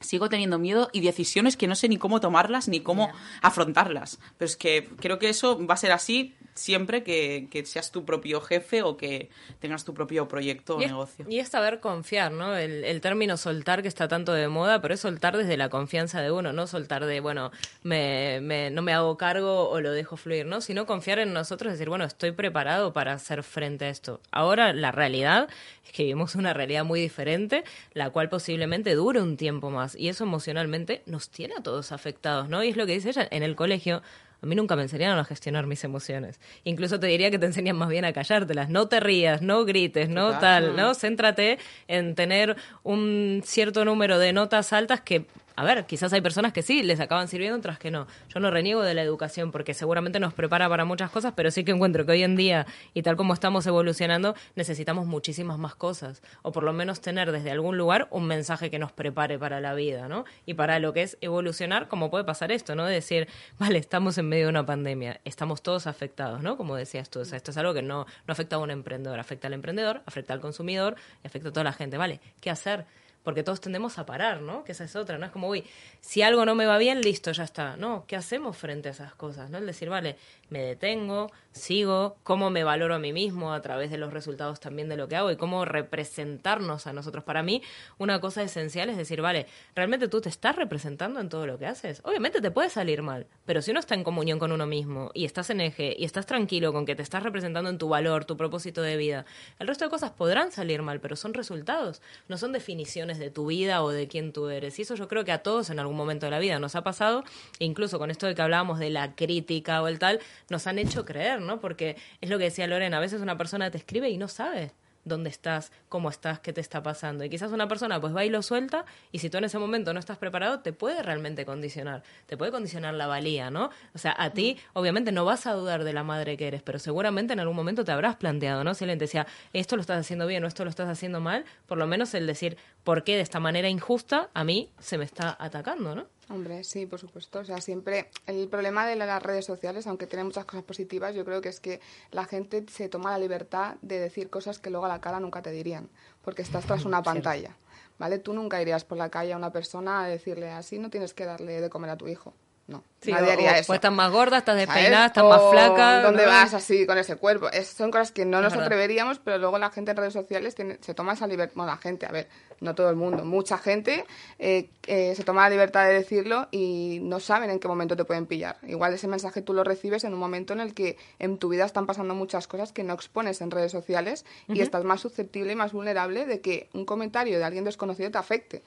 sigo 0.00 0.28
teniendo 0.28 0.58
miedo 0.58 0.90
y 0.92 1.00
decisiones 1.00 1.56
que 1.56 1.66
no 1.66 1.74
sé 1.74 1.88
ni 1.88 1.96
cómo 1.96 2.20
tomarlas 2.20 2.68
ni 2.68 2.80
cómo 2.80 3.10
afrontarlas. 3.40 4.18
Pero 4.36 4.46
es 4.46 4.54
que 4.58 4.90
creo 5.00 5.18
que 5.18 5.30
eso 5.30 5.66
va 5.66 5.72
a 5.72 5.78
ser 5.78 5.92
así 5.92 6.34
siempre 6.54 7.02
que, 7.02 7.48
que 7.50 7.64
seas 7.64 7.90
tu 7.92 8.04
propio 8.04 8.40
jefe 8.40 8.82
o 8.82 8.96
que 8.96 9.30
tengas 9.60 9.84
tu 9.84 9.94
propio 9.94 10.28
proyecto 10.28 10.76
o 10.76 10.80
Y 10.80 10.84
es, 10.84 10.90
negocio. 10.90 11.26
y 11.28 11.38
es 11.38 11.48
saber 11.48 11.80
confiar, 11.80 12.32
¿no? 12.32 12.56
El, 12.56 12.84
el 12.84 13.00
término 13.00 13.36
soltar 13.36 13.82
que 13.82 13.88
está 13.88 14.08
tanto 14.08 14.32
de 14.32 14.48
moda, 14.48 14.80
pero 14.82 14.94
es 14.94 15.00
soltar 15.00 15.36
desde 15.36 15.56
la 15.56 15.68
confianza 15.68 16.20
de 16.20 16.30
uno, 16.30 16.52
no 16.52 16.66
soltar 16.66 17.04
de, 17.06 17.20
bueno, 17.20 17.50
me, 17.82 18.40
me- 18.42 18.70
no 18.70 18.82
me 18.82 18.92
hago 18.92 19.16
cargo 19.16 19.68
o 19.70 19.80
lo 19.80 19.92
dejo 19.92 20.16
fluir, 20.16 20.46
¿no? 20.46 20.60
Sino 20.60 20.86
confiar 20.86 21.18
en 21.18 21.32
nosotros, 21.32 21.72
decir, 21.72 21.88
bueno, 21.88 22.04
estoy 22.04 22.32
preparado 22.32 22.92
para 22.92 23.12
hacer 23.12 23.42
frente 23.42 23.86
a 23.86 23.88
esto. 23.88 24.20
Ahora, 24.30 24.72
la 24.72 24.92
realidad 24.92 25.48
es 25.86 25.92
que 25.92 26.02
vivimos 26.04 26.34
una 26.34 26.52
realidad 26.52 26.84
muy 26.84 27.00
diferente, 27.00 27.64
la 27.94 28.10
cual 28.10 28.28
posiblemente 28.28 28.94
dure 28.94 29.20
un 29.22 29.36
tiempo 29.36 29.70
más. 29.70 29.94
Y 29.96 30.08
eso 30.08 30.24
emocionalmente 30.24 31.02
nos 31.06 31.30
tiene 31.30 31.54
a 31.58 31.62
todos 31.62 31.92
afectados, 31.92 32.48
¿no? 32.48 32.62
Y 32.62 32.68
es 32.68 32.76
lo 32.76 32.86
que 32.86 32.92
dice 32.92 33.10
ella, 33.10 33.26
en 33.30 33.42
el 33.42 33.56
colegio 33.56 34.02
a 34.42 34.46
mí 34.46 34.54
nunca 34.54 34.76
me 34.76 34.82
enseñaron 34.82 35.18
a 35.18 35.24
gestionar 35.24 35.66
mis 35.66 35.84
emociones. 35.84 36.40
Incluso 36.64 36.98
te 36.98 37.06
diría 37.06 37.30
que 37.30 37.38
te 37.38 37.46
enseñan 37.46 37.76
más 37.76 37.88
bien 37.88 38.04
a 38.04 38.12
callártelas. 38.12 38.70
No 38.70 38.88
te 38.88 39.00
rías, 39.00 39.42
no 39.42 39.64
grites, 39.64 40.08
no 40.08 40.38
tal, 40.38 40.76
¿no? 40.76 40.94
Céntrate 40.94 41.58
en 41.88 42.14
tener 42.14 42.56
un 42.82 43.42
cierto 43.44 43.84
número 43.84 44.18
de 44.18 44.32
notas 44.32 44.72
altas 44.72 45.00
que, 45.02 45.26
a 45.60 45.62
ver, 45.62 45.84
quizás 45.84 46.10
hay 46.14 46.22
personas 46.22 46.54
que 46.54 46.62
sí, 46.62 46.82
les 46.82 47.00
acaban 47.00 47.28
sirviendo, 47.28 47.58
otras 47.58 47.78
que 47.78 47.90
no. 47.90 48.06
Yo 48.32 48.40
no 48.40 48.50
reniego 48.50 48.80
de 48.80 48.94
la 48.94 49.02
educación 49.02 49.52
porque 49.52 49.74
seguramente 49.74 50.18
nos 50.18 50.32
prepara 50.32 50.66
para 50.70 50.86
muchas 50.86 51.10
cosas, 51.10 51.34
pero 51.36 51.50
sí 51.50 51.64
que 51.64 51.72
encuentro 51.72 52.06
que 52.06 52.12
hoy 52.12 52.22
en 52.22 52.34
día, 52.34 52.66
y 52.94 53.02
tal 53.02 53.14
como 53.14 53.34
estamos 53.34 53.66
evolucionando, 53.66 54.34
necesitamos 54.54 55.04
muchísimas 55.04 55.58
más 55.58 55.74
cosas. 55.74 56.22
O 56.40 56.50
por 56.50 56.62
lo 56.62 56.72
menos 56.72 57.02
tener 57.02 57.30
desde 57.30 57.50
algún 57.50 57.76
lugar 57.76 58.08
un 58.10 58.24
mensaje 58.24 58.70
que 58.70 58.78
nos 58.78 58.90
prepare 58.90 59.38
para 59.38 59.60
la 59.60 59.74
vida, 59.74 60.08
¿no? 60.08 60.24
Y 60.46 60.54
para 60.54 60.78
lo 60.78 60.94
que 60.94 61.02
es 61.02 61.18
evolucionar, 61.20 61.88
como 61.88 62.10
puede 62.10 62.24
pasar 62.24 62.52
esto, 62.52 62.74
¿no? 62.74 62.86
De 62.86 62.94
decir, 62.94 63.28
vale, 63.58 63.78
estamos 63.78 64.16
en 64.16 64.30
medio 64.30 64.44
de 64.44 64.50
una 64.50 64.64
pandemia, 64.64 65.20
estamos 65.26 65.60
todos 65.60 65.86
afectados, 65.86 66.42
¿no? 66.42 66.56
Como 66.56 66.74
decías 66.74 67.10
tú, 67.10 67.20
o 67.20 67.24
sea, 67.26 67.36
esto 67.36 67.50
es 67.50 67.58
algo 67.58 67.74
que 67.74 67.82
no, 67.82 68.06
no 68.26 68.32
afecta 68.32 68.56
a 68.56 68.60
un 68.60 68.70
emprendedor, 68.70 69.20
afecta 69.20 69.48
al 69.48 69.52
emprendedor, 69.52 70.00
afecta 70.06 70.32
al 70.32 70.40
consumidor 70.40 70.96
y 71.22 71.26
afecta 71.26 71.50
a 71.50 71.52
toda 71.52 71.64
la 71.64 71.74
gente, 71.74 71.98
¿vale? 71.98 72.18
¿Qué 72.40 72.48
hacer? 72.48 72.86
Porque 73.22 73.42
todos 73.42 73.60
tendemos 73.60 73.98
a 73.98 74.06
parar, 74.06 74.40
¿no? 74.40 74.64
Que 74.64 74.72
esa 74.72 74.84
es 74.84 74.96
otra, 74.96 75.18
¿no? 75.18 75.26
Es 75.26 75.32
como, 75.32 75.48
uy, 75.48 75.64
si 76.00 76.22
algo 76.22 76.44
no 76.46 76.54
me 76.54 76.66
va 76.66 76.78
bien, 76.78 77.02
listo, 77.02 77.32
ya 77.32 77.44
está. 77.44 77.76
No, 77.76 78.04
¿qué 78.06 78.16
hacemos 78.16 78.56
frente 78.56 78.88
a 78.88 78.92
esas 78.92 79.14
cosas? 79.14 79.50
¿No? 79.50 79.58
El 79.58 79.66
decir, 79.66 79.90
vale, 79.90 80.16
me 80.48 80.62
detengo, 80.62 81.30
sigo, 81.52 82.16
cómo 82.22 82.50
me 82.50 82.64
valoro 82.64 82.94
a 82.94 82.98
mí 82.98 83.12
mismo 83.12 83.52
a 83.52 83.60
través 83.60 83.90
de 83.90 83.98
los 83.98 84.12
resultados 84.12 84.60
también 84.60 84.88
de 84.88 84.96
lo 84.96 85.08
que 85.08 85.16
hago 85.16 85.30
y 85.30 85.36
cómo 85.36 85.64
representarnos 85.64 86.86
a 86.86 86.92
nosotros. 86.92 87.24
Para 87.24 87.42
mí, 87.42 87.62
una 87.98 88.20
cosa 88.20 88.42
esencial 88.42 88.88
es 88.88 88.96
decir, 88.96 89.20
vale, 89.20 89.46
¿realmente 89.74 90.08
tú 90.08 90.20
te 90.20 90.28
estás 90.28 90.56
representando 90.56 91.20
en 91.20 91.28
todo 91.28 91.46
lo 91.46 91.58
que 91.58 91.66
haces? 91.66 92.00
Obviamente 92.04 92.40
te 92.40 92.50
puede 92.50 92.70
salir 92.70 93.02
mal, 93.02 93.26
pero 93.44 93.62
si 93.62 93.70
uno 93.70 93.80
está 93.80 93.94
en 93.94 94.04
comunión 94.04 94.38
con 94.38 94.52
uno 94.52 94.66
mismo 94.66 95.10
y 95.14 95.24
estás 95.24 95.50
en 95.50 95.60
eje 95.60 95.94
y 95.98 96.04
estás 96.04 96.26
tranquilo 96.26 96.72
con 96.72 96.86
que 96.86 96.94
te 96.94 97.02
estás 97.02 97.22
representando 97.22 97.70
en 97.70 97.78
tu 97.78 97.88
valor, 97.88 98.24
tu 98.24 98.36
propósito 98.36 98.82
de 98.82 98.96
vida, 98.96 99.24
el 99.58 99.66
resto 99.66 99.84
de 99.84 99.90
cosas 99.90 100.10
podrán 100.12 100.52
salir 100.52 100.82
mal, 100.82 101.00
pero 101.00 101.16
son 101.16 101.34
resultados, 101.34 102.00
no 102.28 102.38
son 102.38 102.52
definiciones 102.52 103.09
de 103.18 103.30
tu 103.30 103.46
vida 103.46 103.82
o 103.82 103.90
de 103.90 104.08
quién 104.08 104.32
tú 104.32 104.48
eres. 104.48 104.78
Y 104.78 104.82
eso 104.82 104.94
yo 104.94 105.08
creo 105.08 105.24
que 105.24 105.32
a 105.32 105.42
todos 105.42 105.70
en 105.70 105.78
algún 105.78 105.96
momento 105.96 106.26
de 106.26 106.30
la 106.30 106.38
vida 106.38 106.58
nos 106.58 106.76
ha 106.76 106.82
pasado, 106.82 107.24
e 107.58 107.64
incluso 107.64 107.98
con 107.98 108.10
esto 108.10 108.26
de 108.26 108.34
que 108.34 108.42
hablábamos 108.42 108.78
de 108.78 108.90
la 108.90 109.14
crítica 109.14 109.82
o 109.82 109.88
el 109.88 109.98
tal, 109.98 110.20
nos 110.48 110.66
han 110.66 110.78
hecho 110.78 111.04
creer, 111.04 111.40
¿no? 111.40 111.60
Porque 111.60 111.96
es 112.20 112.30
lo 112.30 112.38
que 112.38 112.44
decía 112.44 112.66
Lorena, 112.66 112.98
a 112.98 113.00
veces 113.00 113.20
una 113.20 113.36
persona 113.36 113.70
te 113.70 113.78
escribe 113.78 114.10
y 114.10 114.18
no 114.18 114.28
sabe. 114.28 114.72
Dónde 115.04 115.30
estás, 115.30 115.72
cómo 115.88 116.08
estás, 116.08 116.40
qué 116.40 116.52
te 116.52 116.60
está 116.60 116.82
pasando. 116.82 117.24
Y 117.24 117.30
quizás 117.30 117.52
una 117.52 117.68
persona 117.68 118.00
pues 118.00 118.14
va 118.14 118.24
y 118.24 118.30
lo 118.30 118.42
suelta 118.42 118.84
y 119.12 119.18
si 119.18 119.30
tú 119.30 119.38
en 119.38 119.44
ese 119.44 119.58
momento 119.58 119.92
no 119.92 120.00
estás 120.00 120.18
preparado, 120.18 120.60
te 120.60 120.72
puede 120.72 121.02
realmente 121.02 121.44
condicionar, 121.44 122.02
te 122.26 122.36
puede 122.36 122.52
condicionar 122.52 122.94
la 122.94 123.06
valía, 123.06 123.50
¿no? 123.50 123.70
O 123.94 123.98
sea, 123.98 124.14
a 124.18 124.30
ti 124.30 124.58
obviamente 124.72 125.12
no 125.12 125.24
vas 125.24 125.46
a 125.46 125.52
dudar 125.52 125.84
de 125.84 125.92
la 125.92 126.02
madre 126.02 126.36
que 126.36 126.46
eres, 126.48 126.62
pero 126.62 126.78
seguramente 126.78 127.32
en 127.32 127.40
algún 127.40 127.56
momento 127.56 127.84
te 127.84 127.92
habrás 127.92 128.16
planteado, 128.16 128.64
¿no? 128.64 128.74
Si 128.74 128.84
alguien 128.84 128.98
te 128.98 129.04
decía, 129.04 129.26
esto 129.52 129.76
lo 129.76 129.82
estás 129.82 130.00
haciendo 130.00 130.26
bien 130.26 130.44
o 130.44 130.46
esto 130.46 130.64
lo 130.64 130.70
estás 130.70 130.88
haciendo 130.88 131.20
mal, 131.20 131.44
por 131.66 131.78
lo 131.78 131.86
menos 131.86 132.14
el 132.14 132.26
decir, 132.26 132.56
¿por 132.84 133.04
qué 133.04 133.16
de 133.16 133.22
esta 133.22 133.40
manera 133.40 133.68
injusta 133.68 134.30
a 134.34 134.44
mí 134.44 134.70
se 134.78 134.98
me 134.98 135.04
está 135.04 135.36
atacando, 135.38 135.94
¿no? 135.94 136.06
Hombre, 136.30 136.62
sí, 136.62 136.86
por 136.86 137.00
supuesto. 137.00 137.40
O 137.40 137.44
sea, 137.44 137.60
siempre 137.60 138.08
el 138.26 138.46
problema 138.48 138.86
de 138.86 138.94
las 138.94 139.20
redes 139.20 139.44
sociales, 139.44 139.88
aunque 139.88 140.06
tiene 140.06 140.22
muchas 140.22 140.44
cosas 140.44 140.62
positivas, 140.62 141.12
yo 141.12 141.24
creo 141.24 141.40
que 141.40 141.48
es 141.48 141.58
que 141.58 141.80
la 142.12 142.24
gente 142.24 142.64
se 142.70 142.88
toma 142.88 143.10
la 143.10 143.18
libertad 143.18 143.74
de 143.82 143.98
decir 143.98 144.30
cosas 144.30 144.60
que 144.60 144.70
luego 144.70 144.86
a 144.86 144.88
la 144.88 145.00
cara 145.00 145.18
nunca 145.18 145.42
te 145.42 145.50
dirían, 145.50 145.88
porque 146.22 146.42
estás 146.42 146.66
tras 146.66 146.84
una 146.84 147.02
pantalla, 147.02 147.56
¿vale? 147.98 148.20
Tú 148.20 148.32
nunca 148.32 148.62
irías 148.62 148.84
por 148.84 148.96
la 148.96 149.10
calle 149.10 149.32
a 149.32 149.36
una 149.36 149.50
persona 149.50 150.04
a 150.04 150.08
decirle 150.08 150.50
así, 150.52 150.78
no 150.78 150.88
tienes 150.88 151.14
que 151.14 151.24
darle 151.24 151.60
de 151.60 151.68
comer 151.68 151.90
a 151.90 151.96
tu 151.96 152.06
hijo. 152.06 152.32
No, 152.70 152.84
Sí, 153.00 153.10
nadie 153.10 153.30
o- 153.30 153.32
haría 153.32 153.50
o, 153.50 153.54
eso. 153.54 153.66
Pues 153.66 153.78
estás 153.78 153.92
más 153.92 154.12
gorda, 154.12 154.38
estás 154.38 154.56
despeinada, 154.56 155.06
estás 155.06 155.24
más 155.24 155.40
flaca. 155.50 156.02
¿Dónde 156.02 156.22
¿no? 156.24 156.28
vas 156.30 156.54
así 156.54 156.86
con 156.86 156.98
ese 156.98 157.16
cuerpo? 157.16 157.50
Es- 157.50 157.66
son 157.66 157.90
cosas 157.90 158.12
que 158.12 158.24
no 158.24 158.36
Es 158.38 158.44
nos 158.44 158.52
verdad. 158.52 158.66
atreveríamos, 158.66 159.18
pero 159.18 159.38
luego 159.38 159.58
la 159.58 159.70
gente 159.70 159.90
en 159.90 159.96
redes 159.96 160.12
sociales 160.12 160.54
tiene- 160.54 160.78
se 160.80 160.94
toma 160.94 161.14
esa 161.14 161.26
libertad. 161.26 161.54
Bueno, 161.56 161.72
la 161.72 161.78
gente, 161.78 162.06
a 162.06 162.12
ver, 162.12 162.28
no 162.60 162.76
todo 162.76 162.88
el 162.90 162.94
mundo, 162.94 163.24
mucha 163.24 163.58
gente 163.58 164.04
eh, 164.38 164.70
eh, 164.86 165.14
se 165.16 165.24
toma 165.24 165.42
la 165.44 165.50
libertad 165.50 165.84
de 165.86 165.94
decirlo 165.94 166.46
y 166.52 167.00
no 167.02 167.18
saben 167.18 167.50
en 167.50 167.58
qué 167.58 167.66
momento 167.66 167.96
te 167.96 168.04
pueden 168.04 168.26
pillar. 168.26 168.58
Igual 168.68 168.94
ese 168.94 169.08
mensaje 169.08 169.42
tú 169.42 169.52
lo 169.52 169.64
recibes 169.64 170.04
en 170.04 170.12
un 170.14 170.20
momento 170.20 170.52
en 170.52 170.60
el 170.60 170.72
que 170.74 170.96
en 171.18 171.38
tu 171.38 171.48
vida 171.48 171.64
están 171.64 171.86
pasando 171.86 172.14
muchas 172.14 172.46
cosas 172.46 172.70
que 172.72 172.84
no 172.84 172.94
expones 172.94 173.40
en 173.40 173.50
redes 173.50 173.72
sociales 173.72 174.24
y 174.46 174.60
estás 174.60 174.84
más 174.84 175.00
susceptible 175.00 175.54
y 175.54 175.56
más 175.56 175.72
vulnerable 175.72 176.24
de 176.24 176.40
que 176.40 176.68
un 176.74 176.84
comentario 176.84 177.36
de 177.38 177.44
alguien 177.44 177.64
desconocido 177.64 178.10
te 178.12 178.18
afecte. 178.18 178.62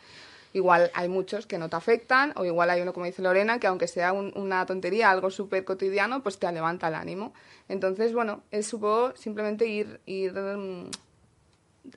Igual 0.54 0.92
hay 0.94 1.10
muchos 1.10 1.48
que 1.48 1.58
no 1.58 1.68
te 1.70 1.76
afectan, 1.76 2.32
o 2.36 2.46
igual 2.46 2.70
hay 2.70 2.82
uno, 2.82 2.94
como 2.94 3.06
dice 3.08 3.22
Lorena, 3.24 3.60
que 3.60 3.68
aunque 3.68 3.88
sea 3.88 4.13
un- 4.13 4.32
una 4.36 4.66
tontería, 4.66 5.10
algo 5.10 5.30
súper 5.32 5.66
cotidiano, 5.66 6.22
pues 6.24 6.38
te 6.38 6.52
levanta 6.52 6.88
el 6.89 6.96
ánimo. 6.96 7.34
Entonces, 7.70 8.13
bueno, 8.13 8.44
es 8.52 8.68
supongo 8.68 9.16
simplemente 9.16 9.66
ir, 9.66 10.00
ir 10.06 10.34
mm, 10.34 10.89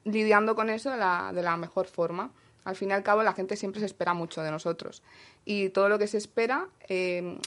lidiando 0.04 0.54
con 0.54 0.70
eso 0.70 0.90
de 0.90 0.96
la, 0.96 1.30
de 1.34 1.42
la 1.42 1.56
mejor 1.56 1.86
forma. 1.86 2.30
Al 2.64 2.74
fin 2.74 2.90
y 2.90 2.92
al 2.94 3.02
cabo, 3.04 3.22
la 3.22 3.32
gente 3.32 3.56
siempre 3.56 3.78
se 3.80 3.86
espera 3.86 4.12
mucho 4.14 4.42
de 4.42 4.50
nosotros. 4.50 5.02
Y 5.44 5.68
todo 5.68 5.88
lo 5.88 5.98
que 5.98 6.08
se 6.08 6.16
espera, 6.18 6.66
eh, 6.88 7.38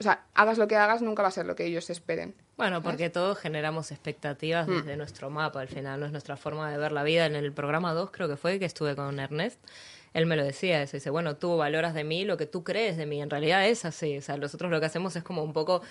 o 0.00 0.02
sea, 0.02 0.24
hagas 0.34 0.56
lo 0.56 0.66
que 0.68 0.76
hagas, 0.76 1.02
nunca 1.02 1.22
va 1.22 1.28
a 1.28 1.32
ser 1.32 1.44
lo 1.44 1.54
que 1.54 1.66
ellos 1.66 1.90
esperen. 1.90 2.34
Bueno, 2.56 2.82
porque 2.82 3.10
todos 3.10 3.36
generamos 3.38 3.90
expectativas 3.90 4.66
Mm. 4.68 4.70
desde 4.76 4.96
nuestro 4.96 5.28
mapa, 5.28 5.60
al 5.60 5.68
final, 5.68 6.00
no 6.00 6.06
es 6.06 6.12
nuestra 6.12 6.36
forma 6.36 6.70
de 6.70 6.78
ver 6.78 6.92
la 6.92 7.02
vida. 7.02 7.26
En 7.26 7.34
el 7.34 7.52
programa 7.52 7.92
2 7.92 8.10
creo 8.12 8.28
que 8.28 8.36
fue 8.36 8.58
que 8.58 8.64
estuve 8.64 8.96
con 8.96 9.18
Ernest, 9.20 9.58
él 10.14 10.26
me 10.26 10.36
lo 10.36 10.44
decía 10.44 10.82
eso, 10.82 10.96
dice, 10.96 11.10
bueno, 11.10 11.36
tú 11.36 11.56
valoras 11.56 11.94
de 11.94 12.04
mí 12.04 12.24
lo 12.24 12.36
que 12.36 12.46
tú 12.46 12.64
crees 12.64 12.96
de 12.96 13.06
mí, 13.06 13.22
en 13.22 13.30
realidad 13.30 13.66
es 13.66 13.84
así, 13.84 14.18
o 14.18 14.22
sea, 14.22 14.36
nosotros 14.36 14.70
lo 14.70 14.80
que 14.80 14.86
hacemos 14.86 15.16
es 15.16 15.22
como 15.22 15.42
un 15.42 15.52
poco 15.52 15.82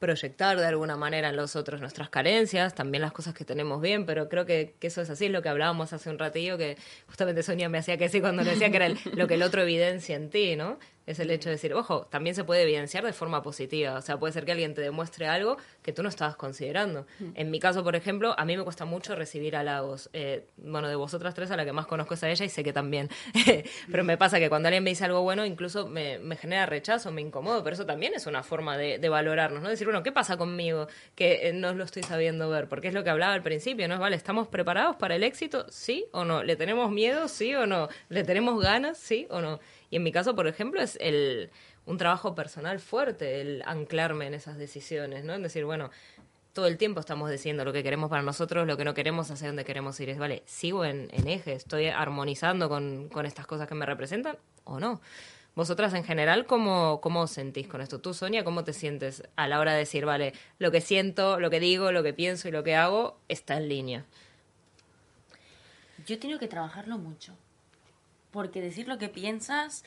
proyectar 0.00 0.58
de 0.58 0.66
alguna 0.66 0.96
manera 0.96 1.28
en 1.28 1.36
los 1.36 1.54
otros 1.54 1.80
nuestras 1.80 2.08
carencias, 2.08 2.74
también 2.74 3.02
las 3.02 3.12
cosas 3.12 3.34
que 3.34 3.44
tenemos 3.44 3.80
bien, 3.82 4.06
pero 4.06 4.28
creo 4.28 4.46
que, 4.46 4.74
eso 4.80 5.02
es 5.02 5.10
así, 5.10 5.28
lo 5.28 5.42
que 5.42 5.50
hablábamos 5.50 5.92
hace 5.92 6.08
un 6.10 6.18
ratillo, 6.18 6.56
que 6.56 6.76
justamente 7.06 7.42
Sonia 7.42 7.68
me 7.68 7.78
hacía 7.78 7.98
que 7.98 8.08
sí 8.08 8.20
cuando 8.20 8.42
le 8.42 8.52
decía 8.52 8.70
que 8.70 8.76
era 8.76 8.88
lo 9.12 9.28
que 9.28 9.34
el 9.34 9.42
otro 9.42 9.62
evidencia 9.62 10.16
en 10.16 10.30
ti, 10.30 10.56
¿no? 10.56 10.78
Es 11.06 11.18
el 11.18 11.30
hecho 11.30 11.48
de 11.48 11.56
decir, 11.56 11.74
ojo, 11.74 12.06
también 12.06 12.36
se 12.36 12.44
puede 12.44 12.62
evidenciar 12.62 13.04
de 13.04 13.12
forma 13.12 13.42
positiva, 13.42 13.94
o 13.94 14.02
sea, 14.02 14.18
puede 14.18 14.32
ser 14.32 14.44
que 14.44 14.52
alguien 14.52 14.74
te 14.74 14.80
demuestre 14.80 15.26
algo 15.26 15.56
que 15.82 15.92
tú 15.92 16.02
no 16.02 16.08
estabas 16.08 16.36
considerando. 16.36 17.06
En 17.34 17.50
mi 17.50 17.58
caso, 17.58 17.82
por 17.82 17.96
ejemplo, 17.96 18.34
a 18.38 18.44
mí 18.44 18.56
me 18.56 18.62
cuesta 18.62 18.84
mucho 18.84 19.16
recibir 19.16 19.56
halagos. 19.56 20.10
Eh, 20.12 20.46
bueno, 20.56 20.88
de 20.88 20.94
vosotras 20.94 21.34
tres, 21.34 21.50
a 21.50 21.56
la 21.56 21.64
que 21.64 21.72
más 21.72 21.86
conozco 21.86 22.14
es 22.14 22.22
a 22.22 22.30
ella 22.30 22.44
y 22.44 22.48
sé 22.48 22.62
que 22.62 22.72
también. 22.72 23.08
pero 23.90 24.04
me 24.04 24.16
pasa 24.16 24.38
que 24.38 24.48
cuando 24.48 24.68
alguien 24.68 24.84
me 24.84 24.90
dice 24.90 25.04
algo 25.04 25.22
bueno, 25.22 25.44
incluso 25.44 25.88
me, 25.88 26.18
me 26.18 26.36
genera 26.36 26.66
rechazo, 26.66 27.10
me 27.10 27.20
incomodo, 27.20 27.64
pero 27.64 27.74
eso 27.74 27.86
también 27.86 28.14
es 28.14 28.26
una 28.26 28.42
forma 28.42 28.76
de, 28.76 28.98
de 28.98 29.08
valorarnos, 29.08 29.62
¿no? 29.62 29.68
Decir, 29.68 29.86
bueno, 29.86 30.02
¿qué 30.02 30.12
pasa 30.12 30.36
conmigo 30.36 30.86
que 31.14 31.48
eh, 31.48 31.52
no 31.52 31.74
lo 31.74 31.84
estoy 31.84 32.02
sabiendo 32.02 32.48
ver? 32.48 32.68
Porque 32.68 32.88
es 32.88 32.94
lo 32.94 33.04
que 33.04 33.10
hablaba 33.10 33.34
al 33.34 33.42
principio, 33.42 33.88
¿no? 33.88 33.98
Vale, 33.98 34.16
¿estamos 34.16 34.48
preparados 34.48 34.96
para 34.96 35.16
el 35.16 35.22
éxito? 35.22 35.66
¿Sí 35.70 36.06
o 36.12 36.24
no? 36.24 36.42
¿Le 36.42 36.56
tenemos 36.56 36.90
miedo? 36.90 37.28
¿Sí 37.28 37.54
o 37.54 37.66
no? 37.66 37.88
¿Le 38.08 38.24
tenemos 38.24 38.62
ganas? 38.62 38.98
¿Sí 38.98 39.26
o 39.30 39.40
no? 39.40 39.60
Y 39.90 39.96
en 39.96 40.02
mi 40.02 40.12
caso, 40.12 40.34
por 40.34 40.46
ejemplo, 40.46 40.80
es 40.80 40.96
el 41.00 41.50
un 41.86 41.98
trabajo 41.98 42.34
personal 42.34 42.78
fuerte, 42.78 43.40
el 43.40 43.62
anclarme 43.66 44.26
en 44.26 44.34
esas 44.34 44.56
decisiones, 44.56 45.24
¿no? 45.24 45.34
En 45.34 45.42
decir, 45.42 45.64
bueno, 45.64 45.90
todo 46.52 46.66
el 46.66 46.78
tiempo 46.78 47.00
estamos 47.00 47.30
diciendo 47.30 47.64
lo 47.64 47.72
que 47.72 47.82
queremos 47.82 48.10
para 48.10 48.22
nosotros, 48.22 48.66
lo 48.66 48.76
que 48.76 48.84
no 48.84 48.94
queremos, 48.94 49.30
hacia 49.30 49.48
dónde 49.48 49.64
queremos 49.64 49.98
ir. 50.00 50.10
Es, 50.10 50.18
vale, 50.18 50.42
sigo 50.46 50.84
en, 50.84 51.08
en 51.12 51.28
eje, 51.28 51.52
estoy 51.52 51.86
armonizando 51.86 52.68
con, 52.68 53.08
con 53.08 53.26
estas 53.26 53.46
cosas 53.46 53.68
que 53.68 53.74
me 53.74 53.86
representan 53.86 54.36
o 54.64 54.78
no. 54.78 55.00
Vosotras 55.56 55.94
en 55.94 56.04
general, 56.04 56.46
¿cómo, 56.46 57.00
¿cómo 57.00 57.22
os 57.22 57.32
sentís 57.32 57.66
con 57.66 57.80
esto? 57.80 58.00
Tú, 58.00 58.14
Sonia, 58.14 58.44
¿cómo 58.44 58.62
te 58.62 58.72
sientes 58.72 59.24
a 59.34 59.48
la 59.48 59.58
hora 59.58 59.72
de 59.72 59.78
decir, 59.80 60.06
vale, 60.06 60.32
lo 60.58 60.70
que 60.70 60.80
siento, 60.80 61.40
lo 61.40 61.50
que 61.50 61.58
digo, 61.58 61.90
lo 61.90 62.04
que 62.04 62.12
pienso 62.12 62.48
y 62.48 62.52
lo 62.52 62.62
que 62.62 62.76
hago 62.76 63.18
está 63.28 63.56
en 63.56 63.68
línea? 63.68 64.04
Yo 66.06 66.14
he 66.14 66.18
tenido 66.18 66.38
que 66.38 66.48
trabajarlo 66.48 66.98
mucho. 66.98 67.36
Porque 68.30 68.60
decir 68.60 68.88
lo 68.88 68.98
que 68.98 69.08
piensas. 69.08 69.84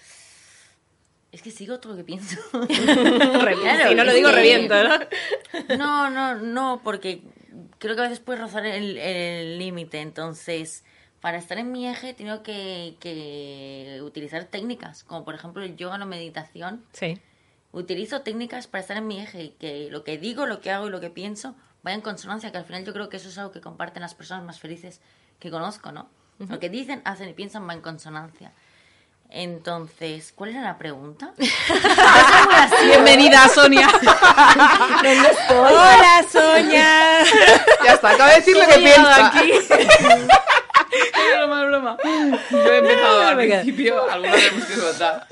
Es 1.31 1.41
que 1.41 1.49
sigo 1.51 1.79
todo 1.79 1.93
lo 1.93 1.97
que 1.97 2.03
pienso. 2.03 2.37
Claro, 2.51 3.89
si 3.89 3.95
no 3.95 4.03
lo 4.03 4.13
digo, 4.13 4.29
que- 4.29 4.35
reviento, 4.35 4.75
¿no? 4.83 5.77
No, 5.77 6.09
no, 6.09 6.35
no, 6.35 6.81
porque 6.83 7.23
creo 7.79 7.95
que 7.95 8.01
a 8.01 8.05
veces 8.05 8.19
puedes 8.19 8.41
rozar 8.41 8.65
el 8.65 9.57
límite. 9.57 10.01
Entonces, 10.01 10.83
para 11.23 11.37
estar 11.37 11.57
en 11.57 11.71
mi 11.71 11.87
eje, 11.87 12.09
he 12.09 12.13
tenido 12.13 12.43
que, 12.43 12.97
que 12.99 14.01
utilizar 14.03 14.43
técnicas, 14.43 15.05
como 15.05 15.23
por 15.23 15.33
ejemplo 15.35 15.63
el 15.63 15.77
yoga 15.77 15.95
o 15.95 16.05
meditación. 16.05 16.83
Sí. 16.91 17.17
Utilizo 17.71 18.21
técnicas 18.21 18.67
para 18.67 18.81
estar 18.81 18.97
en 18.97 19.07
mi 19.07 19.21
eje 19.21 19.43
y 19.45 19.49
que 19.51 19.87
lo 19.89 20.03
que 20.03 20.17
digo, 20.17 20.45
lo 20.45 20.59
que 20.59 20.69
hago 20.69 20.87
y 20.87 20.91
lo 20.91 20.99
que 20.99 21.09
pienso 21.09 21.55
vaya 21.81 21.95
en 21.95 22.01
consonancia, 22.01 22.51
que 22.51 22.57
al 22.57 22.65
final 22.65 22.83
yo 22.85 22.91
creo 22.93 23.07
que 23.09 23.17
eso 23.17 23.29
es 23.29 23.37
algo 23.37 23.51
que 23.53 23.61
comparten 23.61 24.01
las 24.01 24.15
personas 24.15 24.43
más 24.43 24.59
felices 24.59 24.99
que 25.39 25.49
conozco, 25.49 25.91
¿no? 25.93 26.09
Lo 26.49 26.59
que 26.59 26.69
dicen, 26.69 27.01
hacen 27.05 27.29
y 27.29 27.33
piensan 27.33 27.67
va 27.67 27.73
en 27.73 27.81
consonancia. 27.81 28.51
Entonces, 29.29 30.31
¿cuál 30.35 30.51
era 30.51 30.61
la 30.61 30.77
pregunta? 30.77 31.33
Bienvenida, 32.85 33.47
Sonia. 33.49 33.87
¿Dónde 35.03 35.29
estoy? 35.29 35.73
Hola, 35.73 36.23
Sonia. 36.31 37.23
Ya 37.83 37.93
está, 37.93 38.11
acabo 38.11 38.29
de 38.29 38.35
decir 38.35 38.55
lo 38.55 38.67
que 38.67 38.79
piensa. 38.79 39.31
Es 40.93 41.37
broma, 41.37 41.65
broma. 41.65 41.97
Yo 42.51 42.71
he 42.71 42.77
empezado 42.77 43.21
al 43.21 43.35
principio, 43.35 44.11
alguna 44.11 44.35
tenemos 44.35 44.65
que 44.65 44.75
soltar. 44.75 45.27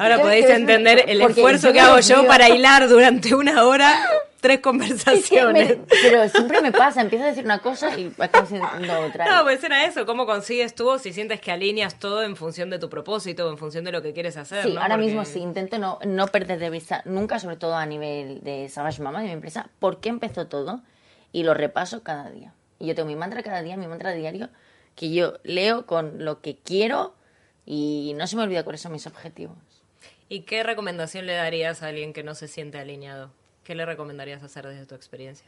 Ahora 0.00 0.18
podéis 0.18 0.46
entender 0.46 1.04
el 1.06 1.20
esfuerzo 1.20 1.72
que 1.72 1.80
hago 1.80 2.00
yo 2.00 2.26
para 2.26 2.48
hilar 2.48 2.88
durante 2.88 3.32
una 3.36 3.62
hora 3.62 3.96
tres 4.40 4.60
conversaciones. 4.60 5.78
me- 5.78 5.84
pero 6.02 6.28
siempre 6.28 6.60
me 6.60 6.72
pasa, 6.72 7.00
empiezo 7.00 7.24
a 7.24 7.28
decir 7.28 7.44
una 7.44 7.58
cosa 7.60 7.96
y 7.98 8.12
acabo 8.18 8.46
diciendo 8.46 9.00
otra. 9.06 9.26
No, 9.36 9.42
pues 9.44 9.62
era 9.64 9.84
eso, 9.84 10.06
cómo 10.06 10.26
consigues 10.26 10.74
tú 10.74 10.98
si 10.98 11.12
sientes 11.12 11.40
que 11.40 11.50
alineas 11.52 11.98
todo 11.98 12.22
en 12.22 12.36
función 12.36 12.70
de 12.70 12.78
tu 12.78 12.88
propósito 12.88 13.46
o 13.46 13.50
en 13.50 13.58
función 13.58 13.84
de 13.84 13.92
lo 13.92 14.02
que 14.02 14.12
quieres 14.12 14.36
hacer. 14.36 14.62
Sí, 14.64 14.72
¿no? 14.74 14.80
ahora 14.80 14.94
Porque- 14.94 15.06
mismo 15.06 15.24
sí, 15.24 15.40
intento 15.40 15.78
no, 15.78 15.98
no 16.06 16.26
perder 16.28 16.58
de 16.58 16.70
vista 16.70 17.02
nunca, 17.04 17.38
sobre 17.38 17.56
todo 17.56 17.74
a 17.76 17.86
nivel 17.86 18.40
de 18.42 18.68
Savage 18.68 19.02
Mama, 19.02 19.20
de 19.20 19.26
mi 19.26 19.32
empresa, 19.32 19.68
por 19.78 20.00
qué 20.00 20.08
empezó 20.08 20.46
todo 20.46 20.80
y 21.32 21.42
lo 21.42 21.54
repaso 21.54 22.02
cada 22.02 22.30
día. 22.30 22.52
Y 22.78 22.86
yo 22.86 22.94
tengo 22.94 23.08
mi 23.08 23.16
mantra 23.16 23.42
cada 23.42 23.62
día, 23.62 23.76
mi 23.76 23.86
mantra 23.88 24.12
diario, 24.12 24.48
que 24.94 25.10
yo 25.12 25.34
leo 25.42 25.84
con 25.86 26.24
lo 26.24 26.40
que 26.40 26.56
quiero 26.56 27.14
y 27.66 28.14
no 28.16 28.26
se 28.26 28.36
me 28.36 28.42
olvida 28.42 28.62
cuáles 28.64 28.80
son 28.80 28.92
mis 28.92 29.06
objetivos. 29.06 29.56
¿Y 30.28 30.40
qué 30.42 30.62
recomendación 30.62 31.26
le 31.26 31.34
darías 31.34 31.82
a 31.82 31.88
alguien 31.88 32.12
que 32.12 32.22
no 32.22 32.34
se 32.34 32.48
siente 32.48 32.78
alineado? 32.78 33.30
¿Qué 33.68 33.74
le 33.74 33.84
recomendarías 33.84 34.42
hacer 34.42 34.66
desde 34.66 34.86
tu 34.86 34.94
experiencia? 34.94 35.46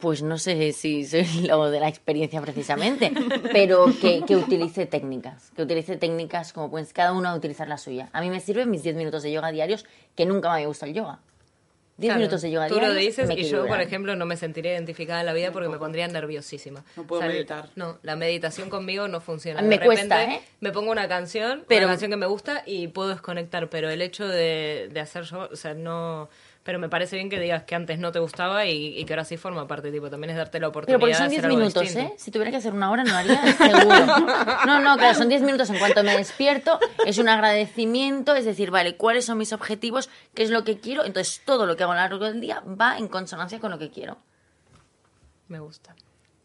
Pues 0.00 0.22
no 0.24 0.38
sé 0.38 0.72
si 0.72 1.04
soy 1.06 1.24
lo 1.46 1.70
de 1.70 1.78
la 1.78 1.86
experiencia 1.88 2.40
precisamente, 2.40 3.12
pero 3.52 3.86
que, 4.00 4.24
que 4.26 4.34
utilice 4.34 4.86
técnicas, 4.86 5.52
que 5.54 5.62
utilice 5.62 5.96
técnicas 5.98 6.52
como 6.52 6.68
pues 6.68 6.92
cada 6.92 7.12
uno 7.12 7.28
a 7.28 7.36
utilizar 7.36 7.68
la 7.68 7.78
suya. 7.78 8.08
A 8.12 8.20
mí 8.20 8.28
me 8.28 8.40
sirven 8.40 8.72
mis 8.72 8.82
10 8.82 8.96
minutos 8.96 9.22
de 9.22 9.30
yoga 9.30 9.52
diarios, 9.52 9.86
que 10.16 10.26
nunca 10.26 10.48
me 10.48 10.54
había 10.56 10.66
gustado 10.66 10.90
el 10.90 10.96
yoga. 10.96 11.20
10 11.98 12.08
Claro, 12.10 12.18
minutos 12.18 12.42
de 12.42 12.50
yoga 12.50 12.66
Tú 12.66 12.74
diarios 12.74 12.92
lo 12.94 13.00
dices 13.00 13.30
y 13.36 13.44
yo, 13.44 13.66
por 13.68 13.80
ejemplo, 13.80 14.16
no 14.16 14.26
me 14.26 14.36
sentiría 14.36 14.72
identificada 14.72 15.20
en 15.20 15.26
la 15.26 15.32
vida 15.32 15.52
porque 15.52 15.68
me 15.68 15.78
pondría 15.78 16.08
nerviosísima. 16.08 16.84
No 16.96 17.04
puedo 17.06 17.22
meditar. 17.22 17.70
No, 17.76 17.98
la 18.02 18.16
meditación 18.16 18.68
conmigo 18.68 19.06
no 19.06 19.20
funciona. 19.20 19.62
Me 19.62 19.68
de 19.68 19.84
repente 19.84 19.86
cuesta, 19.86 20.24
¿eh? 20.24 20.40
me 20.58 20.72
pongo 20.72 20.90
una 20.90 21.06
canción, 21.06 21.64
Pero- 21.68 21.84
una 21.86 21.92
canción 21.92 22.10
que 22.10 22.16
me 22.16 22.26
gusta 22.26 22.64
y 22.66 22.88
puedo 22.88 23.10
desconectar, 23.10 23.70
pero 23.70 23.90
el 23.90 24.02
hecho 24.02 24.26
de, 24.26 24.90
de 24.92 24.98
hacer 25.00 25.22
yo, 25.22 25.48
o 25.52 25.54
sea, 25.56 25.72
no... 25.74 26.28
Pero 26.66 26.80
me 26.80 26.88
parece 26.88 27.14
bien 27.14 27.30
que 27.30 27.38
digas 27.38 27.62
que 27.62 27.76
antes 27.76 28.00
no 28.00 28.10
te 28.10 28.18
gustaba 28.18 28.66
y, 28.66 28.98
y 28.98 29.04
que 29.04 29.12
ahora 29.12 29.24
sí 29.24 29.36
forma 29.36 29.68
parte, 29.68 29.92
tipo, 29.92 30.10
también 30.10 30.30
es 30.30 30.36
darte 30.36 30.58
la 30.58 30.62
Pero 30.64 30.70
oportunidad 30.70 30.98
porque 30.98 31.14
son 31.14 31.28
de 31.28 31.30
10 31.30 31.38
hacer 31.38 31.50
algo 31.50 31.58
minutos, 31.58 31.82
distinto. 31.84 32.12
¿eh? 32.12 32.16
Si 32.18 32.30
tuviera 32.32 32.50
que 32.50 32.56
hacer 32.56 32.72
una 32.74 32.90
hora, 32.90 33.04
no 33.04 33.14
haría, 33.14 33.40
seguro. 33.56 34.06
No, 34.66 34.80
no, 34.80 34.96
claro, 34.96 35.14
son 35.16 35.28
10 35.28 35.42
minutos 35.42 35.70
en 35.70 35.78
cuanto 35.78 36.02
me 36.02 36.16
despierto. 36.16 36.80
Es 37.06 37.18
un 37.18 37.28
agradecimiento, 37.28 38.34
es 38.34 38.44
decir, 38.44 38.72
vale, 38.72 38.96
¿cuáles 38.96 39.24
son 39.24 39.38
mis 39.38 39.52
objetivos? 39.52 40.10
¿Qué 40.34 40.42
es 40.42 40.50
lo 40.50 40.64
que 40.64 40.80
quiero? 40.80 41.04
Entonces, 41.04 41.40
todo 41.44 41.66
lo 41.66 41.76
que 41.76 41.84
hago 41.84 41.92
a 41.92 41.94
lo 41.94 42.00
largo 42.00 42.24
del 42.24 42.40
día 42.40 42.64
va 42.66 42.98
en 42.98 43.06
consonancia 43.06 43.60
con 43.60 43.70
lo 43.70 43.78
que 43.78 43.90
quiero. 43.90 44.18
Me 45.46 45.60
gusta. 45.60 45.94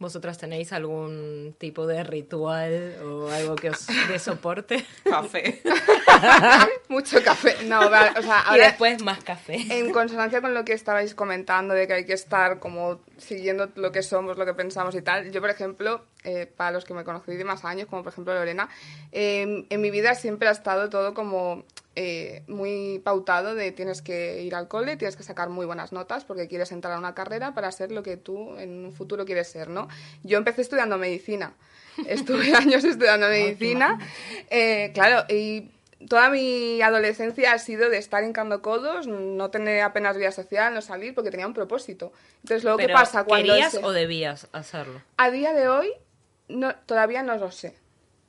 ¿Vosotras 0.02 0.40
tenéis 0.40 0.74
algún 0.74 1.54
tipo 1.60 1.86
de 1.86 2.04
ritual 2.04 2.96
o 3.04 3.30
algo 3.30 3.56
que 3.56 3.70
os 3.70 3.86
dé 4.08 4.18
soporte? 4.18 4.84
Café. 5.04 5.62
Mucho 6.90 7.24
café. 7.24 7.64
No, 7.66 7.88
vale, 7.88 8.20
o 8.20 8.24
sea, 8.24 8.44
y 8.56 8.58
después 8.58 9.04
más 9.04 9.24
café. 9.24 9.64
en 9.70 9.92
consonancia 9.92 10.42
con 10.42 10.56
lo 10.56 10.66
que 10.66 10.74
estabais 10.74 11.14
comentando, 11.14 11.76
de 11.76 11.86
que 11.86 11.94
hay 11.94 12.06
que 12.06 12.14
estar 12.14 12.58
como 12.58 13.02
siguiendo 13.20 13.70
lo 13.76 13.92
que 13.92 14.02
somos, 14.02 14.40
lo 14.40 14.46
que 14.48 14.56
pensamos 14.56 14.96
y 14.96 15.04
tal, 15.04 15.32
yo, 15.32 15.40
por 15.40 15.52
ejemplo, 15.52 16.04
eh, 16.24 16.48
para 16.48 16.72
los 16.72 16.84
que 16.84 16.96
me 16.96 17.04
conocí 17.04 17.36
de 17.36 17.44
más 17.44 17.64
años, 17.64 17.88
como 17.88 18.02
por 18.02 18.12
ejemplo 18.12 18.34
Lorena, 18.34 18.70
eh, 19.12 19.68
en 19.70 19.82
mi 19.82 19.92
vida 19.92 20.16
siempre 20.16 20.48
ha 20.48 20.52
estado 20.52 20.90
todo 20.90 21.14
como 21.14 21.64
eh, 21.96 22.44
muy 22.48 23.00
pautado 23.04 23.54
de 23.56 23.72
tienes 23.72 24.02
que 24.02 24.42
ir 24.44 24.56
al 24.56 24.68
cole, 24.68 24.96
tienes 24.98 25.16
que 25.16 25.24
sacar 25.24 25.50
muy 25.50 25.66
buenas 25.66 25.92
notas 25.92 26.24
porque 26.24 26.48
quieres 26.48 26.72
entrar 26.72 26.94
a 26.94 27.00
una 27.00 27.14
carrera 27.14 27.54
para 27.54 27.72
ser 27.72 27.92
lo 27.92 28.02
que 28.04 28.16
tú 28.18 28.58
en 28.58 28.86
un 28.86 28.94
futuro 28.94 29.26
quieres 29.26 29.50
ser, 29.50 29.70
¿no? 29.70 29.88
Yo 30.24 30.38
empecé 30.38 30.62
estudiando 30.62 30.98
medicina, 30.98 31.54
estuve 32.08 32.54
años 32.56 32.84
estudiando 32.84 33.28
medicina, 33.28 33.98
eh, 34.50 34.92
claro, 34.94 35.26
y 35.30 35.70
toda 36.08 36.30
mi 36.30 36.82
adolescencia 36.82 37.54
ha 37.54 37.60
sido 37.60 37.90
de 37.90 37.98
estar 37.98 38.24
hincando 38.24 38.62
codos, 38.62 39.06
no 39.08 39.52
tener 39.52 39.82
apenas 39.82 40.18
vida 40.18 40.32
social, 40.32 40.74
no 40.74 40.82
salir, 40.82 41.14
porque 41.14 41.30
tenía 41.30 41.46
un 41.46 41.54
propósito. 41.54 42.12
Entonces, 42.42 42.64
luego, 42.64 42.78
¿qué 42.80 42.90
pasa 42.90 43.24
cuando 43.26 43.54
¿Querías 43.54 43.74
ese- 43.76 43.86
o 43.86 43.92
debías 43.92 44.48
hacerlo? 44.54 45.02
A 45.18 45.30
día 45.30 45.54
de 45.54 45.68
hoy, 45.68 45.92
no, 46.48 46.74
todavía 46.88 47.22
no 47.22 47.36
lo 47.36 47.52
sé. 47.52 47.76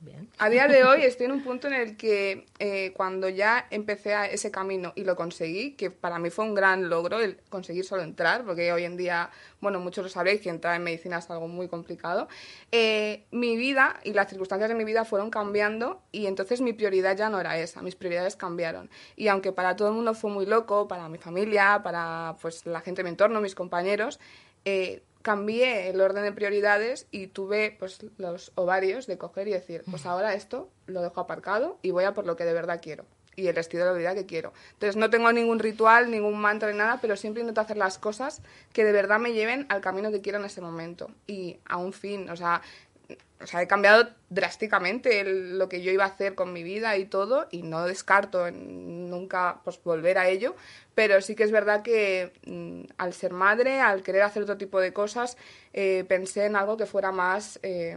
Bien. 0.03 0.29
A 0.37 0.49
día 0.49 0.67
de 0.67 0.83
hoy 0.83 1.01
estoy 1.03 1.27
en 1.27 1.31
un 1.31 1.43
punto 1.43 1.67
en 1.67 1.73
el 1.73 1.95
que 1.95 2.45
eh, 2.59 2.91
cuando 2.95 3.29
ya 3.29 3.67
empecé 3.71 4.13
a 4.13 4.25
ese 4.25 4.51
camino 4.51 4.91
y 4.95 5.05
lo 5.05 5.15
conseguí, 5.15 5.71
que 5.71 5.91
para 5.91 6.19
mí 6.19 6.29
fue 6.29 6.43
un 6.43 6.53
gran 6.53 6.89
logro 6.89 7.21
el 7.21 7.37
conseguir 7.49 7.85
solo 7.85 8.03
entrar, 8.03 8.43
porque 8.43 8.73
hoy 8.73 8.83
en 8.83 8.97
día, 8.97 9.29
bueno, 9.61 9.79
muchos 9.79 10.03
lo 10.03 10.09
sabréis 10.09 10.41
que 10.41 10.49
entrar 10.49 10.75
en 10.75 10.83
medicina 10.83 11.19
es 11.19 11.29
algo 11.29 11.47
muy 11.47 11.69
complicado, 11.69 12.27
eh, 12.73 13.23
mi 13.31 13.55
vida 13.55 13.99
y 14.03 14.11
las 14.11 14.27
circunstancias 14.27 14.69
de 14.69 14.75
mi 14.75 14.83
vida 14.83 15.05
fueron 15.05 15.29
cambiando 15.29 16.01
y 16.11 16.25
entonces 16.25 16.59
mi 16.59 16.73
prioridad 16.73 17.15
ya 17.15 17.29
no 17.29 17.39
era 17.39 17.57
esa, 17.57 17.81
mis 17.81 17.95
prioridades 17.95 18.35
cambiaron. 18.35 18.89
Y 19.15 19.29
aunque 19.29 19.53
para 19.53 19.77
todo 19.77 19.87
el 19.87 19.93
mundo 19.93 20.13
fue 20.13 20.29
muy 20.29 20.45
loco, 20.45 20.89
para 20.89 21.07
mi 21.07 21.17
familia, 21.17 21.79
para 21.81 22.35
pues, 22.41 22.65
la 22.65 22.81
gente 22.81 22.99
de 22.99 23.03
mi 23.05 23.09
entorno, 23.11 23.39
mis 23.39 23.55
compañeros, 23.55 24.19
eh, 24.65 25.01
cambié 25.23 25.89
el 25.89 25.99
orden 25.99 26.23
de 26.23 26.31
prioridades 26.31 27.07
y 27.09 27.27
tuve 27.27 27.75
pues 27.79 28.05
los 28.17 28.51
ovarios 28.55 29.07
de 29.07 29.17
coger 29.17 29.47
y 29.47 29.51
decir, 29.51 29.83
pues 29.89 30.05
ahora 30.05 30.35
esto 30.35 30.69
lo 30.85 31.01
dejo 31.01 31.21
aparcado 31.21 31.79
y 31.81 31.91
voy 31.91 32.03
a 32.03 32.13
por 32.13 32.27
lo 32.27 32.35
que 32.35 32.45
de 32.45 32.53
verdad 32.53 32.79
quiero 32.81 33.05
y 33.35 33.47
el 33.47 33.57
estilo 33.57 33.91
de 33.91 33.97
vida 33.97 34.13
que 34.13 34.25
quiero. 34.25 34.53
Entonces 34.73 34.95
no 34.95 35.09
tengo 35.09 35.31
ningún 35.31 35.59
ritual, 35.59 36.11
ningún 36.11 36.39
mantra 36.39 36.71
ni 36.71 36.77
nada, 36.77 36.99
pero 37.01 37.15
siempre 37.15 37.41
intento 37.41 37.61
hacer 37.61 37.77
las 37.77 37.97
cosas 37.97 38.41
que 38.73 38.83
de 38.83 38.91
verdad 38.91 39.19
me 39.19 39.33
lleven 39.33 39.65
al 39.69 39.81
camino 39.81 40.11
que 40.11 40.21
quiero 40.21 40.37
en 40.39 40.45
ese 40.45 40.61
momento 40.61 41.09
y 41.25 41.57
a 41.65 41.77
un 41.77 41.93
fin, 41.93 42.29
o 42.29 42.35
sea, 42.35 42.61
o 43.41 43.45
sea, 43.47 43.61
he 43.61 43.67
cambiado 43.67 44.07
drásticamente 44.29 45.19
el- 45.19 45.57
lo 45.59 45.67
que 45.67 45.81
yo 45.81 45.91
iba 45.91 46.05
a 46.05 46.07
hacer 46.07 46.33
con 46.33 46.53
mi 46.53 46.63
vida 46.63 46.95
y 46.97 47.05
todo, 47.05 47.47
y 47.51 47.61
no 47.61 47.85
descarto 47.85 48.47
en 48.47 49.09
nunca 49.09 49.59
pues, 49.65 49.81
volver 49.83 50.17
a 50.17 50.29
ello, 50.29 50.55
pero 50.95 51.19
sí 51.21 51.35
que 51.35 51.43
es 51.43 51.51
verdad 51.51 51.81
que 51.81 52.31
mm, 52.45 52.83
al 52.97 53.13
ser 53.13 53.33
madre, 53.33 53.81
al 53.81 54.01
querer 54.01 54.21
hacer 54.21 54.43
otro 54.43 54.57
tipo 54.57 54.79
de 54.79 54.93
cosas, 54.93 55.37
eh, 55.73 56.05
pensé 56.07 56.45
en 56.45 56.55
algo 56.55 56.77
que 56.77 56.85
fuera 56.85 57.11
más 57.11 57.59
eh, 57.63 57.91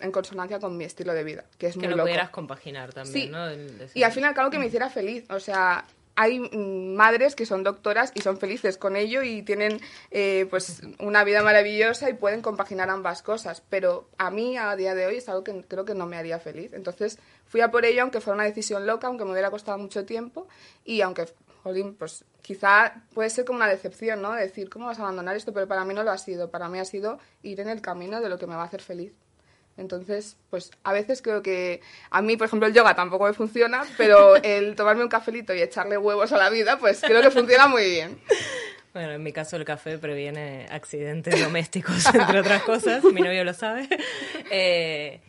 en 0.00 0.12
consonancia 0.12 0.58
con 0.60 0.76
mi 0.76 0.84
estilo 0.84 1.14
de 1.14 1.24
vida, 1.24 1.44
que 1.58 1.68
es 1.68 1.74
Que 1.74 1.80
muy 1.80 1.88
lo 1.88 1.96
loco. 1.96 2.04
pudieras 2.08 2.30
compaginar 2.30 2.92
también, 2.92 3.26
Sí. 3.26 3.30
¿no? 3.30 3.48
El 3.48 3.78
decir- 3.78 3.96
Y 3.98 4.02
al 4.02 4.12
fin 4.12 4.24
y 4.24 4.26
al 4.26 4.34
cabo 4.34 4.50
que 4.50 4.58
me 4.58 4.66
hiciera 4.66 4.90
feliz. 4.90 5.24
O 5.30 5.40
sea, 5.40 5.84
hay 6.16 6.38
mm, 6.38 6.94
madres 6.94 7.34
que 7.34 7.46
son 7.46 7.62
doctoras 7.62 8.12
y 8.14 8.20
son 8.20 8.38
felices 8.38 8.76
con 8.76 8.96
ello 8.96 9.22
y 9.22 9.42
tienen 9.42 9.80
eh, 10.10 10.46
pues 10.50 10.82
una 10.98 11.24
vida 11.24 11.42
maravillosa 11.42 12.10
y 12.10 12.14
pueden 12.14 12.42
compaginar 12.42 12.90
ambas 12.90 13.22
cosas. 13.22 13.62
Pero 13.68 14.08
a 14.18 14.30
mí, 14.30 14.56
a 14.56 14.76
día 14.76 14.94
de 14.94 15.06
hoy, 15.06 15.16
es 15.16 15.28
algo 15.28 15.44
que 15.44 15.64
creo 15.66 15.84
que 15.84 15.94
no 15.94 16.06
me 16.06 16.16
haría 16.16 16.38
feliz. 16.38 16.72
Entonces 16.72 17.18
fui 17.46 17.60
a 17.60 17.70
por 17.70 17.84
ello, 17.84 18.02
aunque 18.02 18.20
fuera 18.20 18.34
una 18.34 18.44
decisión 18.44 18.86
loca, 18.86 19.06
aunque 19.06 19.24
me 19.24 19.32
hubiera 19.32 19.50
costado 19.50 19.78
mucho 19.78 20.04
tiempo 20.04 20.48
y 20.84 21.00
aunque, 21.00 21.26
jolín, 21.62 21.94
pues 21.94 22.24
quizá 22.42 23.02
puede 23.14 23.30
ser 23.30 23.44
como 23.44 23.58
una 23.58 23.68
decepción, 23.68 24.22
¿no? 24.22 24.32
Decir, 24.32 24.68
¿cómo 24.70 24.86
vas 24.86 24.98
a 24.98 25.02
abandonar 25.02 25.36
esto? 25.36 25.52
Pero 25.52 25.68
para 25.68 25.84
mí 25.84 25.94
no 25.94 26.02
lo 26.02 26.10
ha 26.10 26.18
sido. 26.18 26.50
Para 26.50 26.68
mí 26.68 26.78
ha 26.78 26.84
sido 26.84 27.18
ir 27.42 27.60
en 27.60 27.68
el 27.68 27.80
camino 27.80 28.20
de 28.20 28.28
lo 28.28 28.38
que 28.38 28.46
me 28.46 28.54
va 28.54 28.62
a 28.62 28.66
hacer 28.66 28.82
feliz. 28.82 29.14
Entonces, 29.80 30.36
pues 30.50 30.70
a 30.84 30.92
veces 30.92 31.22
creo 31.22 31.42
que 31.42 31.80
a 32.10 32.20
mí, 32.20 32.36
por 32.36 32.46
ejemplo, 32.46 32.68
el 32.68 32.74
yoga 32.74 32.94
tampoco 32.94 33.24
me 33.24 33.32
funciona, 33.32 33.84
pero 33.96 34.36
el 34.42 34.76
tomarme 34.76 35.02
un 35.02 35.08
cafelito 35.08 35.54
y 35.54 35.62
echarle 35.62 35.96
huevos 35.96 36.32
a 36.32 36.36
la 36.36 36.50
vida, 36.50 36.78
pues 36.78 37.00
creo 37.00 37.22
que 37.22 37.30
funciona 37.30 37.66
muy 37.66 37.84
bien. 37.84 38.20
Bueno, 38.92 39.12
en 39.12 39.22
mi 39.22 39.32
caso 39.32 39.56
el 39.56 39.64
café 39.64 39.98
previene 39.98 40.66
accidentes 40.70 41.40
domésticos, 41.40 42.04
entre 42.14 42.40
otras 42.40 42.62
cosas. 42.62 43.02
Mi 43.04 43.20
novio 43.20 43.44
lo 43.44 43.54
sabe. 43.54 43.88
Eh, 44.52 45.20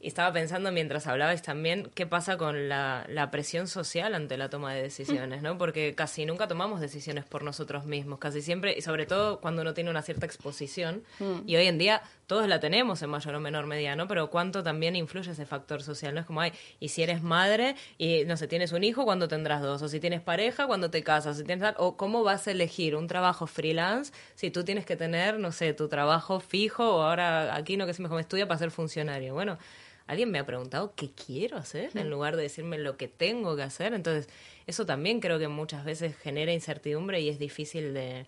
y 0.00 0.08
estaba 0.08 0.32
pensando 0.32 0.72
mientras 0.72 1.06
hablabais 1.06 1.42
también 1.42 1.90
qué 1.94 2.06
pasa 2.06 2.38
con 2.38 2.70
la, 2.70 3.04
la 3.08 3.30
presión 3.30 3.68
social 3.68 4.14
ante 4.14 4.38
la 4.38 4.48
toma 4.48 4.72
de 4.72 4.82
decisiones, 4.82 5.42
¿no? 5.42 5.58
Porque 5.58 5.94
casi 5.94 6.24
nunca 6.24 6.48
tomamos 6.48 6.80
decisiones 6.80 7.26
por 7.26 7.44
nosotros 7.44 7.84
mismos, 7.84 8.18
casi 8.18 8.40
siempre, 8.40 8.74
y 8.76 8.80
sobre 8.80 9.04
todo 9.04 9.40
cuando 9.40 9.60
uno 9.60 9.74
tiene 9.74 9.90
una 9.90 10.00
cierta 10.00 10.24
exposición. 10.24 11.04
Y 11.46 11.54
hoy 11.56 11.66
en 11.66 11.76
día 11.76 12.02
todos 12.30 12.46
la 12.46 12.60
tenemos 12.60 13.02
en 13.02 13.10
mayor 13.10 13.34
o 13.34 13.40
menor 13.40 13.66
medida, 13.66 13.96
¿no? 13.96 14.06
Pero 14.06 14.30
cuánto 14.30 14.62
también 14.62 14.94
influye 14.94 15.32
ese 15.32 15.46
factor 15.46 15.82
social, 15.82 16.14
¿no? 16.14 16.20
Es 16.20 16.26
como, 16.28 16.40
ay, 16.40 16.52
y 16.78 16.90
si 16.90 17.02
eres 17.02 17.24
madre 17.24 17.74
y, 17.98 18.24
no 18.24 18.36
sé, 18.36 18.46
tienes 18.46 18.70
un 18.70 18.84
hijo, 18.84 19.04
¿cuándo 19.04 19.26
tendrás 19.26 19.62
dos? 19.62 19.82
O 19.82 19.88
si 19.88 19.98
tienes 19.98 20.20
pareja, 20.20 20.68
¿cuándo 20.68 20.92
te 20.92 21.02
casas? 21.02 21.38
Si 21.38 21.42
tienes 21.42 21.74
o 21.78 21.96
cómo 21.96 22.22
vas 22.22 22.46
a 22.46 22.52
elegir 22.52 22.94
un 22.94 23.08
trabajo 23.08 23.48
freelance 23.48 24.12
si 24.36 24.52
tú 24.52 24.62
tienes 24.62 24.86
que 24.86 24.94
tener, 24.94 25.40
no 25.40 25.50
sé, 25.50 25.74
tu 25.74 25.88
trabajo 25.88 26.38
fijo 26.38 26.98
o 26.98 27.02
ahora 27.02 27.56
aquí 27.56 27.76
no 27.76 27.84
que 27.84 27.94
se 27.94 28.00
me 28.00 28.20
estudia 28.20 28.46
para 28.46 28.58
ser 28.58 28.70
funcionario. 28.70 29.34
Bueno, 29.34 29.58
alguien 30.06 30.30
me 30.30 30.38
ha 30.38 30.46
preguntado 30.46 30.94
qué 30.94 31.10
quiero 31.10 31.56
hacer 31.56 31.90
en 31.96 32.10
lugar 32.10 32.36
de 32.36 32.44
decirme 32.44 32.78
lo 32.78 32.96
que 32.96 33.08
tengo 33.08 33.56
que 33.56 33.64
hacer. 33.64 33.92
Entonces, 33.92 34.28
eso 34.68 34.86
también 34.86 35.18
creo 35.18 35.40
que 35.40 35.48
muchas 35.48 35.84
veces 35.84 36.16
genera 36.16 36.52
incertidumbre 36.52 37.20
y 37.20 37.28
es 37.28 37.40
difícil 37.40 37.92
de, 37.92 38.24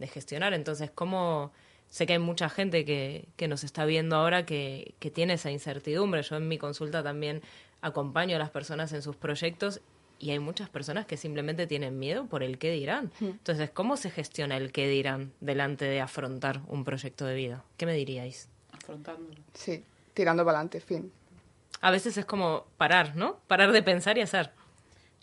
de 0.00 0.06
gestionar. 0.08 0.54
Entonces, 0.54 0.90
¿cómo...? 0.92 1.52
Sé 1.94 2.06
que 2.06 2.14
hay 2.14 2.18
mucha 2.18 2.48
gente 2.48 2.84
que, 2.84 3.28
que 3.36 3.46
nos 3.46 3.62
está 3.62 3.84
viendo 3.84 4.16
ahora 4.16 4.44
que, 4.44 4.96
que 4.98 5.12
tiene 5.12 5.34
esa 5.34 5.52
incertidumbre. 5.52 6.22
Yo 6.22 6.34
en 6.34 6.48
mi 6.48 6.58
consulta 6.58 7.04
también 7.04 7.40
acompaño 7.82 8.34
a 8.34 8.40
las 8.40 8.50
personas 8.50 8.92
en 8.92 9.00
sus 9.00 9.14
proyectos 9.14 9.80
y 10.18 10.32
hay 10.32 10.40
muchas 10.40 10.68
personas 10.68 11.06
que 11.06 11.16
simplemente 11.16 11.68
tienen 11.68 12.00
miedo 12.00 12.26
por 12.26 12.42
el 12.42 12.58
qué 12.58 12.72
dirán. 12.72 13.12
Entonces, 13.20 13.70
¿cómo 13.70 13.96
se 13.96 14.10
gestiona 14.10 14.56
el 14.56 14.72
qué 14.72 14.88
dirán 14.88 15.34
delante 15.38 15.84
de 15.84 16.00
afrontar 16.00 16.62
un 16.66 16.82
proyecto 16.82 17.26
de 17.26 17.36
vida? 17.36 17.62
¿Qué 17.76 17.86
me 17.86 17.94
diríais? 17.94 18.48
Afrontándolo. 18.72 19.40
Sí, 19.52 19.84
tirando 20.14 20.44
para 20.44 20.58
adelante, 20.58 20.80
fin. 20.80 21.12
A 21.80 21.92
veces 21.92 22.16
es 22.16 22.24
como 22.24 22.66
parar, 22.76 23.14
¿no? 23.14 23.38
Parar 23.46 23.70
de 23.70 23.84
pensar 23.84 24.18
y 24.18 24.22
hacer. 24.22 24.50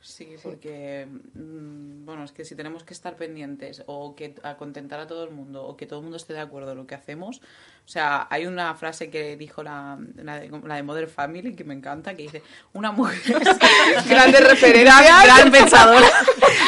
Sí, 0.01 0.35
porque, 0.41 1.07
mm, 1.35 2.05
bueno, 2.05 2.23
es 2.23 2.31
que 2.31 2.43
si 2.43 2.55
tenemos 2.55 2.83
que 2.83 2.93
estar 2.93 3.15
pendientes 3.17 3.83
o 3.85 4.15
que 4.15 4.33
a 4.41 4.57
contentar 4.57 4.99
a 4.99 5.05
todo 5.05 5.23
el 5.23 5.29
mundo 5.29 5.63
o 5.63 5.77
que 5.77 5.85
todo 5.85 5.99
el 5.99 6.03
mundo 6.03 6.17
esté 6.17 6.33
de 6.33 6.39
acuerdo 6.39 6.71
en 6.71 6.79
lo 6.79 6.87
que 6.87 6.95
hacemos, 6.95 7.41
o 7.85 7.87
sea, 7.91 8.27
hay 8.29 8.45
una 8.45 8.73
frase 8.75 9.09
que 9.09 9.35
dijo 9.35 9.63
la, 9.63 9.97
la, 10.15 10.39
de, 10.39 10.49
la 10.65 10.75
de 10.75 10.83
Mother 10.83 11.07
Family 11.09 11.55
que 11.55 11.63
me 11.65 11.73
encanta, 11.73 12.15
que 12.15 12.23
dice, 12.23 12.41
una 12.73 12.91
mujer... 12.91 13.19
Grande 14.07 14.39
referencia. 14.39 15.23
gran, 15.23 15.51
pensadora. 15.51 16.07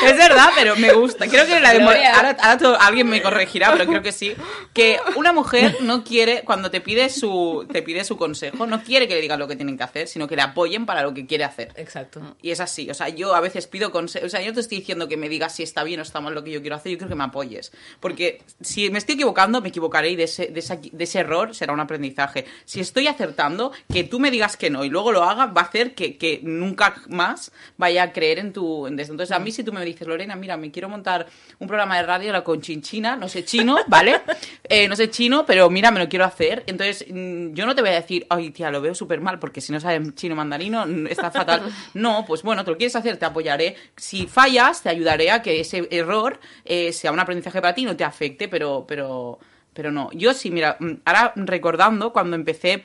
es 0.06 0.18
verdad, 0.18 0.50
pero 0.56 0.76
me 0.76 0.92
gusta. 0.94 1.28
Creo 1.28 1.46
que 1.46 1.60
la 1.60 1.72
de 1.74 1.80
Gloria. 1.80 2.16
ahora, 2.16 2.30
ahora 2.42 2.58
todo- 2.58 2.80
alguien 2.80 3.08
me 3.08 3.22
corregirá, 3.22 3.72
pero 3.72 3.86
creo 3.88 4.02
que 4.02 4.12
sí. 4.12 4.34
Que 4.74 5.00
una 5.16 5.32
mujer 5.32 5.78
no 5.82 6.04
quiere, 6.04 6.42
cuando 6.44 6.70
te 6.72 6.82
pide 6.82 7.10
su, 7.10 7.66
te 7.72 7.82
pide 7.84 8.04
su 8.04 8.18
consejo, 8.18 8.66
no 8.68 8.84
quiere 8.84 9.08
que 9.08 9.16
le 9.16 9.22
digan 9.22 9.40
lo 9.40 9.48
que 9.48 9.56
tienen 9.56 9.78
que 9.78 9.84
hacer, 9.84 10.08
sino 10.08 10.28
que 10.28 10.36
le 10.36 10.42
apoyen 10.42 10.86
para 10.86 11.04
lo 11.04 11.14
que 11.14 11.26
quiere 11.26 11.44
hacer. 11.46 11.72
Exacto. 11.76 12.36
Y 12.42 12.52
es 12.52 12.60
así, 12.60 12.90
o 12.90 12.94
sea, 12.94 13.10
yo 13.10 13.34
a 13.36 13.40
veces 13.40 13.68
pido 13.68 13.92
consejos, 13.92 14.28
o 14.28 14.30
sea, 14.30 14.42
yo 14.42 14.48
no 14.48 14.56
te 14.56 14.60
estoy 14.62 14.80
diciendo 14.80 15.08
que 15.08 15.16
me 15.18 15.30
digas 15.30 15.56
si 15.56 15.64
está 15.64 15.84
bien 15.84 16.00
o 16.00 16.04
está 16.04 16.20
mal 16.20 16.34
lo 16.34 16.44
que 16.44 16.52
yo 16.52 16.62
quiero 16.62 16.76
hacer, 16.76 16.92
yo 16.92 16.98
creo 16.98 17.10
que 17.10 17.16
me 17.16 17.24
apoyes. 17.24 17.72
Porque 18.00 18.42
si 18.62 18.90
me 18.90 18.98
estoy 18.98 19.16
equivocando, 19.16 19.62
me 19.62 19.70
equivocaré 19.70 20.10
y 20.10 20.16
de 20.16 20.24
ese, 20.24 20.48
de 20.48 20.60
esa- 20.60 20.80
de 20.82 21.03
ese 21.04 21.20
error 21.20 21.54
será 21.56 21.74
un 21.74 21.80
aprendizaje. 21.80 22.46
Si 22.66 22.80
estoy 22.80 23.08
acertando, 23.08 23.72
que 23.92 24.04
tú 24.04 24.20
me 24.20 24.32
digas 24.32 24.58
que 24.58 24.70
no 24.70 24.84
y 24.84 24.90
luego 24.90 25.12
lo 25.12 25.24
haga, 25.24 25.48
va 25.48 25.62
a 25.62 25.66
hacer 25.66 25.94
que, 25.94 26.18
que 26.18 26.40
nunca 26.44 26.96
más 27.10 27.52
vaya 27.78 28.04
a 28.04 28.12
creer 28.12 28.40
en 28.40 28.54
tu... 28.54 28.88
En. 28.88 29.00
Entonces, 29.00 29.32
a 29.32 29.40
mí 29.40 29.52
si 29.52 29.64
tú 29.64 29.74
me 29.74 29.84
dices, 29.84 30.08
Lorena, 30.08 30.36
mira, 30.36 30.58
me 30.58 30.72
quiero 30.72 30.90
montar 30.90 31.28
un 31.60 31.68
programa 31.68 31.98
de 31.98 32.04
radio 32.04 32.32
la 32.32 32.44
con 32.44 32.62
chinchina, 32.62 33.16
no 33.16 33.28
sé 33.28 33.44
chino, 33.44 33.78
¿vale? 33.88 34.22
Eh, 34.64 34.88
no 34.88 34.96
sé 34.96 35.10
chino, 35.10 35.46
pero 35.46 35.70
mira, 35.70 35.92
me 35.92 36.00
lo 36.00 36.08
quiero 36.08 36.26
hacer. 36.26 36.64
Entonces, 36.68 37.06
mm, 37.10 37.54
yo 37.54 37.66
no 37.66 37.76
te 37.76 37.82
voy 37.82 37.92
a 37.92 37.96
decir, 37.96 38.26
ay, 38.30 38.52
tía, 38.52 38.72
lo 38.72 38.82
veo 38.82 38.96
súper 38.96 39.22
mal, 39.22 39.40
porque 39.40 39.62
si 39.62 39.72
no 39.72 39.80
sabes 39.80 40.16
chino 40.16 40.36
mandarino, 40.36 40.86
mm, 40.86 41.08
está 41.08 41.32
fatal. 41.32 41.62
No, 41.94 42.26
pues 42.26 42.44
bueno, 42.44 42.64
te 42.64 42.72
lo 42.72 42.78
quieres 42.78 42.96
hacer, 42.96 43.18
te 43.18 43.26
apoyaré. 43.26 43.76
Si 43.96 44.28
fallas, 44.28 44.82
te 44.82 44.90
ayudaré 44.90 45.32
a 45.32 45.42
que 45.42 45.60
ese 45.60 45.88
error 45.92 46.40
eh, 46.66 46.92
sea 46.92 47.12
un 47.12 47.20
aprendizaje 47.20 47.62
para 47.62 47.74
ti, 47.74 47.86
no 47.86 47.96
te 47.96 48.04
afecte, 48.04 48.48
pero, 48.48 48.86
pero, 48.88 49.40
pero 49.74 49.92
no. 49.92 50.10
Yo 50.14 50.34
sí, 50.34 50.52
mira, 50.52 50.78
mm, 50.80 50.92
ahora 51.06 51.34
recordando 51.36 52.14
cuando 52.14 52.36
empecé 52.36 52.84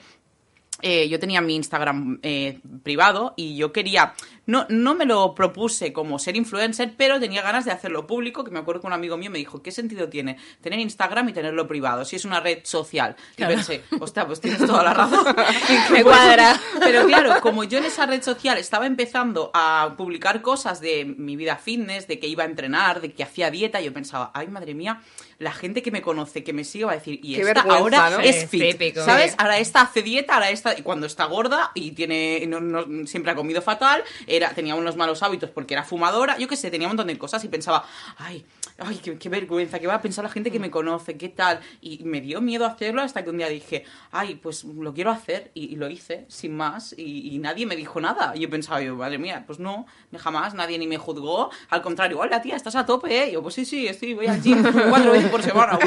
eh, 0.81 1.09
yo 1.09 1.19
tenía 1.19 1.41
mi 1.41 1.57
Instagram 1.57 2.21
eh, 2.23 2.61
privado 2.85 3.35
y 3.37 3.57
yo 3.57 3.73
quería 3.73 4.15
no, 4.49 4.65
no 4.71 4.95
me 4.95 5.05
lo 5.05 5.35
propuse 5.35 5.93
como 5.93 6.19
ser 6.19 6.35
influencer, 6.35 6.95
pero 6.97 7.21
tenía 7.21 7.43
ganas 7.43 7.67
de 7.67 7.71
hacerlo 7.71 8.07
público, 8.07 8.45
que 8.45 8.51
me 8.51 8.59
acuerdo 8.59 8.81
que 8.81 8.87
un 8.87 8.95
amigo 8.95 9.19
mío 9.19 9.31
me 9.31 9.37
dijo, 9.37 9.63
¿qué 9.63 9.71
sentido 9.71 10.09
tiene 10.09 10.39
tener 10.63 10.79
Instagram 10.79 11.29
y 11.29 11.33
tenerlo 11.35 11.69
privado? 11.69 12.07
Si 12.07 12.17
es 12.17 12.25
una 12.25 12.41
red 12.41 12.61
social. 12.65 13.15
Y 13.37 13.45
pensé, 13.45 13.83
hostia, 14.01 14.27
pues 14.27 14.41
tienes 14.41 14.65
toda 14.67 14.83
la 14.83 14.95
razón. 14.95 15.37
me 15.93 16.03
cuadra. 16.03 16.59
Pero 16.81 17.05
claro, 17.07 17.43
como 17.43 17.63
yo 17.65 17.77
en 17.77 17.85
esa 17.85 18.07
red 18.07 18.23
social 18.23 18.57
estaba 18.57 18.87
empezando 18.87 19.51
a 19.53 19.95
publicar 19.99 20.41
cosas 20.41 20.81
de 20.81 21.05
mi 21.05 21.37
vida 21.37 21.57
fitness, 21.57 22.09
de 22.09 22.19
que 22.19 22.27
iba 22.27 22.45
a 22.45 22.47
entrenar, 22.47 23.03
de 23.03 23.13
que 23.13 23.23
hacía 23.23 23.51
dieta, 23.51 23.83
yo 23.83 23.93
pensaba, 23.93 24.31
ay, 24.33 24.49
madre 24.49 24.73
mía, 24.73 25.03
la 25.39 25.53
gente 25.53 25.83
que 25.83 25.91
me 25.91 26.03
conoce, 26.03 26.43
que 26.43 26.53
me 26.53 26.65
sigue, 26.65 26.85
va 26.85 26.93
a 26.93 26.97
decir, 26.97 27.21
y 27.23 27.37
esta 27.37 27.61
ahora 27.61 28.19
es 28.23 28.49
fit, 28.49 28.95
¿sabes? 28.95 29.35
Ahora 29.39 29.59
esta 29.59 29.83
hace 29.83 30.03
dieta, 30.03 30.35
ahora 30.35 30.51
esta, 30.51 30.77
y 30.77 30.83
cuando 30.83 31.07
está 31.07 31.27
gorda 31.27 31.71
y 31.75 31.93
tiene, 31.93 32.45
no, 32.47 33.07
siempre 33.07 33.33
ha 33.33 33.35
comido 33.35 33.63
fatal, 33.63 34.03
era, 34.39 34.55
tenía 34.55 34.75
unos 34.75 34.97
malos 34.97 35.23
hábitos 35.23 35.51
porque 35.51 35.75
era 35.75 35.85
fumadora, 35.85 36.39
yo 36.39 36.49
qué 36.49 36.57
sé, 36.57 36.71
tenía 36.71 36.89
un 36.89 36.93
montón 36.93 37.09
de 37.09 37.19
cosas 37.19 37.45
y 37.45 37.49
pensaba, 37.49 37.85
ay, 38.17 38.45
ay, 38.79 38.97
qué, 38.97 39.29
vergüenza, 39.29 39.79
qué 39.79 39.87
va 39.87 39.95
a 39.95 40.03
pensar 40.03 40.25
la 40.25 40.31
gente 40.31 40.51
que 40.51 40.59
me 40.59 40.71
conoce, 40.71 41.17
qué 41.17 41.29
tal, 41.29 41.61
y 41.81 42.03
me 42.05 42.21
dio 42.21 42.41
miedo 42.41 42.65
hacerlo 42.65 43.03
hasta 43.03 43.23
que 43.23 43.31
un 43.31 43.39
día 43.39 43.49
dije, 43.49 43.85
ay, 44.11 44.37
pues 44.37 44.65
lo 44.65 44.95
quiero 44.95 45.11
hacer, 45.11 45.51
y, 45.55 45.77
lo 45.77 45.89
hice, 45.89 46.25
sin 46.29 46.57
más, 46.57 46.95
y, 46.97 47.39
nadie 47.39 47.67
me 47.67 47.77
dijo 47.77 48.01
nada, 48.01 48.33
y 48.35 48.41
yo 48.41 48.51
pensaba, 48.51 48.81
yo, 48.81 48.97
madre 48.97 49.19
mía, 49.19 49.45
pues 49.47 49.59
no, 49.59 49.87
jamás, 50.17 50.55
nadie 50.55 50.79
ni 50.79 50.87
me 50.87 50.97
juzgó, 50.97 51.51
al 51.71 51.83
contrario, 51.83 52.19
hola 52.19 52.41
tía, 52.43 52.57
estás 52.57 52.75
a 52.77 52.87
tope, 52.87 53.25
¿eh? 53.25 53.33
yo, 53.33 53.43
pues 53.43 53.55
sí, 53.55 53.65
sí, 53.65 53.87
estoy, 53.87 54.15
voy 54.15 54.27
al 54.27 54.43
gym 54.43 54.63
cuatro 54.89 55.13
veces 55.13 55.31
por 55.31 55.43
semana. 55.43 55.79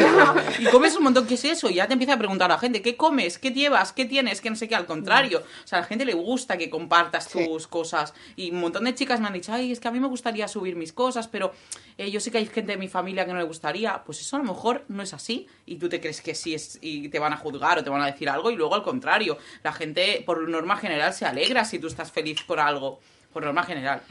y 0.59 0.65
comes 0.65 0.95
un 0.95 1.03
montón, 1.03 1.25
¿qué 1.27 1.35
es 1.35 1.45
eso? 1.45 1.69
Y 1.69 1.75
ya 1.75 1.87
te 1.87 1.93
empieza 1.93 2.13
a 2.13 2.17
preguntar 2.17 2.51
a 2.51 2.55
la 2.55 2.59
gente, 2.59 2.81
¿qué 2.81 2.95
comes? 2.95 3.37
¿Qué 3.37 3.51
llevas? 3.51 3.93
¿Qué 3.93 4.05
tienes? 4.05 4.41
Que 4.41 4.49
no 4.49 4.55
sé 4.55 4.67
qué, 4.67 4.75
al 4.75 4.85
contrario. 4.85 5.39
O 5.39 5.67
sea, 5.67 5.79
a 5.79 5.81
la 5.81 5.87
gente 5.87 6.05
le 6.05 6.13
gusta 6.13 6.57
que 6.57 6.69
compartas 6.69 7.29
tus 7.29 7.67
cosas. 7.67 8.13
Y 8.41 8.51
un 8.51 8.59
montón 8.59 8.85
de 8.85 8.95
chicas 8.95 9.19
me 9.19 9.27
han 9.27 9.33
dicho, 9.33 9.53
ay, 9.53 9.71
es 9.71 9.79
que 9.79 9.87
a 9.87 9.91
mí 9.91 9.99
me 9.99 10.07
gustaría 10.07 10.47
subir 10.47 10.75
mis 10.75 10.93
cosas, 10.93 11.27
pero 11.27 11.53
eh, 11.97 12.09
yo 12.09 12.19
sé 12.19 12.31
que 12.31 12.39
hay 12.39 12.47
gente 12.47 12.71
de 12.71 12.77
mi 12.77 12.87
familia 12.87 13.25
que 13.25 13.33
no 13.33 13.37
le 13.37 13.45
gustaría. 13.45 14.03
Pues 14.03 14.19
eso 14.21 14.35
a 14.35 14.39
lo 14.39 14.45
mejor 14.45 14.83
no 14.87 15.03
es 15.03 15.13
así. 15.13 15.47
Y 15.65 15.75
tú 15.75 15.89
te 15.89 15.99
crees 15.99 16.21
que 16.21 16.33
sí 16.33 16.55
es, 16.55 16.79
y 16.81 17.09
te 17.09 17.19
van 17.19 17.33
a 17.33 17.37
juzgar 17.37 17.77
o 17.77 17.83
te 17.83 17.89
van 17.89 18.01
a 18.01 18.07
decir 18.07 18.29
algo. 18.29 18.49
Y 18.49 18.55
luego 18.55 18.73
al 18.73 18.83
contrario, 18.83 19.37
la 19.63 19.73
gente 19.73 20.23
por 20.25 20.47
norma 20.49 20.75
general 20.77 21.13
se 21.13 21.25
alegra 21.25 21.65
si 21.65 21.77
tú 21.77 21.87
estás 21.87 22.11
feliz 22.11 22.41
por 22.41 22.59
algo 22.59 22.99
por 23.31 23.43
norma 23.43 23.63
general. 23.63 24.01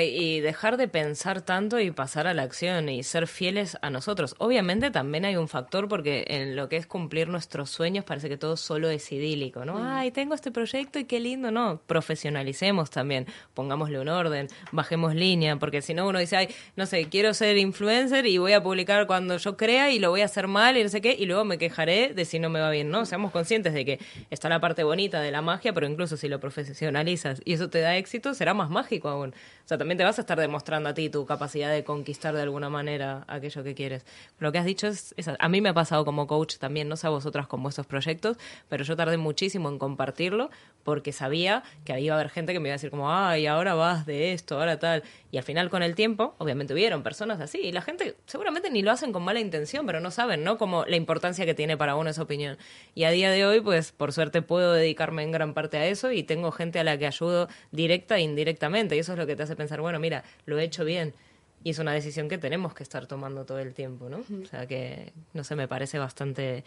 Y, 0.00 0.40
dejar 0.40 0.76
de 0.76 0.88
pensar 0.88 1.42
tanto 1.42 1.80
y 1.80 1.90
pasar 1.90 2.26
a 2.26 2.34
la 2.34 2.42
acción 2.42 2.88
y 2.88 3.02
ser 3.02 3.26
fieles 3.26 3.76
a 3.82 3.90
nosotros. 3.90 4.34
Obviamente 4.38 4.90
también 4.90 5.24
hay 5.24 5.36
un 5.36 5.48
factor 5.48 5.88
porque 5.88 6.24
en 6.28 6.56
lo 6.56 6.68
que 6.68 6.76
es 6.76 6.86
cumplir 6.86 7.28
nuestros 7.28 7.70
sueños 7.70 8.04
parece 8.04 8.28
que 8.28 8.36
todo 8.36 8.56
solo 8.56 8.90
es 8.90 9.10
idílico, 9.12 9.64
¿no? 9.64 9.74
Mm. 9.74 9.86
Ay, 9.86 10.10
tengo 10.10 10.34
este 10.34 10.50
proyecto 10.50 10.98
y 10.98 11.04
qué 11.04 11.20
lindo, 11.20 11.50
no. 11.50 11.80
Profesionalicemos 11.86 12.90
también, 12.90 13.26
pongámosle 13.54 14.00
un 14.00 14.08
orden, 14.08 14.48
bajemos 14.72 15.14
línea, 15.14 15.56
porque 15.56 15.82
si 15.82 15.94
no 15.94 16.08
uno 16.08 16.18
dice, 16.18 16.36
ay, 16.36 16.48
no 16.76 16.86
sé, 16.86 17.08
quiero 17.08 17.34
ser 17.34 17.58
influencer 17.58 18.26
y 18.26 18.38
voy 18.38 18.52
a 18.52 18.62
publicar 18.62 19.06
cuando 19.06 19.36
yo 19.36 19.56
crea 19.56 19.90
y 19.90 19.98
lo 19.98 20.10
voy 20.10 20.22
a 20.22 20.26
hacer 20.26 20.46
mal 20.46 20.76
y 20.76 20.82
no 20.82 20.88
sé 20.88 21.00
qué, 21.00 21.14
y 21.18 21.26
luego 21.26 21.44
me 21.44 21.58
quejaré 21.58 22.14
de 22.14 22.24
si 22.24 22.38
no 22.38 22.50
me 22.50 22.60
va 22.60 22.70
bien, 22.70 22.90
¿no? 22.90 23.06
Seamos 23.06 23.32
conscientes 23.32 23.72
de 23.74 23.84
que 23.84 24.00
está 24.30 24.48
la 24.48 24.60
parte 24.60 24.84
bonita 24.84 25.20
de 25.20 25.30
la 25.30 25.42
magia, 25.42 25.72
pero 25.72 25.86
incluso 25.86 26.16
si 26.16 26.28
lo 26.28 26.40
profesionalizas 26.40 27.40
y 27.44 27.52
eso 27.54 27.70
te 27.70 27.80
da 27.80 27.96
éxito, 27.96 28.34
será 28.34 28.54
más 28.54 28.70
mágico 28.70 29.08
aún. 29.08 29.34
Sea, 29.70 29.78
también 29.78 29.98
te 29.98 30.02
vas 30.02 30.18
a 30.18 30.22
estar 30.22 30.36
demostrando 30.36 30.88
a 30.88 30.94
ti 30.94 31.10
tu 31.10 31.24
capacidad 31.26 31.70
de 31.70 31.84
conquistar 31.84 32.34
de 32.34 32.42
alguna 32.42 32.68
manera 32.68 33.24
aquello 33.28 33.62
que 33.62 33.76
quieres. 33.76 34.04
Lo 34.40 34.50
que 34.50 34.58
has 34.58 34.64
dicho 34.64 34.88
es, 34.88 35.14
a 35.38 35.48
mí 35.48 35.60
me 35.60 35.68
ha 35.68 35.74
pasado 35.74 36.04
como 36.04 36.26
coach 36.26 36.56
también, 36.56 36.88
no 36.88 36.96
sé 36.96 37.06
a 37.06 37.10
vosotras 37.10 37.46
con 37.46 37.62
vuestros 37.62 37.86
proyectos, 37.86 38.36
pero 38.68 38.82
yo 38.82 38.96
tardé 38.96 39.16
muchísimo 39.16 39.68
en 39.68 39.78
compartirlo 39.78 40.50
porque 40.82 41.12
sabía 41.12 41.62
que 41.84 42.00
iba 42.00 42.16
a 42.16 42.18
haber 42.18 42.30
gente 42.30 42.52
que 42.52 42.58
me 42.58 42.68
iba 42.68 42.72
a 42.72 42.78
decir 42.78 42.90
como, 42.90 43.14
ay, 43.14 43.46
ahora 43.46 43.74
vas 43.74 44.06
de 44.06 44.32
esto, 44.32 44.58
ahora 44.58 44.80
tal. 44.80 45.04
Y 45.30 45.36
al 45.36 45.44
final 45.44 45.70
con 45.70 45.84
el 45.84 45.94
tiempo, 45.94 46.34
obviamente 46.38 46.74
hubieron 46.74 47.04
personas 47.04 47.40
así 47.40 47.58
y 47.58 47.70
la 47.70 47.82
gente 47.82 48.16
seguramente 48.26 48.70
ni 48.70 48.82
lo 48.82 48.90
hacen 48.90 49.12
con 49.12 49.22
mala 49.22 49.38
intención, 49.38 49.86
pero 49.86 50.00
no 50.00 50.10
saben, 50.10 50.42
¿no? 50.42 50.58
Como 50.58 50.84
la 50.86 50.96
importancia 50.96 51.46
que 51.46 51.54
tiene 51.54 51.76
para 51.76 51.94
uno 51.94 52.10
esa 52.10 52.22
opinión. 52.22 52.58
Y 52.96 53.04
a 53.04 53.10
día 53.12 53.30
de 53.30 53.46
hoy, 53.46 53.60
pues 53.60 53.92
por 53.92 54.12
suerte 54.12 54.42
puedo 54.42 54.72
dedicarme 54.72 55.22
en 55.22 55.30
gran 55.30 55.54
parte 55.54 55.76
a 55.76 55.86
eso 55.86 56.10
y 56.10 56.24
tengo 56.24 56.50
gente 56.50 56.80
a 56.80 56.82
la 56.82 56.98
que 56.98 57.06
ayudo 57.06 57.46
directa 57.70 58.16
e 58.16 58.22
indirecta 58.22 58.68
y 58.68 58.98
eso 58.98 59.12
es 59.12 59.18
lo 59.18 59.26
que 59.26 59.36
te 59.36 59.42
hace 59.42 59.54
pensar, 59.60 59.80
bueno, 59.80 59.98
mira, 59.98 60.24
lo 60.46 60.58
he 60.58 60.64
hecho 60.64 60.84
bien. 60.84 61.14
Y 61.62 61.70
es 61.70 61.78
una 61.78 61.92
decisión 61.92 62.28
que 62.28 62.38
tenemos 62.38 62.74
que 62.74 62.82
estar 62.82 63.06
tomando 63.06 63.44
todo 63.44 63.58
el 63.58 63.74
tiempo, 63.74 64.08
¿no? 64.08 64.24
O 64.42 64.46
sea 64.46 64.66
que, 64.66 65.12
no 65.34 65.44
sé, 65.44 65.56
me 65.56 65.68
parece 65.68 65.98
bastante 65.98 66.64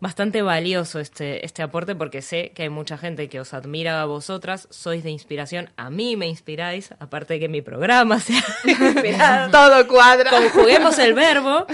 bastante 0.00 0.40
valioso 0.40 0.98
este, 0.98 1.44
este 1.44 1.62
aporte 1.62 1.94
porque 1.94 2.22
sé 2.22 2.52
que 2.54 2.62
hay 2.62 2.70
mucha 2.70 2.96
gente 2.96 3.28
que 3.28 3.38
os 3.38 3.52
admira 3.52 4.00
a 4.00 4.06
vosotras, 4.06 4.66
sois 4.70 5.04
de 5.04 5.10
inspiración, 5.10 5.70
a 5.76 5.90
mí 5.90 6.16
me 6.16 6.26
inspiráis, 6.26 6.92
aparte 6.98 7.34
de 7.34 7.40
que 7.40 7.48
mi 7.48 7.60
programa 7.60 8.18
sea 8.20 8.42
inspirado. 8.64 9.50
Todo 9.50 9.86
cuadra. 9.86 10.30
Conjuguemos 10.30 10.98
el 10.98 11.14
verbo, 11.14 11.66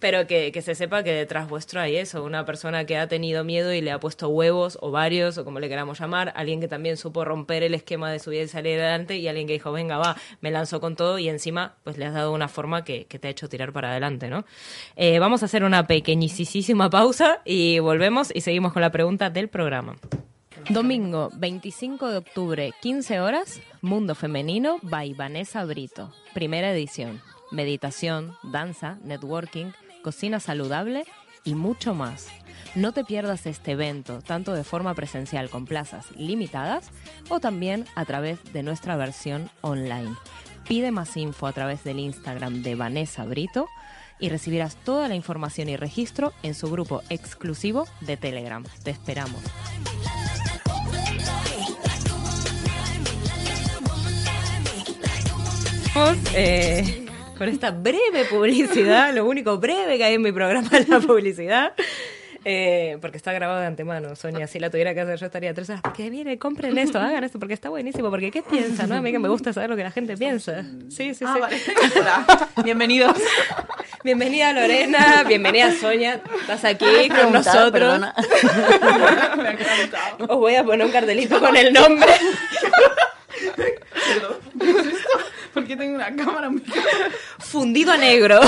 pero 0.00 0.26
que, 0.26 0.50
que, 0.50 0.62
se 0.62 0.74
sepa 0.74 1.02
que 1.02 1.12
detrás 1.12 1.48
vuestro 1.48 1.80
hay 1.80 1.96
eso, 1.96 2.24
una 2.24 2.44
persona 2.46 2.86
que 2.86 2.96
ha 2.96 3.06
tenido 3.06 3.44
miedo 3.44 3.72
y 3.72 3.82
le 3.82 3.92
ha 3.92 4.00
puesto 4.00 4.28
huevos 4.28 4.78
o 4.80 4.90
varios, 4.90 5.36
o 5.36 5.44
como 5.44 5.60
le 5.60 5.68
queramos 5.68 6.00
llamar, 6.00 6.32
alguien 6.36 6.60
que 6.60 6.68
también 6.68 6.96
supo 6.96 7.24
romper 7.24 7.62
el 7.62 7.74
esquema 7.74 8.10
de 8.10 8.18
su 8.18 8.30
vida 8.30 8.42
y 8.42 8.48
salir 8.48 8.80
adelante, 8.80 9.16
y 9.16 9.28
alguien 9.28 9.46
que 9.46 9.52
dijo, 9.52 9.72
venga, 9.72 9.98
va, 9.98 10.16
me 10.40 10.50
lanzo 10.50 10.80
con 10.80 10.96
todo, 10.96 11.18
y 11.18 11.28
encima, 11.28 11.74
pues 11.84 11.98
le 11.98 12.06
has 12.06 12.14
dado 12.14 12.32
una 12.32 12.48
forma 12.48 12.84
que, 12.84 13.04
que 13.06 13.18
te 13.18 13.28
ha 13.28 13.30
hecho 13.30 13.48
tirar 13.48 13.72
para 13.72 13.90
adelante, 13.90 14.28
¿no? 14.28 14.44
Eh, 14.96 15.18
vamos 15.18 15.42
a 15.42 15.46
hacer 15.46 15.64
una 15.64 15.86
pequeñísima 15.86 16.88
pausa 16.88 17.40
y 17.44 17.73
volvemos 17.80 18.30
y 18.34 18.40
seguimos 18.40 18.72
con 18.72 18.82
la 18.82 18.90
pregunta 18.90 19.30
del 19.30 19.48
programa. 19.48 19.96
Domingo 20.70 21.30
25 21.34 22.10
de 22.10 22.16
octubre, 22.16 22.72
15 22.80 23.20
horas, 23.20 23.60
Mundo 23.82 24.14
Femenino 24.14 24.78
by 24.82 25.12
Vanessa 25.12 25.64
Brito. 25.64 26.12
Primera 26.32 26.72
edición. 26.72 27.20
Meditación, 27.50 28.34
danza, 28.42 28.98
networking, 29.04 29.72
cocina 30.02 30.40
saludable 30.40 31.04
y 31.44 31.54
mucho 31.54 31.94
más. 31.94 32.28
No 32.74 32.92
te 32.92 33.04
pierdas 33.04 33.46
este 33.46 33.72
evento, 33.72 34.20
tanto 34.22 34.54
de 34.54 34.64
forma 34.64 34.94
presencial 34.94 35.50
con 35.50 35.66
plazas 35.66 36.10
limitadas 36.12 36.90
o 37.28 37.40
también 37.40 37.84
a 37.94 38.04
través 38.04 38.42
de 38.52 38.62
nuestra 38.62 38.96
versión 38.96 39.50
online. 39.60 40.14
Pide 40.66 40.90
más 40.90 41.16
info 41.16 41.46
a 41.46 41.52
través 41.52 41.84
del 41.84 41.98
Instagram 41.98 42.62
de 42.62 42.74
Vanessa 42.74 43.24
Brito 43.24 43.68
y 44.18 44.28
recibirás 44.28 44.76
toda 44.76 45.08
la 45.08 45.14
información 45.14 45.68
y 45.68 45.76
registro 45.76 46.32
en 46.42 46.54
su 46.54 46.70
grupo 46.70 47.02
exclusivo 47.10 47.86
de 48.00 48.16
Telegram. 48.16 48.64
Te 48.82 48.90
esperamos. 48.90 49.42
Eh, 56.34 57.06
con 57.38 57.48
esta 57.48 57.70
breve 57.70 58.24
publicidad, 58.28 59.14
lo 59.14 59.26
único 59.26 59.58
breve 59.58 59.96
que 59.96 60.04
hay 60.04 60.14
en 60.14 60.22
mi 60.22 60.32
programa 60.32 60.68
es 60.72 60.88
la 60.88 61.00
publicidad. 61.00 61.72
Eh, 62.44 62.98
porque 63.00 63.16
está 63.16 63.32
grabado 63.32 63.60
de 63.60 63.66
antemano, 63.66 64.14
Sonia. 64.16 64.46
Si 64.46 64.58
la 64.58 64.70
tuviera 64.70 64.92
que 64.92 65.00
hacer 65.00 65.18
yo 65.18 65.26
estaría 65.26 65.54
tres 65.54 65.70
horas. 65.70 65.82
Porque 65.82 66.10
viene, 66.10 66.38
compren 66.38 66.76
esto, 66.76 66.98
hagan 66.98 67.24
esto, 67.24 67.38
porque 67.38 67.54
está 67.54 67.70
buenísimo. 67.70 68.10
Porque 68.10 68.30
¿qué 68.30 68.42
piensan? 68.42 68.90
¿no? 68.90 68.96
A 68.96 69.00
mí 69.00 69.12
que 69.12 69.18
me 69.18 69.28
gusta 69.28 69.52
saber 69.52 69.70
lo 69.70 69.76
que 69.76 69.82
la 69.82 69.90
gente 69.90 70.16
piensa. 70.16 70.64
Sí, 70.90 71.14
sí, 71.14 71.24
ah, 71.26 71.48
sí. 71.50 72.62
Bienvenidos. 72.62 73.16
Bienvenida 74.04 74.52
Lorena, 74.52 75.24
bienvenida 75.26 75.72
Sonia. 75.72 76.20
Estás 76.42 76.66
aquí 76.66 77.08
con 77.08 77.32
nosotros. 77.32 78.00
Os 80.28 80.36
voy 80.36 80.56
a 80.56 80.64
poner 80.64 80.84
un 80.84 80.92
cartelito 80.92 81.40
con 81.40 81.56
el 81.56 81.72
nombre. 81.72 82.12
Perdón. 83.56 84.36
Porque 85.54 85.76
tengo 85.76 85.94
una 85.94 86.14
cámara. 86.14 86.50
Fundido 87.38 87.92
a 87.92 87.96
negro. 87.96 88.40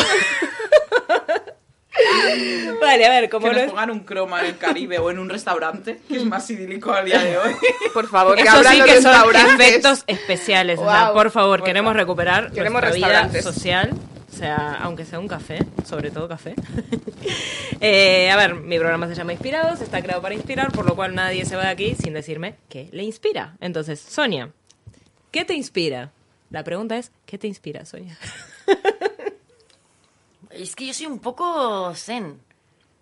Vale, 2.81 3.07
a 3.07 3.11
ver, 3.11 3.31
como 3.31 3.49
que 3.49 3.55
nos 3.55 3.71
pongan 3.71 3.91
un 3.91 4.01
croma 4.01 4.41
en 4.41 4.47
el 4.47 4.59
Caribe 4.59 4.99
o 4.99 5.11
en 5.11 5.19
un 5.19 5.29
restaurante, 5.29 6.01
que 6.09 6.17
es 6.17 6.25
más 6.25 6.49
idílico 6.51 6.93
al 6.93 7.07
día 7.07 7.23
de 7.23 7.39
hoy. 7.39 7.55
Por 7.95 8.09
favor, 8.09 8.37
que 8.37 8.43
Eso 8.43 8.63
sí 8.65 8.83
que 8.83 9.03
son 9.03 9.35
efectos 9.35 10.05
especiales. 10.07 10.79
O 10.79 10.85
sea, 10.89 11.13
por 11.13 11.31
favor, 11.31 11.63
queremos 11.63 11.95
recuperar 11.95 12.53
queremos 12.53 12.83
nuestra 12.83 13.29
vida 13.29 13.43
social. 13.43 13.91
O 14.33 14.39
sea, 14.39 14.79
aunque 14.83 15.07
sea 15.07 15.19
un 15.19 15.29
café, 15.29 15.61
sobre 15.85 16.11
todo 16.11 16.29
café. 16.29 16.55
Eh, 17.81 18.31
a 18.31 18.37
ver, 18.37 18.55
mi 18.55 18.79
programa 18.79 19.07
se 19.07 19.15
llama 19.15 19.33
Inspirados, 19.33 19.83
está 19.83 20.01
creado 20.01 20.23
para 20.23 20.35
inspirar, 20.35 20.73
por 20.73 20.87
lo 20.87 20.95
cual 20.95 21.15
nadie 21.15 21.45
se 21.45 21.57
va 21.57 21.65
de 21.65 21.69
aquí 21.69 21.95
sin 21.95 22.15
decirme 22.15 22.55
qué 22.71 22.89
le 22.93 23.03
inspira. 23.03 23.57
Entonces, 23.61 24.01
Sonia, 24.01 24.51
¿qué 25.31 25.45
te 25.45 25.53
inspira? 25.53 26.11
La 26.51 26.65
pregunta 26.65 26.97
es, 26.97 27.13
¿qué 27.27 27.37
te 27.37 27.49
inspira, 27.49 27.85
Sonia? 27.85 28.17
Es 30.59 30.75
que 30.75 30.87
yo 30.87 30.95
soy 30.95 31.07
un 31.07 31.19
poco 31.19 31.95
zen. 31.95 32.41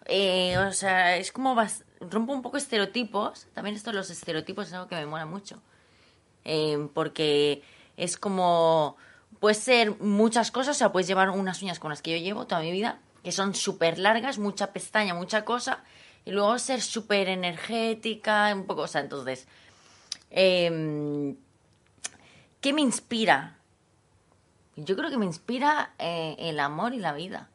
Eh, 0.06 0.58
o 0.58 0.72
sea, 0.72 1.16
es 1.16 1.30
como 1.30 1.56
rompo 2.00 2.32
un 2.32 2.42
poco 2.42 2.56
estereotipos. 2.56 3.46
También 3.54 3.76
esto 3.76 3.90
de 3.90 3.96
los 3.96 4.10
estereotipos 4.10 4.66
es 4.66 4.72
algo 4.74 4.88
que 4.88 4.96
me 4.96 5.06
mola 5.06 5.24
mucho. 5.24 5.62
Eh, 6.44 6.88
porque 6.92 7.62
es 7.96 8.16
como... 8.16 8.96
Puedes 9.38 9.58
ser 9.58 10.00
muchas 10.00 10.50
cosas, 10.50 10.76
o 10.76 10.78
sea, 10.78 10.92
puedes 10.92 11.06
llevar 11.06 11.28
unas 11.30 11.60
uñas 11.60 11.78
con 11.78 11.90
las 11.90 12.02
que 12.02 12.12
yo 12.12 12.16
llevo 12.16 12.46
toda 12.46 12.62
mi 12.62 12.72
vida, 12.72 13.00
que 13.22 13.30
son 13.30 13.54
súper 13.54 13.98
largas, 13.98 14.38
mucha 14.38 14.72
pestaña, 14.72 15.12
mucha 15.12 15.44
cosa, 15.44 15.84
y 16.24 16.30
luego 16.30 16.58
ser 16.58 16.80
súper 16.80 17.28
energética, 17.28 18.54
un 18.54 18.64
poco, 18.64 18.82
o 18.82 18.86
sea, 18.86 19.02
entonces... 19.02 19.46
Eh, 20.30 21.34
¿Qué 22.60 22.72
me 22.72 22.80
inspira? 22.80 23.58
Yo 24.76 24.96
creo 24.96 25.10
que 25.10 25.18
me 25.18 25.26
inspira 25.26 25.92
eh, 25.98 26.36
el 26.38 26.58
amor 26.60 26.94
y 26.94 26.98
la 26.98 27.12
vida. 27.12 27.48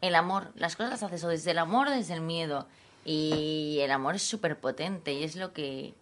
El 0.00 0.14
amor. 0.14 0.52
Las 0.56 0.76
cosas 0.76 0.90
las 0.90 1.02
haces 1.02 1.22
o 1.24 1.28
desde 1.28 1.52
el 1.52 1.58
amor 1.58 1.88
o 1.88 1.90
desde 1.90 2.14
el 2.14 2.20
miedo. 2.20 2.66
Y 3.04 3.78
el 3.80 3.90
amor 3.90 4.16
es 4.16 4.22
súper 4.22 4.58
potente 4.58 5.12
y 5.12 5.24
es 5.24 5.36
lo 5.36 5.52
que, 5.52 5.94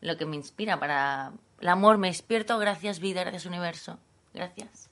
lo 0.00 0.16
que 0.16 0.26
me 0.26 0.36
inspira 0.36 0.78
para... 0.78 1.32
El 1.60 1.68
amor, 1.68 1.98
me 1.98 2.08
despierto, 2.08 2.58
gracias 2.58 2.98
vida, 2.98 3.20
gracias 3.20 3.46
universo. 3.46 3.98
Gracias. 4.34 4.88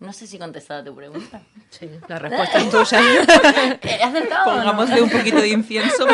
No 0.00 0.12
sé 0.12 0.26
si 0.26 0.36
he 0.36 0.38
contestado 0.40 0.80
a 0.80 0.84
tu 0.84 0.94
pregunta. 0.94 1.42
Sí, 1.70 1.88
la 2.06 2.18
respuesta 2.18 2.58
es 2.58 2.70
tuya. 2.70 3.00
¿He 3.82 4.02
acertado 4.02 4.50
no? 4.50 4.58
Pongámosle 4.58 5.00
un 5.00 5.08
poquito 5.08 5.38
de 5.38 5.48
incienso. 5.48 6.06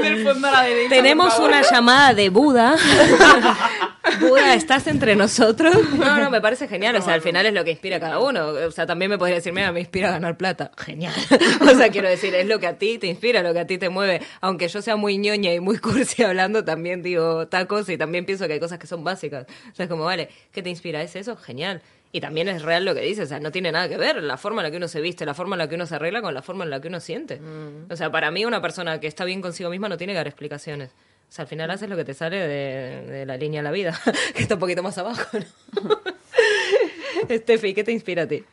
Del 0.00 0.24
fondo 0.24 0.48
a 0.48 0.50
la 0.50 0.62
derecha. 0.62 0.88
Tenemos 0.88 1.38
una 1.38 1.62
llamada 1.62 2.12
de 2.12 2.28
Buda. 2.28 2.76
Buda, 4.18 4.54
¿estás 4.54 4.86
entre 4.86 5.14
nosotros? 5.16 5.74
No, 6.00 6.18
no, 6.18 6.30
me 6.30 6.40
parece 6.40 6.66
genial. 6.66 6.96
O 6.96 7.02
sea, 7.02 7.14
al 7.14 7.20
final 7.20 7.44
es 7.46 7.52
lo 7.52 7.62
que 7.62 7.72
inspira 7.72 7.96
a 7.96 8.00
cada 8.00 8.18
uno. 8.18 8.48
O 8.48 8.70
sea, 8.70 8.86
también 8.86 9.10
me 9.10 9.18
podría 9.18 9.36
decir, 9.36 9.52
mira, 9.52 9.70
me 9.70 9.80
inspira 9.80 10.08
a 10.08 10.12
ganar 10.12 10.36
plata. 10.36 10.72
Genial. 10.76 11.14
O 11.60 11.74
sea, 11.74 11.90
quiero 11.90 12.08
decir, 12.08 12.34
es 12.34 12.46
lo 12.46 12.58
que 12.58 12.66
a 12.66 12.78
ti 12.78 12.98
te 12.98 13.06
inspira, 13.06 13.42
lo 13.42 13.52
que 13.52 13.60
a 13.60 13.66
ti 13.66 13.78
te 13.78 13.88
mueve. 13.88 14.22
Aunque 14.40 14.68
yo 14.68 14.82
sea 14.82 14.96
muy 14.96 15.18
ñoña 15.18 15.52
y 15.52 15.60
muy 15.60 15.78
cursi 15.80 16.22
hablando, 16.22 16.64
también 16.64 17.02
digo 17.02 17.48
tacos 17.48 17.88
y 17.88 17.96
también 17.98 18.24
pienso 18.24 18.46
que 18.46 18.54
hay 18.54 18.60
cosas 18.60 18.78
que 18.78 18.86
son 18.86 19.04
básicas. 19.04 19.46
O 19.72 19.74
sea, 19.74 19.84
es 19.84 19.90
como, 19.90 20.04
vale, 20.04 20.28
¿qué 20.52 20.62
te 20.62 20.70
inspira? 20.70 21.02
¿Es 21.02 21.16
eso? 21.16 21.36
Genial. 21.36 21.82
Y 22.12 22.20
también 22.20 22.48
es 22.48 22.62
real 22.62 22.84
lo 22.84 22.94
que 22.94 23.02
dices, 23.02 23.26
o 23.26 23.28
sea, 23.28 23.38
no 23.38 23.52
tiene 23.52 23.70
nada 23.70 23.88
que 23.88 23.96
ver 23.96 24.20
la 24.22 24.36
forma 24.36 24.62
en 24.62 24.64
la 24.64 24.70
que 24.72 24.78
uno 24.78 24.88
se 24.88 25.00
viste, 25.00 25.24
la 25.24 25.34
forma 25.34 25.54
en 25.54 25.58
la 25.58 25.68
que 25.68 25.76
uno 25.76 25.86
se 25.86 25.94
arregla 25.94 26.20
con 26.20 26.34
la 26.34 26.42
forma 26.42 26.64
en 26.64 26.70
la 26.70 26.80
que 26.80 26.88
uno 26.88 26.98
siente. 26.98 27.40
O 27.88 27.94
sea, 27.94 28.10
para 28.10 28.32
mí 28.32 28.44
una 28.44 28.60
persona 28.60 28.98
que 28.98 29.06
está 29.06 29.24
bien 29.24 29.40
consigo 29.40 29.70
misma 29.70 29.88
no 29.88 29.96
tiene 29.96 30.12
que 30.12 30.16
dar 30.16 30.26
explicaciones. 30.26 30.90
O 31.30 31.32
sea, 31.32 31.44
al 31.44 31.48
final 31.48 31.70
haces 31.70 31.88
lo 31.88 31.96
que 31.96 32.04
te 32.04 32.12
sale 32.12 32.36
de, 32.36 33.06
de 33.06 33.24
la 33.24 33.36
línea 33.36 33.60
de 33.60 33.64
la 33.64 33.70
vida, 33.70 33.96
que 34.34 34.42
está 34.42 34.54
un 34.54 34.60
poquito 34.60 34.82
más 34.82 34.98
abajo, 34.98 35.38
¿no? 35.38 36.00
Estefi, 37.28 37.72
¿qué 37.72 37.84
te 37.84 37.92
inspira 37.92 38.24
a 38.24 38.26
ti? 38.26 38.44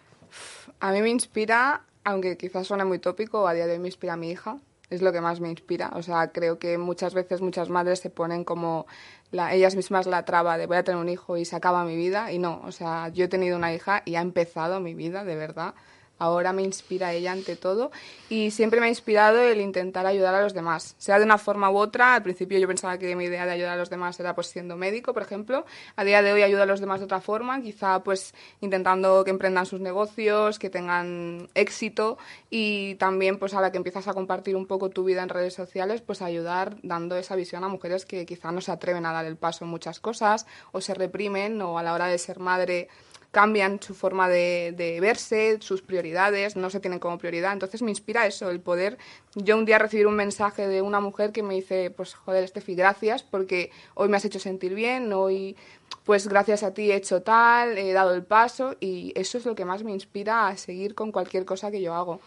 A 0.80 0.92
mí 0.92 1.02
me 1.02 1.10
inspira, 1.10 1.82
aunque 2.04 2.38
quizás 2.38 2.68
suene 2.68 2.86
muy 2.86 3.00
tópico, 3.00 3.48
a 3.48 3.54
día 3.54 3.66
de 3.66 3.74
hoy 3.74 3.80
me 3.80 3.88
inspira 3.88 4.16
mi 4.16 4.30
hija. 4.30 4.58
Es 4.90 5.02
lo 5.02 5.12
que 5.12 5.20
más 5.22 5.40
me 5.42 5.50
inspira. 5.50 5.90
O 5.96 6.04
sea, 6.04 6.32
creo 6.32 6.60
que 6.60 6.78
muchas 6.78 7.14
veces 7.14 7.42
muchas 7.42 7.70
madres 7.70 8.00
se 8.00 8.10
ponen 8.10 8.44
como 8.46 8.86
la- 9.32 9.54
ellas 9.54 9.76
mismas 9.76 10.06
la 10.06 10.24
traba 10.24 10.58
de 10.58 10.66
voy 10.68 10.78
a 10.78 10.84
tener 10.84 11.02
un 11.02 11.10
hijo 11.10 11.36
y 11.36 11.44
se 11.46 11.56
acaba 11.56 11.84
mi 11.84 11.96
vida. 11.98 12.32
Y 12.32 12.38
no, 12.40 12.62
o 12.64 12.72
sea, 12.72 13.10
yo 13.10 13.26
he 13.26 13.28
tenido 13.28 13.58
una 13.58 13.74
hija 13.74 14.04
y 14.06 14.16
ha 14.16 14.22
empezado 14.22 14.80
mi 14.80 14.94
vida, 14.94 15.24
de 15.26 15.36
verdad. 15.36 15.74
Ahora 16.20 16.54
me 16.54 16.64
inspira 16.64 17.14
ella 17.14 17.32
ante 17.32 17.56
todo 17.56 17.92
y 18.30 18.52
siempre 18.52 18.80
me 18.80 18.88
ha 18.88 18.90
inspirado 18.90 19.40
el 19.40 19.62
intentar 19.62 20.06
ayudar 20.06 20.34
a 20.36 20.42
los 20.42 20.54
demás, 20.54 20.96
sea 20.98 21.20
de 21.20 21.26
una 21.26 21.38
forma 21.38 21.70
u 21.70 21.78
otra. 21.78 22.16
Al 22.16 22.24
principio 22.24 22.58
yo 22.58 22.68
pensaba 22.68 22.98
que 22.98 23.16
mi 23.16 23.26
idea 23.26 23.46
de 23.46 23.52
ayudar 23.52 23.74
a 23.74 23.78
los 23.78 23.90
demás 23.90 24.20
era 24.20 24.36
pues 24.36 24.48
siendo 24.48 24.76
médico, 24.78 25.14
por 25.14 25.22
ejemplo. 25.22 25.66
A 25.96 26.04
día 26.04 26.22
de 26.22 26.34
hoy 26.34 26.42
ayudo 26.42 26.64
a 26.64 26.66
los 26.66 26.80
demás 26.80 27.00
de 27.00 27.06
otra 27.06 27.22
forma, 27.22 27.62
quizá 27.62 28.04
pues 28.04 28.34
intentando 28.62 29.24
que 29.24 29.32
emprendan 29.32 29.66
sus 29.66 29.80
negocios, 29.80 30.60
que 30.60 30.70
tengan 30.70 31.50
éxito 31.54 32.18
y 32.50 32.96
también 32.96 33.38
pues 33.38 33.54
a 33.54 33.62
la 33.62 33.72
que 33.72 33.78
empiezas 33.78 34.08
a 34.08 34.14
compartir 34.14 34.56
un 34.56 34.66
poco 34.66 34.90
tu 34.90 35.04
vida 35.04 35.24
en 35.24 35.30
redes 35.30 35.54
sociales, 35.54 36.02
pues 36.02 36.22
ayudar 36.22 36.78
dando 36.82 37.16
esa 37.18 37.36
visión 37.36 37.64
a 37.64 37.68
mujeres 37.68 38.06
que 38.06 38.26
quizá 38.26 38.52
no 38.52 38.62
se 38.62 38.72
atreven 38.72 39.06
a 39.06 39.14
dar 39.14 39.26
el 39.26 39.38
paso 39.38 39.66
en 39.66 39.72
muchas 39.72 40.00
cosas 40.00 40.46
o 40.72 40.82
se 40.82 40.94
reprimen 40.94 41.62
o 41.62 41.78
a 41.78 41.84
la 41.84 41.94
hora 41.94 42.08
de 42.08 42.18
ser 42.18 42.40
madre 42.40 42.90
cambian 43.38 43.80
su 43.80 43.94
forma 43.94 44.28
de, 44.28 44.98
verse, 45.00 45.60
sus 45.62 45.84
prioridades, 45.84 46.56
no 46.56 46.72
se 46.72 46.80
tienen 46.80 46.98
como 46.98 47.20
prioridad. 47.20 47.54
Entonces 47.54 47.84
me 47.84 47.92
inspira 47.92 48.26
eso, 48.26 48.50
el 48.50 48.60
poder 48.60 48.98
yo 49.36 49.60
un 49.60 49.66
día 49.66 49.78
recibir 49.78 50.08
un 50.08 50.16
mensaje 50.16 50.68
de 50.68 50.82
una 50.82 51.02
mujer 51.02 51.32
que 51.32 51.44
me 51.44 51.54
dice, 51.54 51.92
pues 51.92 52.16
joder, 52.16 52.44
Estefi, 52.44 52.74
gracias 52.74 53.22
porque 53.22 53.70
hoy 53.94 54.10
me 54.10 54.18
has 54.18 54.26
hecho 54.26 54.40
sentir 54.40 54.74
bien, 54.74 55.14
hoy 55.14 55.56
pues 56.04 56.28
gracias 56.28 56.64
a 56.64 56.74
ti 56.74 56.92
he 56.92 56.96
hecho 56.96 57.22
tal, 57.22 57.78
he 57.78 57.94
dado 57.94 58.16
el 58.16 58.24
paso 58.24 58.76
y 58.80 59.14
eso 59.14 59.38
es 59.38 59.46
lo 59.46 59.54
que 59.54 59.66
más 59.66 59.84
me 59.84 59.92
inspira 59.92 60.48
a 60.48 60.58
seguir 60.58 60.96
con 60.96 61.12
cualquier 61.12 61.46
cosa 61.46 61.70
que 61.70 61.80
yo 61.80 61.94
hago. 61.94 62.20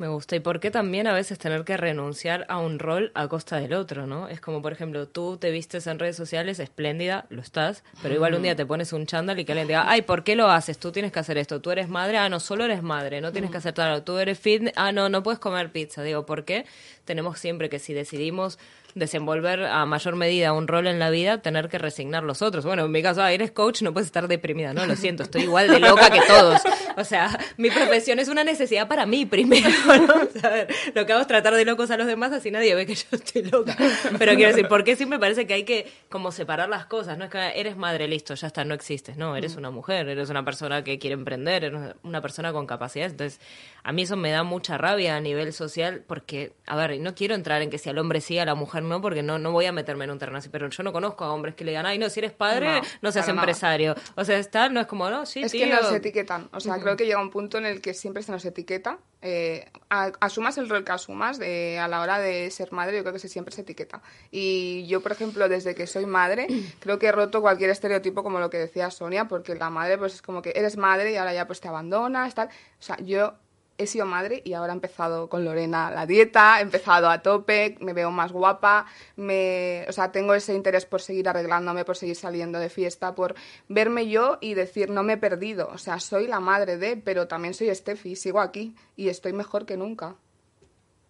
Me 0.00 0.08
gusta. 0.08 0.34
¿Y 0.34 0.40
por 0.40 0.60
qué 0.60 0.70
también 0.70 1.06
a 1.06 1.12
veces 1.12 1.38
tener 1.38 1.62
que 1.62 1.76
renunciar 1.76 2.46
a 2.48 2.56
un 2.56 2.78
rol 2.78 3.12
a 3.14 3.28
costa 3.28 3.58
del 3.58 3.74
otro, 3.74 4.06
no? 4.06 4.28
Es 4.28 4.40
como, 4.40 4.62
por 4.62 4.72
ejemplo, 4.72 5.06
tú 5.06 5.36
te 5.36 5.50
vistes 5.50 5.86
en 5.86 5.98
redes 5.98 6.16
sociales, 6.16 6.58
espléndida, 6.58 7.26
lo 7.28 7.42
estás, 7.42 7.84
pero 8.00 8.14
igual 8.14 8.32
un 8.32 8.42
día 8.42 8.56
te 8.56 8.64
pones 8.64 8.94
un 8.94 9.04
chándal 9.04 9.38
y 9.38 9.44
que 9.44 9.52
alguien 9.52 9.66
te 9.66 9.74
diga, 9.74 9.84
ay, 9.86 10.00
¿por 10.00 10.24
qué 10.24 10.36
lo 10.36 10.50
haces? 10.50 10.78
Tú 10.78 10.90
tienes 10.90 11.12
que 11.12 11.18
hacer 11.18 11.36
esto. 11.36 11.60
Tú 11.60 11.70
eres 11.70 11.90
madre, 11.90 12.16
ah, 12.16 12.30
no, 12.30 12.40
solo 12.40 12.64
eres 12.64 12.82
madre, 12.82 13.20
no 13.20 13.30
tienes 13.30 13.50
que 13.50 13.58
hacer 13.58 13.74
tal. 13.74 14.02
Tú 14.02 14.16
eres 14.16 14.38
fit, 14.38 14.72
ah, 14.74 14.90
no, 14.90 15.10
no 15.10 15.22
puedes 15.22 15.38
comer 15.38 15.70
pizza. 15.70 16.02
Digo, 16.02 16.24
¿por 16.24 16.46
qué? 16.46 16.64
Tenemos 17.10 17.40
siempre 17.40 17.68
que 17.68 17.80
si 17.80 17.92
decidimos 17.92 18.56
desenvolver 18.94 19.64
a 19.64 19.84
mayor 19.84 20.14
medida 20.14 20.52
un 20.52 20.68
rol 20.68 20.86
en 20.86 21.00
la 21.00 21.10
vida, 21.10 21.42
tener 21.42 21.68
que 21.68 21.76
resignar 21.76 22.22
los 22.22 22.40
otros. 22.40 22.64
Bueno, 22.64 22.84
en 22.84 22.92
mi 22.92 23.02
caso, 23.02 23.20
ah, 23.20 23.32
eres 23.32 23.50
coach, 23.50 23.82
no 23.82 23.92
puedes 23.92 24.06
estar 24.06 24.28
deprimida, 24.28 24.72
no, 24.72 24.86
lo 24.86 24.94
siento, 24.94 25.24
estoy 25.24 25.42
igual 25.42 25.68
de 25.68 25.80
loca 25.80 26.08
que 26.10 26.20
todos. 26.20 26.60
O 26.96 27.04
sea, 27.04 27.38
mi 27.56 27.70
profesión 27.70 28.18
es 28.18 28.28
una 28.28 28.44
necesidad 28.44 28.86
para 28.86 29.06
mí 29.06 29.26
primero, 29.26 29.68
¿no? 29.86 30.14
A 30.42 30.48
ver, 30.48 30.68
lo 30.94 31.06
que 31.06 31.12
hago 31.12 31.22
es 31.22 31.26
tratar 31.26 31.54
de 31.54 31.64
locos 31.64 31.90
a 31.90 31.96
los 31.96 32.06
demás, 32.06 32.32
así 32.32 32.50
nadie 32.50 32.74
ve 32.74 32.86
que 32.86 32.94
yo 32.94 33.06
estoy 33.10 33.42
loca. 33.42 33.76
Pero 34.18 34.34
quiero 34.34 34.50
decir, 34.50 34.68
¿por 34.68 34.84
qué 34.84 34.96
siempre 34.96 35.18
parece 35.18 35.46
que 35.46 35.54
hay 35.54 35.64
que 35.64 35.90
como 36.08 36.30
separar 36.30 36.68
las 36.68 36.86
cosas? 36.86 37.16
No 37.16 37.24
es 37.24 37.30
que 37.30 37.38
eres 37.58 37.76
madre, 37.76 38.06
listo, 38.06 38.34
ya 38.34 38.48
está, 38.48 38.64
no 38.64 38.74
existes. 38.74 39.16
No, 39.16 39.36
eres 39.36 39.56
una 39.56 39.70
mujer, 39.70 40.08
eres 40.08 40.30
una 40.30 40.44
persona 40.44 40.84
que 40.84 40.98
quiere 40.98 41.14
emprender, 41.14 41.64
eres 41.64 41.94
una 42.02 42.20
persona 42.20 42.52
con 42.52 42.66
capacidades. 42.66 43.12
Entonces, 43.12 43.40
a 43.82 43.92
mí 43.92 44.02
eso 44.02 44.16
me 44.16 44.30
da 44.30 44.42
mucha 44.42 44.76
rabia 44.76 45.16
a 45.16 45.20
nivel 45.20 45.52
social 45.52 46.04
porque, 46.06 46.52
a 46.66 46.76
ver, 46.76 46.99
no 47.00 47.14
quiero 47.14 47.34
entrar 47.34 47.60
en 47.62 47.70
que 47.70 47.78
si 47.78 47.88
al 47.88 47.98
hombre 47.98 48.20
sí, 48.20 48.38
a 48.38 48.44
la 48.44 48.54
mujer 48.54 48.82
no, 48.82 49.00
porque 49.00 49.22
no, 49.22 49.38
no 49.38 49.50
voy 49.52 49.66
a 49.66 49.72
meterme 49.72 50.04
en 50.04 50.12
un 50.12 50.18
terreno 50.18 50.38
así, 50.38 50.48
pero 50.48 50.68
yo 50.68 50.82
no 50.82 50.92
conozco 50.92 51.24
a 51.24 51.32
hombres 51.32 51.54
que 51.54 51.64
le 51.64 51.72
digan, 51.72 51.86
ay, 51.86 51.98
no, 51.98 52.08
si 52.08 52.20
eres 52.20 52.32
padre, 52.32 52.80
no, 52.80 52.80
No, 53.02 53.12
seas 53.12 53.26
nada. 53.28 53.40
empresario. 53.40 53.94
O 54.16 54.24
sea, 54.24 54.38
está, 54.38 54.68
no 54.68 54.80
es 54.80 54.86
como, 54.86 55.10
no, 55.10 55.26
sí, 55.26 55.42
es 55.42 55.50
tío. 55.52 55.64
que 55.66 55.72
nos 55.72 55.92
etiquetan. 55.92 56.48
O 56.52 56.60
sea, 56.60 56.78
creo 56.78 56.96
que 56.96 57.06
llega 57.06 57.20
un 57.20 57.30
punto 57.30 57.58
en 57.58 57.66
el 57.66 57.80
que 57.80 57.94
siempre 57.94 58.22
se 58.22 58.30
nos 58.32 58.44
etiqueta. 58.44 58.98
Eh, 59.22 59.66
a- 59.90 60.12
asumas 60.20 60.56
el 60.56 60.68
rol 60.68 60.82
que 60.82 60.92
asumas 60.92 61.38
eh, 61.42 61.78
a 61.78 61.88
la 61.88 62.00
hora 62.00 62.18
de 62.18 62.50
ser 62.50 62.72
madre, 62.72 62.96
yo 62.96 63.02
creo 63.02 63.12
que 63.12 63.18
se, 63.18 63.28
siempre 63.28 63.54
se 63.54 63.60
etiqueta. 63.62 64.00
Y 64.30 64.86
yo, 64.86 65.02
por 65.02 65.12
ejemplo, 65.12 65.48
desde 65.48 65.74
que 65.74 65.86
soy 65.86 66.06
madre, 66.06 66.46
creo 66.80 66.98
que 66.98 67.06
he 67.08 67.12
roto 67.12 67.40
cualquier 67.42 67.70
estereotipo 67.70 68.22
como 68.22 68.40
lo 68.40 68.48
que 68.50 68.58
decía 68.58 68.90
Sonia, 68.90 69.26
porque 69.28 69.54
la 69.54 69.68
madre 69.70 69.98
pues 69.98 70.14
es 70.14 70.22
como 70.22 70.40
que 70.42 70.52
eres 70.54 70.76
madre 70.76 71.12
y 71.12 71.16
ahora 71.16 71.34
ya 71.34 71.46
pues 71.46 71.60
te 71.60 71.68
abandonas, 71.68 72.34
tal. 72.34 72.48
O 72.48 72.82
sea, 72.82 72.96
yo 73.00 73.34
he 73.80 73.86
sido 73.86 74.04
madre 74.04 74.42
y 74.44 74.52
ahora 74.52 74.72
he 74.72 74.76
empezado 74.76 75.28
con 75.28 75.44
Lorena 75.44 75.90
la 75.90 76.04
dieta, 76.04 76.58
he 76.58 76.62
empezado 76.62 77.08
a 77.08 77.22
tope, 77.22 77.76
me 77.80 77.94
veo 77.94 78.10
más 78.10 78.30
guapa, 78.30 78.86
me, 79.16 79.86
o 79.88 79.92
sea, 79.92 80.12
tengo 80.12 80.34
ese 80.34 80.54
interés 80.54 80.84
por 80.84 81.00
seguir 81.00 81.28
arreglándome, 81.28 81.84
por 81.84 81.96
seguir 81.96 82.16
saliendo 82.16 82.58
de 82.58 82.68
fiesta, 82.68 83.14
por 83.14 83.34
verme 83.68 84.08
yo 84.08 84.36
y 84.42 84.54
decir, 84.54 84.90
no 84.90 85.02
me 85.02 85.14
he 85.14 85.16
perdido, 85.16 85.70
o 85.72 85.78
sea, 85.78 85.98
soy 85.98 86.26
la 86.26 86.40
madre 86.40 86.76
de, 86.76 86.98
pero 86.98 87.26
también 87.26 87.54
soy 87.54 87.74
Steffi, 87.74 88.16
sigo 88.16 88.40
aquí 88.40 88.76
y 88.96 89.08
estoy 89.08 89.32
mejor 89.32 89.64
que 89.64 89.76
nunca. 89.76 90.16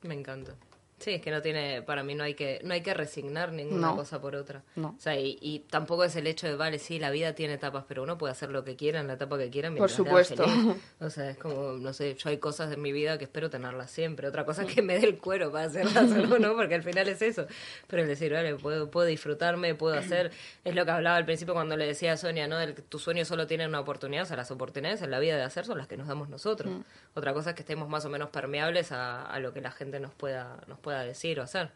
Me 0.02 0.14
encanta. 0.14 0.54
Sí, 1.00 1.12
es 1.12 1.22
que 1.22 1.30
no 1.30 1.40
tiene, 1.42 1.82
para 1.82 2.02
mí 2.02 2.14
no 2.14 2.24
hay 2.24 2.34
que, 2.34 2.60
no 2.62 2.74
hay 2.74 2.82
que 2.82 2.92
resignar 2.94 3.52
ninguna 3.52 3.88
No. 3.88 3.96
cosa 3.96 4.20
por 4.20 4.36
otra. 4.36 4.62
No. 4.76 4.94
O 4.96 5.00
sea, 5.00 5.18
y, 5.18 5.38
y 5.40 5.60
tampoco 5.60 6.04
es 6.04 6.14
el 6.14 6.26
hecho 6.26 6.46
de, 6.46 6.54
vale, 6.56 6.78
sí, 6.78 6.98
la 6.98 7.10
vida 7.10 7.34
tiene 7.34 7.54
etapas, 7.54 7.84
pero 7.88 8.02
uno 8.02 8.18
puede 8.18 8.32
hacer 8.32 8.50
lo 8.50 8.64
que 8.64 8.76
quiera 8.76 9.00
en 9.00 9.06
la 9.06 9.14
etapa 9.14 9.38
que 9.38 9.48
quiera 9.50 9.68
Por 9.70 9.74
mientras 9.88 9.98
haga 9.98 10.08
supuesto. 10.24 10.44
feliz. 10.44 10.76
O 11.00 11.08
sea, 11.10 11.30
es 11.30 11.38
como, 11.38 11.72
no 11.72 11.92
sé, 11.94 12.14
yo 12.16 12.28
hay 12.28 12.36
cosas 12.38 12.72
en 12.72 12.82
mi 12.82 12.92
vida 12.92 13.16
que 13.18 13.24
espero 13.24 13.48
tenerlas 13.50 13.90
siempre. 13.90 14.28
Otra 14.28 14.44
cosa 14.44 14.62
es 14.64 14.74
que 14.74 14.82
me 14.82 14.98
dé 14.98 15.06
el 15.06 15.18
cuero 15.18 15.50
para 15.50 15.64
hacerlas 15.66 15.96
o 16.30 16.38
no, 16.38 16.54
porque 16.54 16.74
al 16.74 16.82
final 16.82 17.08
es 17.08 17.22
eso. 17.22 17.46
Pero 17.86 18.02
el 18.02 18.08
decir, 18.08 18.32
vale, 18.32 18.54
puedo, 18.56 18.90
puedo 18.90 19.06
disfrutarme, 19.06 19.74
puedo 19.74 19.94
hacer, 19.94 20.30
es 20.64 20.74
lo 20.74 20.84
que 20.84 20.90
hablaba 20.90 21.16
al 21.16 21.24
principio 21.24 21.54
cuando 21.54 21.76
le 21.78 21.86
decía 21.86 22.12
a 22.12 22.16
Sonia, 22.18 22.46
¿no? 22.46 22.60
El 22.60 22.74
que 22.74 22.82
tus 22.82 23.02
sueños 23.02 23.26
solo 23.26 23.46
tienen 23.46 23.68
una 23.68 23.80
oportunidad, 23.80 24.24
o 24.24 24.26
sea, 24.26 24.36
las 24.36 24.50
oportunidades 24.50 25.00
en 25.02 25.10
la 25.10 25.18
vida 25.18 25.36
de 25.36 25.42
hacer 25.44 25.64
son 25.64 25.78
las 25.78 25.88
que 25.88 25.96
nos 25.96 26.08
damos 26.08 26.28
nosotros. 26.28 26.72
Otra 27.14 27.32
cosa 27.32 27.50
es 27.50 27.56
que 27.56 27.62
estemos 27.62 27.88
más 27.88 28.04
o 28.04 28.08
menos 28.10 28.30
permeables 28.30 28.92
a, 28.92 29.26
a 29.26 29.38
lo 29.40 29.52
que 29.52 29.60
la 29.60 29.70
gente 29.70 29.98
nos 30.00 30.12
pueda, 30.12 30.58
nos 30.68 30.78
pueda 30.78 31.02
decir 31.02 31.40
o 31.40 31.42
hacer. 31.42 31.70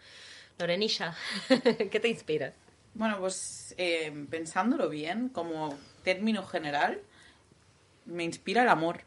Lorenilla, 0.58 1.16
¿qué 1.90 2.00
te 2.00 2.08
inspira? 2.08 2.52
Bueno, 2.94 3.18
pues 3.18 3.74
eh, 3.76 4.12
pensándolo 4.30 4.88
bien, 4.88 5.28
como 5.28 5.76
término 6.04 6.44
general, 6.44 7.00
me 8.06 8.22
inspira 8.22 8.62
el 8.62 8.68
amor. 8.68 9.00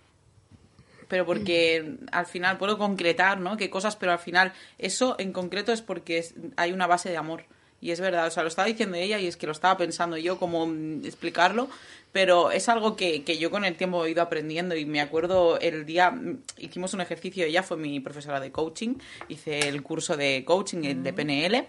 Pero 1.08 1.26
porque 1.26 1.96
al 2.12 2.26
final 2.26 2.58
puedo 2.58 2.78
concretar, 2.78 3.40
¿no? 3.40 3.56
Qué 3.56 3.70
cosas, 3.70 3.96
pero 3.96 4.12
al 4.12 4.20
final 4.20 4.52
eso 4.78 5.16
en 5.20 5.32
concreto 5.32 5.72
es 5.72 5.82
porque 5.82 6.26
hay 6.58 6.74
una 6.74 6.86
base 6.86 7.10
de 7.10 7.16
amor. 7.16 7.46
Y 7.80 7.92
es 7.92 8.00
verdad, 8.00 8.28
o 8.28 8.32
sea, 8.32 8.44
lo 8.44 8.50
estaba 8.50 8.68
diciendo 8.68 8.98
ella 8.98 9.20
y 9.20 9.28
es 9.28 9.38
que 9.38 9.46
lo 9.46 9.52
estaba 9.52 9.78
pensando 9.78 10.18
yo 10.18 10.40
cómo 10.40 10.66
mm, 10.66 11.06
explicarlo, 11.06 11.70
pero 12.12 12.52
es 12.52 12.70
algo 12.70 12.96
que, 12.96 13.24
que 13.24 13.38
yo 13.38 13.52
con 13.52 13.66
el 13.66 13.76
tiempo 13.76 14.04
he 14.06 14.12
ido 14.12 14.24
aprendiendo 14.24 14.76
y 14.76 14.86
me 14.86 15.02
acuerdo 15.02 15.60
el 15.60 15.86
día, 15.86 16.12
mm, 16.12 16.42
hicimos 16.58 16.94
un 16.94 17.02
ejercicio, 17.02 17.46
ella 17.46 17.64
fue 17.64 17.78
mi 17.78 18.00
profesora 18.00 18.40
de 18.40 18.52
coaching, 18.52 18.96
hice 19.30 19.60
el 19.68 19.84
curso 19.84 20.18
de 20.18 20.44
coaching 20.46 21.04
de 21.04 21.14
PNL 21.14 21.68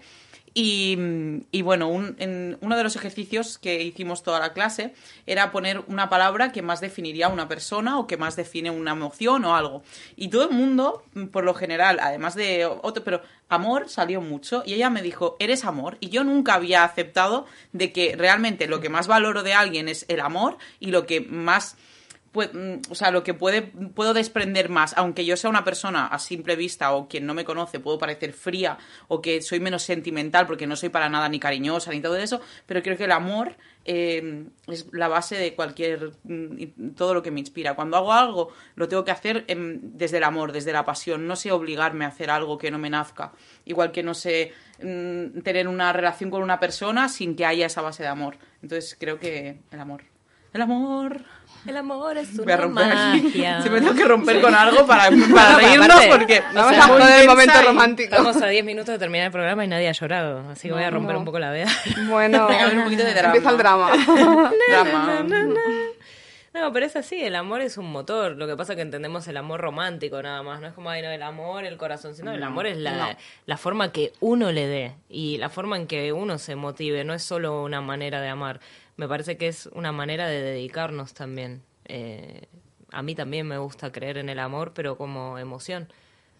Y, 0.53 0.97
y 1.51 1.61
bueno, 1.61 1.89
un, 1.89 2.15
en 2.19 2.57
uno 2.61 2.77
de 2.77 2.83
los 2.83 2.95
ejercicios 2.95 3.57
que 3.57 3.83
hicimos 3.83 4.23
toda 4.23 4.39
la 4.39 4.53
clase 4.53 4.93
era 5.25 5.51
poner 5.51 5.83
una 5.87 6.09
palabra 6.09 6.51
que 6.51 6.61
más 6.61 6.81
definiría 6.81 7.27
a 7.27 7.29
una 7.29 7.47
persona 7.47 7.99
o 7.99 8.07
que 8.07 8.17
más 8.17 8.35
define 8.35 8.71
una 8.71 8.91
emoción 8.91 9.45
o 9.45 9.55
algo. 9.55 9.83
Y 10.15 10.29
todo 10.29 10.43
el 10.49 10.55
mundo, 10.55 11.03
por 11.31 11.43
lo 11.43 11.53
general, 11.53 11.99
además 12.01 12.35
de 12.35 12.65
otro, 12.65 13.03
pero 13.03 13.21
amor 13.47 13.89
salió 13.89 14.21
mucho 14.21 14.63
y 14.65 14.73
ella 14.73 14.89
me 14.89 15.01
dijo, 15.01 15.35
eres 15.39 15.65
amor. 15.65 15.97
Y 15.99 16.09
yo 16.09 16.23
nunca 16.23 16.55
había 16.55 16.83
aceptado 16.83 17.45
de 17.73 17.91
que 17.91 18.15
realmente 18.15 18.67
lo 18.67 18.79
que 18.79 18.89
más 18.89 19.07
valoro 19.07 19.43
de 19.43 19.53
alguien 19.53 19.87
es 19.87 20.05
el 20.07 20.19
amor 20.19 20.57
y 20.79 20.91
lo 20.91 21.05
que 21.05 21.21
más 21.21 21.77
Mm, 21.77 21.98
o 22.33 22.95
sea, 22.95 23.11
lo 23.11 23.23
que 23.23 23.33
puede, 23.33 23.63
puedo 23.63 24.13
desprender 24.13 24.69
más, 24.69 24.93
aunque 24.97 25.25
yo 25.25 25.35
sea 25.35 25.49
una 25.49 25.63
persona 25.63 26.07
a 26.07 26.19
simple 26.19 26.55
vista 26.55 26.93
o 26.93 27.07
quien 27.07 27.25
no 27.25 27.33
me 27.33 27.43
conoce, 27.43 27.79
puedo 27.79 27.97
parecer 27.97 28.33
fría 28.33 28.77
o 29.07 29.21
que 29.21 29.41
soy 29.41 29.59
menos 29.59 29.83
sentimental 29.83 30.45
porque 30.45 30.67
no 30.67 30.75
soy 30.75 30.89
para 30.89 31.09
nada 31.09 31.27
ni 31.29 31.39
cariñosa 31.39 31.91
ni 31.91 32.01
todo 32.01 32.17
eso, 32.17 32.41
pero 32.65 32.83
creo 32.83 32.97
que 32.97 33.05
el 33.05 33.11
amor 33.11 33.55
eh, 33.85 34.45
es 34.67 34.87
la 34.91 35.07
base 35.07 35.35
de 35.35 35.55
cualquier, 35.55 36.11
mm, 36.23 36.91
todo 36.95 37.15
lo 37.15 37.23
que 37.23 37.31
me 37.31 37.39
inspira. 37.39 37.75
Cuando 37.75 37.97
hago 37.97 38.13
algo, 38.13 38.51
lo 38.75 38.87
tengo 38.87 39.03
que 39.03 39.11
hacer 39.11 39.45
desde 39.47 40.17
el 40.17 40.23
amor, 40.23 40.51
desde 40.51 40.71
la 40.71 40.85
pasión, 40.85 41.25
no 41.25 41.35
sé 41.35 41.51
obligarme 41.51 42.05
a 42.05 42.09
hacer 42.09 42.29
algo 42.29 42.57
que 42.57 42.69
no 42.69 42.77
me 42.77 42.89
nazca, 42.89 43.31
igual 43.65 43.91
que 43.91 44.03
no 44.03 44.13
sé 44.13 44.53
mm, 44.83 45.39
tener 45.41 45.67
una 45.67 45.91
relación 45.93 46.29
con 46.29 46.43
una 46.43 46.59
persona 46.59 47.09
sin 47.09 47.35
que 47.35 47.45
haya 47.45 47.65
esa 47.65 47.81
base 47.81 48.03
de 48.03 48.09
amor. 48.09 48.37
Entonces 48.61 48.95
creo 48.99 49.19
que 49.19 49.57
el 49.71 49.79
amor. 49.79 50.03
El 50.53 50.61
amor. 50.61 51.23
El 51.65 51.75
amor 51.75 52.17
es 52.17 52.37
una 52.39 52.67
magia. 52.67 53.61
Se 53.63 53.69
me 53.69 53.79
tengo 53.79 53.93
que 53.93 54.05
romper 54.05 54.41
con 54.41 54.55
algo 54.55 54.85
para, 54.85 55.09
para 55.35 55.57
reírnos 55.57 56.05
porque 56.05 56.41
vamos 56.53 56.73
a 56.73 56.87
joder 56.87 57.21
el 57.21 57.27
momento 57.27 57.61
romántico. 57.61 58.15
Estamos 58.15 58.41
a 58.41 58.47
10 58.47 58.63
minutos 58.63 58.93
de 58.93 58.99
terminar 58.99 59.27
el 59.27 59.31
programa 59.31 59.65
y 59.65 59.67
nadie 59.67 59.89
ha 59.89 59.91
llorado, 59.91 60.49
así 60.49 60.67
que 60.67 60.73
voy 60.73 60.83
a 60.83 60.89
romper 60.89 61.17
un 61.17 61.25
poco 61.25 61.39
la 61.39 61.51
vea. 61.51 61.67
Bueno, 62.09 62.47
un 62.47 62.83
poquito 62.83 63.03
de 63.03 63.13
drama. 63.13 63.35
empieza 63.35 63.51
el 63.51 63.57
drama. 63.57 63.91
drama. 65.27 65.55
No, 66.53 66.73
pero 66.73 66.85
es 66.85 66.95
así, 66.95 67.21
el 67.21 67.35
amor 67.35 67.61
es 67.61 67.77
un 67.77 67.91
motor. 67.91 68.35
Lo 68.35 68.47
que 68.47 68.55
pasa 68.55 68.73
es 68.73 68.77
que 68.77 68.81
entendemos 68.81 69.27
el 69.27 69.37
amor 69.37 69.61
romántico 69.61 70.21
nada 70.21 70.41
más. 70.41 70.59
No 70.61 70.67
es 70.67 70.73
como, 70.73 70.89
ay, 70.89 71.01
no, 71.01 71.09
el 71.09 71.21
amor, 71.21 71.65
el 71.65 71.77
corazón, 71.77 72.15
sino 72.15 72.33
el 72.33 72.41
amor 72.41 72.65
es 72.65 72.77
la, 72.77 73.17
la 73.45 73.57
forma 73.57 73.91
que 73.91 74.13
uno 74.19 74.51
le 74.51 74.65
dé 74.65 74.95
y 75.09 75.37
la 75.37 75.49
forma 75.49 75.77
en 75.77 75.85
que 75.85 76.11
uno 76.11 76.37
se 76.39 76.55
motive. 76.55 77.03
No 77.03 77.13
es 77.13 77.23
solo 77.23 77.63
una 77.63 77.81
manera 77.81 78.19
de 78.21 78.29
amar 78.29 78.59
me 78.99 79.07
parece 79.07 79.37
que 79.37 79.47
es 79.47 79.67
una 79.67 79.93
manera 79.93 80.27
de 80.27 80.41
dedicarnos 80.41 81.13
también. 81.13 81.63
Eh, 81.85 82.47
a 82.91 83.01
mí 83.01 83.15
también 83.15 83.47
me 83.47 83.57
gusta 83.57 83.93
creer 83.93 84.17
en 84.17 84.27
el 84.27 84.39
amor, 84.39 84.73
pero 84.73 84.97
como 84.97 85.39
emoción, 85.39 85.87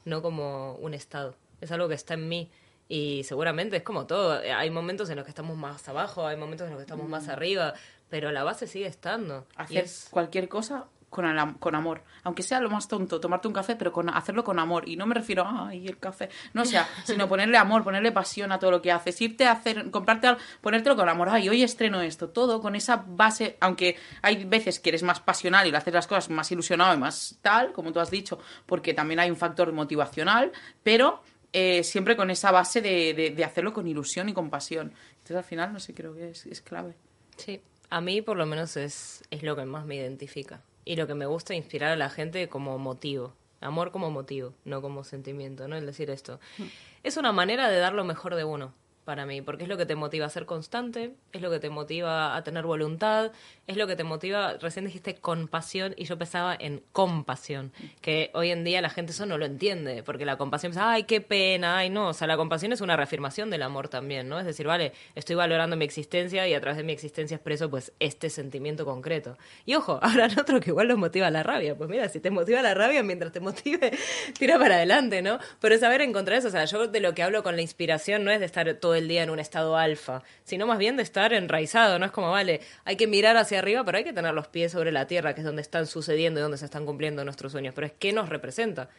no 0.04 0.22
como 0.22 0.74
un 0.76 0.94
estado. 0.94 1.36
Es 1.62 1.72
algo 1.72 1.88
que 1.88 1.94
está 1.94 2.16
en 2.16 2.28
mí 2.28 2.52
y 2.90 3.24
seguramente 3.24 3.78
es 3.78 3.84
como 3.84 4.08
todo. 4.08 4.42
Hay 4.42 4.72
momentos 4.72 5.10
en 5.10 5.16
los 5.16 5.24
que 5.24 5.32
estamos 5.32 5.56
más 5.56 5.88
abajo, 5.88 6.28
hay 6.28 6.36
momentos 6.36 6.66
en 6.66 6.72
los 6.72 6.80
que 6.80 6.84
estamos 6.84 7.08
más 7.08 7.28
mm. 7.28 7.32
arriba, 7.32 7.76
pero 8.10 8.30
la 8.34 8.44
base 8.44 8.68
sigue 8.68 8.88
estando. 8.88 9.48
Hacer 9.56 9.88
cualquier 10.12 10.50
cosa 10.50 10.88
con, 11.10 11.54
con 11.56 11.76
amor. 11.76 12.04
Aunque 12.24 12.44
sea 12.44 12.60
lo 12.60 12.70
más 12.70 12.88
tonto, 12.88 13.20
tomarte 13.20 13.48
un 13.48 13.54
café, 13.54 13.76
pero 13.76 13.92
con, 13.92 14.10
hacerlo 14.10 14.44
con 14.44 14.60
amor. 14.60 14.88
Y 14.88 14.96
no 14.96 15.06
me 15.06 15.16
refiero 15.16 15.44
a, 15.44 15.70
ay, 15.70 15.88
el 15.88 15.98
café. 15.98 16.30
No, 16.54 16.62
o 16.62 16.66
sea, 16.66 16.88
sino 17.04 17.28
ponerle 17.28 17.58
amor, 17.58 17.84
ponerle 17.84 18.12
pasión 18.12 18.52
a 18.52 18.60
todo 18.60 18.72
lo 18.72 18.82
que 18.82 18.92
haces. 18.92 19.20
Irte 19.22 19.46
a 19.46 19.54
hacer, 19.54 19.90
comprarte 19.92 20.30
ponértelo 20.62 20.96
con 20.96 21.10
amor. 21.10 21.30
Ay, 21.30 21.50
hoy 21.50 21.64
estreno 21.64 22.02
esto. 22.02 22.30
Todo 22.30 22.62
con 22.62 22.76
esa 22.76 23.04
base, 23.08 23.58
aunque 23.60 23.98
hay 24.22 24.46
veces 24.46 24.80
que 24.80 24.90
eres 24.90 25.04
más 25.04 25.20
pasional 25.20 25.68
y 25.68 25.72
le 25.72 25.78
haces 25.78 25.94
las 25.94 26.08
cosas 26.08 26.30
más 26.30 26.52
ilusionado 26.52 26.94
y 26.94 26.98
más 26.98 27.40
tal, 27.42 27.72
como 27.72 27.92
tú 27.92 28.00
has 28.00 28.12
dicho, 28.12 28.40
porque 28.66 28.94
también 28.94 29.20
hay 29.20 29.30
un 29.30 29.38
factor 29.38 29.72
motivacional, 29.72 30.52
pero 30.84 31.24
eh, 31.52 31.84
siempre 31.84 32.16
con 32.16 32.30
esa 32.30 32.52
base 32.52 32.82
de, 32.82 33.34
de, 33.36 33.44
hacerlo 33.44 33.74
con 33.74 33.88
ilusión 33.88 34.30
y 34.30 34.34
con 34.34 34.50
pasión. 34.50 34.94
Entonces, 35.14 35.38
al 35.38 35.44
final, 35.44 35.74
no 35.74 35.80
sé, 35.80 35.94
creo 35.94 36.14
que 36.14 36.30
es, 36.30 36.46
es 36.46 36.62
clave. 36.62 36.96
Sí, 37.38 37.62
a 37.90 38.02
mí 38.02 38.22
por 38.22 38.38
lo 38.38 38.46
menos 38.46 38.78
es, 38.78 39.24
es 39.32 39.42
lo 39.44 39.56
que 39.56 39.66
más 39.66 39.86
me 39.86 39.96
identifica 39.96 40.62
y 40.90 40.96
lo 40.96 41.06
que 41.06 41.14
me 41.14 41.28
gusta 41.28 41.54
es 41.54 41.60
inspirar 41.60 41.92
a 41.92 41.96
la 41.96 42.10
gente 42.10 42.50
como 42.50 42.80
motivo. 42.80 43.36
Amor 43.62 43.92
como 43.92 44.10
motivo, 44.10 44.56
no 44.66 44.82
como 44.82 45.04
sentimiento, 45.04 45.68
¿no? 45.68 45.76
El 45.76 45.86
decir 45.86 46.10
esto. 46.10 46.40
Mm. 46.58 46.64
Es 47.04 47.16
una 47.18 47.32
manera 47.32 47.70
de 47.70 47.78
dar 47.78 47.94
lo 47.94 48.04
mejor 48.04 48.34
de 48.34 48.44
uno 48.44 48.74
para 49.10 49.26
mí, 49.26 49.42
porque 49.42 49.64
es 49.64 49.70
lo 49.70 49.76
que 49.76 49.88
te 49.88 49.96
motiva 49.96 50.28
a 50.28 50.30
ser 50.30 50.46
constante, 50.46 51.16
es 51.32 51.42
lo 51.42 51.50
que 51.50 51.58
te 51.58 51.72
motiva 51.72 52.36
a 52.36 52.44
tener 52.44 52.64
voluntad, 52.64 53.32
es 53.66 53.76
lo 53.76 53.88
que 53.88 53.96
te 53.96 54.04
motiva, 54.04 54.58
recién 54.62 54.86
dijiste 54.86 55.16
compasión 55.16 55.96
y 55.98 56.06
yo 56.06 56.16
pensaba 56.20 56.56
en 56.60 56.84
compasión, 56.92 57.72
que 58.02 58.30
hoy 58.36 58.52
en 58.52 58.64
día 58.64 58.84
la 58.84 58.92
gente 58.92 59.12
eso 59.12 59.26
no 59.26 59.40
lo 59.40 59.46
entiende, 59.46 60.04
porque 60.04 60.26
la 60.26 60.38
compasión 60.38 60.74
es, 60.74 60.78
ay, 60.78 61.06
qué 61.06 61.22
pena, 61.22 61.80
ay, 61.80 61.90
no, 61.90 62.10
o 62.10 62.14
sea, 62.14 62.28
la 62.28 62.38
compasión 62.38 62.72
es 62.72 62.82
una 62.82 62.96
reafirmación 62.98 63.50
del 63.50 63.64
amor 63.64 63.88
también, 63.88 64.30
¿no? 64.30 64.40
Es 64.40 64.46
decir, 64.46 64.68
vale, 64.68 64.94
estoy 65.16 65.36
valorando 65.36 65.76
mi 65.76 65.86
existencia 65.86 66.48
y 66.48 66.54
a 66.54 66.62
través 66.62 66.78
de 66.78 66.84
mi 66.84 66.94
existencia 66.94 67.34
expreso 67.34 67.68
pues 67.72 67.92
este 68.00 68.30
sentimiento 68.30 68.86
concreto. 68.86 69.40
Y 69.66 69.74
ojo, 69.74 69.98
habrá 70.04 70.28
otro 70.40 70.60
que 70.60 70.70
igual 70.70 70.88
los 70.88 71.00
motiva 71.00 71.32
la 71.32 71.42
rabia, 71.42 71.76
pues 71.76 71.90
mira, 71.90 72.10
si 72.10 72.20
te 72.20 72.30
motiva 72.30 72.62
la 72.62 72.76
rabia, 72.76 73.02
mientras 73.02 73.32
te 73.32 73.40
motive, 73.40 73.92
tira 74.38 74.60
para 74.60 74.76
adelante, 74.76 75.24
¿no? 75.24 75.40
Pero 75.60 75.80
saber 75.80 76.02
encontrar 76.02 76.38
eso, 76.38 76.50
o 76.50 76.52
sea, 76.52 76.66
yo 76.66 76.88
de 76.88 77.00
lo 77.00 77.16
que 77.16 77.24
hablo 77.24 77.42
con 77.42 77.56
la 77.56 77.64
inspiración 77.64 78.24
no 78.24 78.30
es 78.30 78.40
de 78.40 78.46
estar 78.46 78.72
todo 78.76 78.99
el 79.00 79.08
día 79.08 79.24
en 79.24 79.30
un 79.32 79.40
estado 79.40 79.76
alfa, 79.76 80.22
sino 80.44 80.68
más 80.68 80.78
bien 80.78 80.96
de 80.96 81.04
estar 81.04 81.34
enraizado, 81.34 81.98
no 82.00 82.06
es 82.06 82.12
como, 82.12 82.32
vale, 82.32 82.62
hay 82.86 82.96
que 82.96 83.08
mirar 83.08 83.36
hacia 83.38 83.60
arriba, 83.60 83.84
pero 83.84 83.98
hay 83.98 84.04
que 84.04 84.14
tener 84.14 84.34
los 84.34 84.48
pies 84.48 84.72
sobre 84.72 84.92
la 84.92 85.08
tierra, 85.08 85.34
que 85.34 85.42
es 85.42 85.46
donde 85.46 85.62
están 85.62 85.88
sucediendo 85.88 86.40
y 86.40 86.44
donde 86.44 86.58
se 86.58 86.66
están 86.66 86.86
cumpliendo 86.86 87.26
nuestros 87.26 87.52
sueños, 87.52 87.74
pero 87.74 87.88
es 87.88 87.94
qué 87.98 88.14
nos 88.14 88.30
representa. 88.30 88.90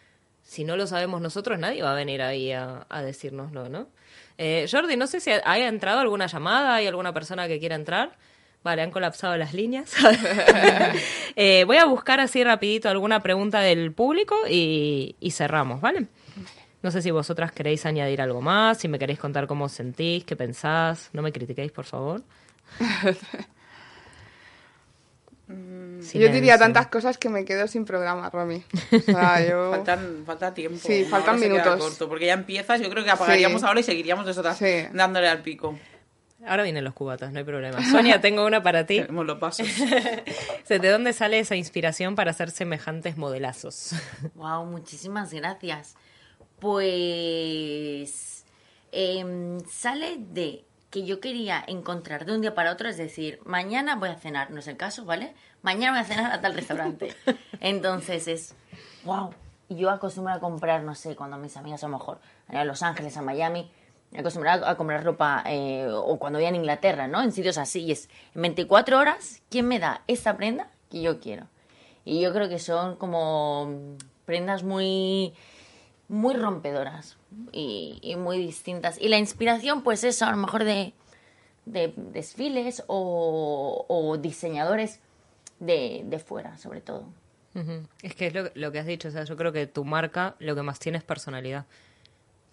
Si 0.42 0.64
no 0.64 0.76
lo 0.76 0.86
sabemos 0.86 1.20
nosotros, 1.20 1.58
nadie 1.58 1.82
va 1.82 1.92
a 1.92 1.94
venir 1.94 2.22
ahí 2.22 2.50
a, 2.50 2.86
a 2.88 3.02
decírnoslo, 3.02 3.68
¿no? 3.68 3.88
Eh, 4.42 4.66
Jordi, 4.70 4.96
no 4.96 5.06
sé 5.06 5.20
si 5.20 5.30
haya 5.30 5.68
entrado 5.68 6.00
alguna 6.00 6.26
llamada, 6.26 6.76
hay 6.76 6.86
alguna 6.86 7.12
persona 7.12 7.46
que 7.46 7.60
quiera 7.60 7.74
entrar. 7.74 8.16
Vale, 8.62 8.82
han 8.82 8.90
colapsado 8.90 9.36
las 9.36 9.54
líneas. 9.54 9.94
Eh, 11.36 11.64
voy 11.64 11.76
a 11.76 11.84
buscar 11.84 12.18
así 12.20 12.42
rapidito 12.42 12.88
alguna 12.88 13.22
pregunta 13.22 13.60
del 13.60 13.92
público 13.92 14.36
y, 14.48 15.14
y 15.20 15.30
cerramos, 15.30 15.80
¿vale? 15.80 16.08
No 16.82 16.90
sé 16.90 17.02
si 17.02 17.10
vosotras 17.10 17.52
queréis 17.52 17.84
añadir 17.84 18.22
algo 18.22 18.40
más, 18.40 18.78
si 18.78 18.88
me 18.88 18.98
queréis 18.98 19.18
contar 19.18 19.46
cómo 19.46 19.66
os 19.66 19.72
sentís, 19.72 20.24
qué 20.24 20.34
pensás. 20.34 21.10
No 21.12 21.20
me 21.20 21.30
critiquéis, 21.32 21.72
por 21.72 21.84
favor. 21.84 22.22
yo 26.14 26.28
diría 26.28 26.56
tantas 26.58 26.86
cosas 26.86 27.18
que 27.18 27.28
me 27.28 27.44
quedo 27.44 27.68
sin 27.68 27.84
programa, 27.84 28.30
Romy. 28.30 28.64
faltan, 29.12 30.22
falta 30.24 30.54
tiempo. 30.54 30.78
Sí, 30.82 31.04
faltan 31.04 31.38
minutos. 31.38 31.98
porque 32.08 32.26
ya 32.26 32.34
empiezas, 32.34 32.80
yo 32.80 32.88
creo 32.88 33.04
que 33.04 33.10
apagaríamos 33.10 33.62
ahora 33.62 33.80
y 33.80 33.82
seguiríamos 33.82 34.24
de 34.24 34.88
dándole 34.92 35.28
al 35.28 35.42
pico. 35.42 35.78
Ahora 36.46 36.62
vienen 36.62 36.84
los 36.84 36.94
cubatas, 36.94 37.32
no 37.32 37.38
hay 37.38 37.44
problema. 37.44 37.84
Sonia, 37.84 38.18
tengo 38.22 38.46
una 38.46 38.62
para 38.62 38.86
ti. 38.86 39.00
Tenemos 39.02 39.26
los 39.26 39.38
pasos. 39.38 39.68
¿De 40.68 40.78
dónde 40.78 41.12
sale 41.12 41.38
esa 41.38 41.54
inspiración 41.56 42.14
para 42.14 42.30
hacer 42.30 42.50
semejantes 42.50 43.18
modelazos? 43.18 43.90
Wow, 44.34 44.64
muchísimas 44.64 45.34
gracias. 45.34 45.96
Pues 46.60 48.44
em, 48.92 49.60
sale 49.60 50.18
de 50.18 50.64
que 50.90 51.04
yo 51.04 51.20
quería 51.20 51.64
encontrar 51.66 52.26
de 52.26 52.34
un 52.34 52.40
día 52.40 52.54
para 52.54 52.72
otro, 52.72 52.88
es 52.88 52.96
decir, 52.96 53.40
mañana 53.44 53.96
voy 53.96 54.10
a 54.10 54.16
cenar, 54.16 54.50
no 54.50 54.58
es 54.58 54.66
el 54.66 54.76
caso, 54.76 55.04
¿vale? 55.04 55.34
Mañana 55.62 55.92
voy 55.92 56.00
a 56.00 56.04
cenar 56.04 56.32
a 56.32 56.40
tal 56.40 56.54
restaurante. 56.54 57.14
Entonces 57.60 58.28
es, 58.28 58.54
wow. 59.04 59.32
Yo 59.68 59.88
acostumbro 59.88 60.32
a 60.32 60.40
comprar, 60.40 60.82
no 60.82 60.96
sé, 60.96 61.14
cuando 61.14 61.38
mis 61.38 61.56
amigas 61.56 61.84
a 61.84 61.86
lo 61.88 61.96
mejor 61.96 62.18
a 62.48 62.64
Los 62.64 62.82
Ángeles, 62.82 63.16
a 63.16 63.22
Miami, 63.22 63.70
acostumbro 64.18 64.50
a 64.50 64.76
comprar 64.76 65.04
ropa, 65.04 65.44
eh, 65.46 65.86
o 65.88 66.18
cuando 66.18 66.40
voy 66.40 66.46
a 66.46 66.50
Inglaterra, 66.54 67.06
¿no? 67.06 67.22
En 67.22 67.30
sitios 67.30 67.56
así, 67.56 67.84
y 67.84 67.92
es 67.92 68.10
en 68.34 68.42
24 68.42 68.98
horas, 68.98 69.42
¿quién 69.48 69.68
me 69.68 69.78
da 69.78 70.02
esa 70.08 70.36
prenda 70.36 70.68
que 70.90 71.00
yo 71.00 71.20
quiero? 71.20 71.46
Y 72.04 72.20
yo 72.20 72.32
creo 72.32 72.48
que 72.48 72.58
son 72.58 72.96
como 72.96 73.96
prendas 74.26 74.64
muy 74.64 75.34
muy 76.10 76.34
rompedoras 76.34 77.16
y, 77.52 78.14
muy 78.18 78.36
distintas. 78.38 79.00
Y 79.00 79.08
la 79.08 79.18
inspiración, 79.18 79.82
pues 79.82 80.02
eso, 80.02 80.26
a 80.26 80.32
lo 80.32 80.36
mejor 80.36 80.64
de, 80.64 80.92
desfiles 81.64 82.82
o, 82.88 84.18
diseñadores 84.20 84.98
de, 85.60 86.22
fuera, 86.24 86.58
sobre 86.58 86.80
todo. 86.80 87.04
Es 88.02 88.14
que 88.14 88.26
es 88.26 88.34
lo, 88.54 88.72
que 88.72 88.78
has 88.78 88.86
dicho, 88.86 89.08
o 89.08 89.10
sea, 89.10 89.24
yo 89.24 89.36
creo 89.36 89.52
que 89.52 89.66
tu 89.66 89.84
marca 89.84 90.34
lo 90.40 90.54
que 90.54 90.62
más 90.62 90.80
tiene 90.80 90.98
es 90.98 91.04
personalidad. 91.04 91.64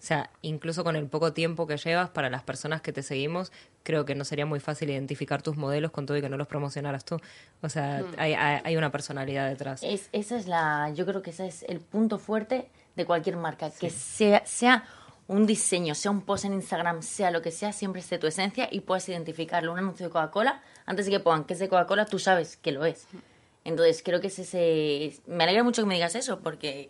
sea, 0.00 0.30
incluso 0.42 0.84
con 0.84 0.94
el 0.94 1.06
poco 1.06 1.32
tiempo 1.32 1.66
que 1.66 1.76
llevas, 1.76 2.10
para 2.10 2.30
las 2.30 2.44
personas 2.44 2.80
que 2.80 2.92
te 2.92 3.02
seguimos, 3.02 3.50
creo 3.82 4.04
que 4.04 4.14
no 4.14 4.24
sería 4.24 4.46
muy 4.46 4.60
fácil 4.60 4.90
identificar 4.90 5.42
tus 5.42 5.56
modelos 5.56 5.90
con 5.90 6.06
todo 6.06 6.16
y 6.16 6.20
que 6.20 6.28
no 6.28 6.36
los 6.36 6.46
promocionaras 6.46 7.04
tú. 7.04 7.16
O 7.62 7.68
sea, 7.68 8.02
hmm. 8.02 8.14
hay, 8.16 8.34
hay, 8.34 8.76
una 8.76 8.92
personalidad 8.92 9.48
detrás. 9.48 9.82
Es, 9.82 10.08
esa 10.12 10.36
es 10.36 10.46
la, 10.46 10.92
yo 10.94 11.04
creo 11.04 11.22
que 11.22 11.30
ese 11.30 11.48
es 11.48 11.64
el 11.64 11.80
punto 11.80 12.18
fuerte 12.20 12.70
de 12.98 13.06
cualquier 13.06 13.36
marca, 13.36 13.70
que 13.70 13.90
sea, 13.90 14.44
sea 14.44 14.84
un 15.28 15.46
diseño, 15.46 15.94
sea 15.94 16.10
un 16.10 16.22
post 16.22 16.46
en 16.46 16.54
Instagram, 16.54 17.02
sea 17.02 17.30
lo 17.30 17.42
que 17.42 17.50
sea, 17.50 17.72
siempre 17.72 18.00
esté 18.00 18.18
tu 18.18 18.26
esencia 18.26 18.68
y 18.70 18.80
puedas 18.80 19.08
identificarlo. 19.08 19.72
Un 19.72 19.78
anuncio 19.78 20.06
de 20.06 20.12
Coca-Cola, 20.12 20.62
antes 20.84 21.06
de 21.06 21.12
que 21.12 21.20
pongan 21.20 21.44
que 21.44 21.52
es 21.52 21.60
de 21.60 21.68
Coca-Cola, 21.68 22.06
tú 22.06 22.18
sabes 22.18 22.56
que 22.56 22.72
lo 22.72 22.84
es. 22.84 23.06
Entonces 23.64 24.02
creo 24.02 24.22
que 24.22 24.28
es 24.28 24.38
ese... 24.38 25.20
Me 25.26 25.44
alegra 25.44 25.62
mucho 25.62 25.82
que 25.82 25.88
me 25.88 25.94
digas 25.94 26.14
eso, 26.14 26.40
porque... 26.40 26.88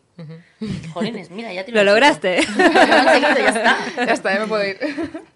Jolines, 0.93 1.31
mira, 1.31 1.53
ya 1.53 1.65
te 1.65 1.73
lo 1.73 1.83
lograste. 1.83 2.41
ya 2.57 3.49
está. 3.49 3.77
Ya 3.97 4.13
está, 4.13 4.35
ya 4.35 4.41
me 4.41 4.47
puedo 4.47 4.65
ir. 4.65 4.79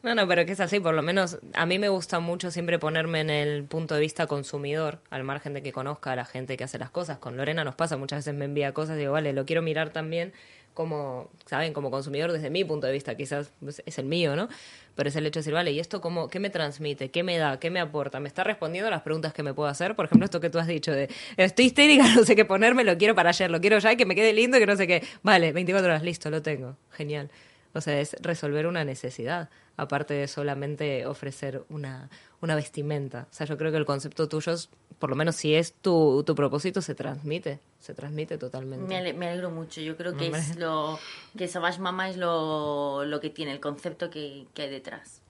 No, 0.04 0.14
no, 0.14 0.28
pero 0.28 0.46
que 0.46 0.52
es 0.52 0.60
así, 0.60 0.78
por 0.78 0.94
lo 0.94 1.02
menos 1.02 1.38
a 1.54 1.66
mí 1.66 1.80
me 1.80 1.88
gusta 1.88 2.20
mucho 2.20 2.52
siempre 2.52 2.78
ponerme 2.78 3.20
en 3.20 3.30
el 3.30 3.64
punto 3.64 3.96
de 3.96 4.00
vista 4.00 4.28
consumidor, 4.28 5.00
al 5.10 5.24
margen 5.24 5.54
de 5.54 5.62
que 5.62 5.72
conozca 5.72 6.12
a 6.12 6.16
la 6.16 6.24
gente 6.24 6.56
que 6.56 6.62
hace 6.62 6.78
las 6.78 6.90
cosas. 6.90 7.18
Con 7.18 7.36
Lorena 7.36 7.64
nos 7.64 7.74
pasa, 7.74 7.96
muchas 7.96 8.20
veces 8.20 8.34
me 8.34 8.44
envía 8.44 8.72
cosas 8.72 8.94
y 8.96 9.00
digo, 9.00 9.12
vale, 9.12 9.32
lo 9.32 9.44
quiero 9.44 9.62
mirar 9.62 9.90
también 9.90 10.32
como, 10.74 11.30
¿saben? 11.46 11.72
Como 11.72 11.90
consumidor 11.90 12.32
desde 12.32 12.50
mi 12.50 12.64
punto 12.64 12.86
de 12.86 12.92
vista, 12.92 13.14
quizás 13.16 13.52
es 13.84 13.98
el 13.98 14.06
mío, 14.06 14.36
¿no? 14.36 14.48
Pero 14.94 15.08
es 15.08 15.16
el 15.16 15.26
hecho 15.26 15.38
de 15.38 15.42
decir, 15.42 15.54
vale, 15.54 15.72
¿y 15.72 15.80
esto 15.80 16.00
cómo, 16.00 16.28
qué 16.28 16.38
me 16.38 16.50
transmite? 16.50 17.10
¿Qué 17.10 17.22
me 17.22 17.38
da? 17.38 17.58
¿Qué 17.58 17.70
me 17.70 17.80
aporta? 17.80 18.20
¿Me 18.20 18.28
está 18.28 18.44
respondiendo 18.44 18.88
a 18.88 18.90
las 18.90 19.02
preguntas 19.02 19.32
que 19.32 19.42
me 19.42 19.54
puedo 19.54 19.68
hacer? 19.68 19.96
Por 19.96 20.06
ejemplo, 20.06 20.24
esto 20.24 20.40
que 20.40 20.50
tú 20.50 20.58
has 20.58 20.66
dicho 20.66 20.92
de, 20.92 21.08
estoy 21.36 21.66
histérica, 21.66 22.04
no 22.14 22.24
sé 22.24 22.36
qué 22.36 22.44
ponerme, 22.44 22.84
lo 22.84 22.96
quiero 22.98 23.14
para 23.14 23.30
ayer, 23.30 23.50
lo 23.50 23.60
quiero 23.60 23.78
ya, 23.78 23.96
que 23.96 24.06
me 24.06 24.14
quede 24.14 24.32
lindo 24.32 24.56
y 24.56 24.60
que 24.60 24.66
no 24.66 24.76
sé 24.76 24.86
qué. 24.86 25.02
Vale, 25.22 25.52
24 25.52 25.88
horas, 25.88 26.02
listo, 26.02 26.30
lo 26.30 26.42
tengo. 26.42 26.76
Genial. 26.90 27.30
O 27.74 27.80
sea, 27.80 28.00
es 28.00 28.16
resolver 28.20 28.66
una 28.66 28.84
necesidad, 28.84 29.48
aparte 29.76 30.14
de 30.14 30.28
solamente 30.28 31.06
ofrecer 31.06 31.64
una, 31.70 32.10
una 32.40 32.54
vestimenta. 32.54 33.26
O 33.30 33.34
sea, 33.34 33.46
yo 33.46 33.56
creo 33.56 33.70
que 33.70 33.78
el 33.78 33.86
concepto 33.86 34.28
tuyo, 34.28 34.52
es, 34.52 34.68
por 34.98 35.08
lo 35.08 35.16
menos 35.16 35.36
si 35.36 35.54
es 35.54 35.72
tu, 35.72 36.22
tu 36.26 36.34
propósito, 36.34 36.82
se 36.82 36.94
transmite, 36.94 37.60
se 37.80 37.94
transmite 37.94 38.36
totalmente. 38.36 38.86
Me, 38.86 39.28
alegro 39.28 39.50
mucho, 39.50 39.80
yo 39.80 39.96
creo 39.96 40.16
que 40.16 40.28
es 40.28 40.56
lo 40.56 40.98
que 41.36 41.48
Savage 41.48 41.80
Mama 41.80 42.10
es 42.10 42.16
lo, 42.16 43.04
lo 43.06 43.20
que 43.20 43.30
tiene, 43.30 43.52
el 43.52 43.60
concepto 43.60 44.10
que, 44.10 44.46
que, 44.52 44.62
hay 44.62 44.70
detrás. 44.70 45.22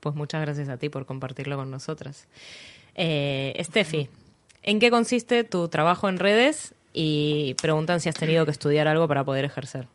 Pues 0.00 0.14
muchas 0.14 0.40
gracias 0.42 0.68
a 0.68 0.76
ti 0.76 0.88
por 0.88 1.04
compartirlo 1.06 1.56
con 1.56 1.70
nosotras. 1.70 2.28
Eh, 2.94 3.60
Steffi, 3.64 4.08
¿en 4.62 4.78
qué 4.78 4.90
consiste 4.90 5.42
tu 5.42 5.68
trabajo 5.68 6.08
en 6.08 6.18
redes? 6.18 6.74
Y 6.92 7.54
preguntan 7.60 8.00
si 8.00 8.08
has 8.08 8.14
tenido 8.14 8.44
que 8.44 8.50
estudiar 8.50 8.88
algo 8.88 9.06
para 9.08 9.24
poder 9.24 9.44
ejercer. 9.44 9.88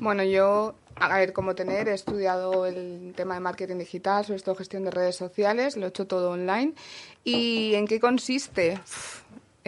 Bueno, 0.00 0.22
yo 0.22 0.74
a 1.00 1.18
ver, 1.18 1.32
como 1.32 1.54
tener, 1.54 1.88
he 1.88 1.94
estudiado 1.94 2.66
el 2.66 3.12
tema 3.16 3.34
de 3.34 3.40
marketing 3.40 3.76
digital, 3.76 4.24
sobre 4.24 4.40
todo 4.40 4.54
gestión 4.56 4.84
de 4.84 4.90
redes 4.90 5.16
sociales, 5.16 5.76
lo 5.76 5.86
he 5.86 5.88
hecho 5.90 6.06
todo 6.06 6.32
online. 6.32 6.74
¿Y 7.24 7.74
en 7.74 7.86
qué 7.86 8.00
consiste? 8.00 8.80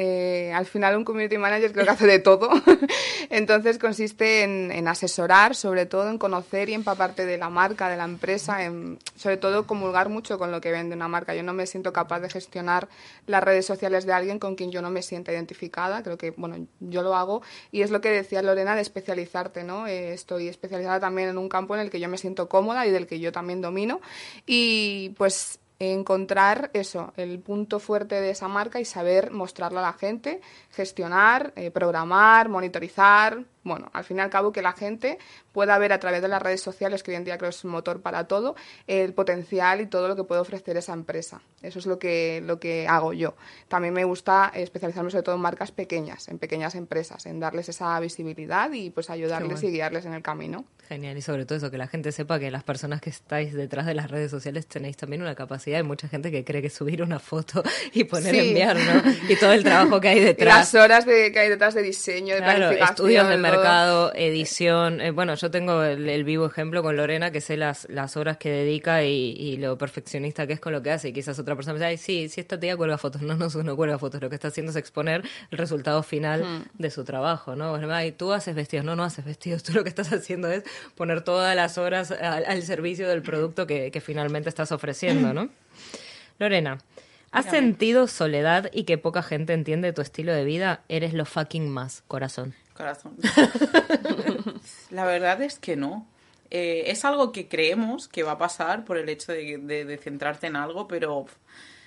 Eh, 0.03 0.51
al 0.55 0.64
final 0.64 0.96
un 0.96 1.05
community 1.05 1.36
manager 1.36 1.72
creo 1.72 1.84
que 1.84 1.90
hace 1.90 2.07
de 2.07 2.20
todo. 2.20 2.48
Entonces 3.28 3.78
consiste 3.78 4.44
en, 4.44 4.88
asesorar, 4.88 5.55
sobre 5.55 5.84
todo 5.84 6.09
en 6.09 6.16
conocer 6.16 6.70
y 6.70 6.72
empaparte 6.72 7.26
de 7.26 7.36
la 7.36 7.51
marca, 7.51 7.90
de 7.90 7.98
la 7.98 8.05
empresa, 8.05 8.64
en, 8.64 8.98
sobre 9.14 9.36
todo 9.36 9.66
comulgar 9.66 10.09
mucho 10.09 10.38
con 10.38 10.53
lo 10.53 10.62
que 10.62 10.72
vende 10.72 10.96
una 10.96 11.07
marca. 11.07 11.34
Yo 11.34 11.42
no 11.42 11.53
me 11.53 11.66
siento 11.66 11.92
capaz 11.92 12.20
de 12.20 12.30
gestionar 12.30 12.88
las 13.26 13.44
redes 13.44 13.66
sociales 13.66 14.07
de 14.07 14.14
alguien 14.14 14.38
con 14.38 14.55
quien 14.55 14.70
yo 14.70 14.80
no 14.80 14.88
me 14.88 15.03
sienta 15.03 15.32
identificada. 15.32 16.03
Creo 16.03 16.16
que, 16.16 16.30
bueno, 16.30 16.66
yo 16.80 17.03
lo 17.03 17.14
hago 17.14 17.42
y 17.70 17.82
es 17.82 17.90
lo 17.90 18.01
que 18.01 18.09
decía 18.09 18.40
Lorena 18.40 18.74
de 18.76 18.80
especializarte, 18.80 19.64
¿no? 19.64 19.86
Eh, 19.86 20.14
estoy 20.14 20.48
especializada 20.48 20.98
también 20.98 21.28
en 21.28 21.36
un 21.36 21.51
campo 21.51 21.74
en 21.74 21.82
el 21.82 21.90
que 21.90 22.01
yo 22.01 22.09
me 22.09 22.16
siento 22.16 22.48
cómoda 22.48 22.86
y 22.86 22.90
del 22.90 23.07
que 23.07 23.20
yo 23.20 23.32
también 23.32 23.61
domino 23.61 24.01
y 24.46 25.11
pues 25.18 25.59
encontrar 25.80 26.70
eso, 26.74 27.12
el 27.16 27.40
punto 27.40 27.80
fuerte 27.80 28.20
de 28.20 28.30
esa 28.30 28.48
marca 28.48 28.80
y 28.80 28.84
saber 28.84 29.30
mostrarlo 29.30 29.78
a 29.78 29.82
la 29.82 29.94
gente, 29.94 30.40
gestionar, 30.70 31.52
eh, 31.56 31.70
programar, 31.70 32.50
monitorizar, 32.50 33.44
bueno, 33.62 33.90
al 33.92 34.04
fin 34.04 34.16
y 34.18 34.20
al 34.20 34.30
cabo 34.30 34.52
que 34.52 34.62
la 34.62 34.72
gente 34.72 35.18
pueda 35.52 35.76
ver 35.78 35.92
a 35.92 36.00
través 36.00 36.22
de 36.22 36.28
las 36.28 36.40
redes 36.40 36.62
sociales, 36.62 37.02
que 37.02 37.11
hoy 37.11 37.16
en 37.16 37.24
día 37.24 37.36
creo 37.36 37.50
que 37.50 37.56
es 37.56 37.64
un 37.64 37.70
motor 37.70 38.00
para 38.00 38.24
todo, 38.24 38.56
el 38.86 39.12
potencial 39.12 39.80
y 39.80 39.86
todo 39.86 40.08
lo 40.08 40.16
que 40.16 40.24
puede 40.24 40.40
ofrecer 40.40 40.76
esa 40.76 40.92
empresa. 40.92 41.42
Eso 41.62 41.78
es 41.78 41.86
lo 41.86 41.98
que, 41.98 42.42
lo 42.44 42.58
que 42.58 42.88
hago 42.88 43.12
yo. 43.12 43.34
También 43.68 43.92
me 43.92 44.04
gusta 44.04 44.50
especializarme 44.54 45.11
sobre 45.11 45.22
todo 45.22 45.34
en 45.34 45.42
marcas 45.42 45.72
pequeñas, 45.72 46.28
en 46.28 46.38
pequeñas 46.38 46.74
empresas, 46.74 47.26
en 47.26 47.40
darles 47.40 47.68
esa 47.68 47.98
visibilidad 48.00 48.72
y 48.72 48.90
pues 48.90 49.11
ayudarles 49.11 49.62
y 49.62 49.70
guiarles 49.70 50.06
en 50.06 50.14
el 50.14 50.22
camino. 50.22 50.64
Genial, 50.88 51.16
y 51.16 51.22
sobre 51.22 51.44
todo 51.44 51.56
eso, 51.56 51.70
que 51.70 51.78
la 51.78 51.86
gente 51.86 52.11
sepa 52.11 52.40
que 52.40 52.50
las 52.50 52.64
personas 52.64 53.00
que 53.00 53.11
estáis 53.11 53.52
detrás 53.52 53.86
de 53.86 53.94
las 53.94 54.11
redes 54.11 54.30
sociales 54.30 54.66
tenéis 54.66 54.96
también 54.96 55.22
una 55.22 55.36
capacidad. 55.36 55.76
Hay 55.76 55.84
mucha 55.84 56.08
gente 56.08 56.32
que 56.32 56.44
cree 56.44 56.62
que 56.62 56.70
subir 56.70 57.02
una 57.02 57.20
foto 57.20 57.62
y 57.92 58.04
poner 58.04 58.34
enviar, 58.34 58.76
¿no? 58.76 59.02
Y 59.28 59.36
todo 59.36 59.52
el 59.52 59.62
trabajo 59.62 60.00
que 60.00 60.08
hay 60.08 60.20
detrás. 60.24 60.72
las 60.72 60.74
horas 60.74 61.06
de, 61.06 61.30
que 61.30 61.38
hay 61.38 61.48
detrás 61.48 61.74
de 61.74 61.82
diseño, 61.82 62.34
de 62.34 62.42
planificación. 62.42 62.88
Estudios 62.88 63.28
de 63.28 63.38
mercado, 63.51 64.12
edición. 64.14 65.01
Eh, 65.01 65.11
bueno, 65.11 65.34
yo 65.34 65.51
tengo 65.51 65.82
el, 65.82 66.24
vivo 66.24 66.46
ejemplo 66.46 66.82
con 66.82 66.96
Lorena, 66.96 67.30
que 67.30 67.40
sé 67.40 67.57
las, 67.57 67.88
las 67.90 68.16
horas 68.16 68.36
que 68.36 68.51
dedica 68.51 69.05
y, 69.05 69.57
lo 69.57 69.76
perfeccionista 69.76 70.46
que 70.46 70.55
es 70.55 70.61
con 70.61 70.72
lo 70.72 70.82
que 70.82 70.90
hace. 70.90 71.09
Y 71.09 71.12
quizás 71.12 71.38
otra 71.38 71.57
persona 71.57 71.78
me 71.78 71.90
dice, 71.90 72.05
sí, 72.05 72.28
si 72.28 72.40
esta 72.40 72.59
tía 72.59 72.76
cuelga 72.76 72.98
fotos. 72.98 73.22
No, 73.22 73.34
no, 73.36 73.48
no 73.48 73.76
cuelga 73.76 73.98
fotos. 73.98 74.20
Lo 74.20 74.28
que 74.28 74.36
está 74.36 74.48
haciendo 74.48 74.70
es 74.70 74.76
exponer 74.76 75.22
el 75.51 75.59
resultado 75.59 76.03
final 76.03 76.42
hmm. 76.42 76.64
de 76.78 76.90
su 76.90 77.05
trabajo, 77.05 77.57
¿no? 77.57 77.70
Bueno, 77.70 77.88
tú 78.16 78.32
haces 78.32 78.55
vestidos. 78.55 78.84
No, 78.84 78.96
no 78.96 79.05
haces 79.05 79.24
vestidos. 79.24 79.62
Tú 79.70 79.72
lo 79.72 79.82
que 79.82 79.88
estás 79.88 80.12
haciendo 80.12 80.48
es 80.48 80.64
poner 80.94 81.22
todas 81.22 81.55
las 81.55 81.78
horas 81.78 82.11
al, 82.11 82.62
servicio 82.62 83.09
del 83.09 83.22
producto 83.22 83.66
que, 83.66 83.90
que 83.90 84.01
finalmente 84.01 84.48
estás 84.48 84.72
ofreciendo, 84.72 85.32
¿no? 85.32 85.48
Lorena, 86.38 86.78
¿Has 87.32 87.46
sentido 87.46 88.09
soledad 88.09 88.70
y 88.72 88.84
que 88.84 88.98
poca 88.98 89.22
gente 89.22 89.53
entiende 89.53 89.92
tu 89.92 90.03
estilo 90.03 90.32
de 90.32 90.44
vida? 90.44 90.82
Eres 90.88 91.14
lo 91.14 91.24
fucking 91.24 91.68
más, 91.68 92.03
corazón. 92.09 92.55
Corazón. 92.80 93.16
La 94.90 95.04
verdad 95.04 95.42
es 95.42 95.58
que 95.58 95.76
no. 95.76 96.06
Eh, 96.50 96.84
es 96.86 97.04
algo 97.04 97.30
que 97.30 97.48
creemos 97.48 98.08
que 98.08 98.22
va 98.22 98.32
a 98.32 98.38
pasar 98.38 98.84
por 98.84 98.96
el 98.96 99.08
hecho 99.08 99.32
de, 99.32 100.00
centrarte 100.02 100.48
en 100.48 100.56
algo, 100.56 100.88
pero 100.88 101.26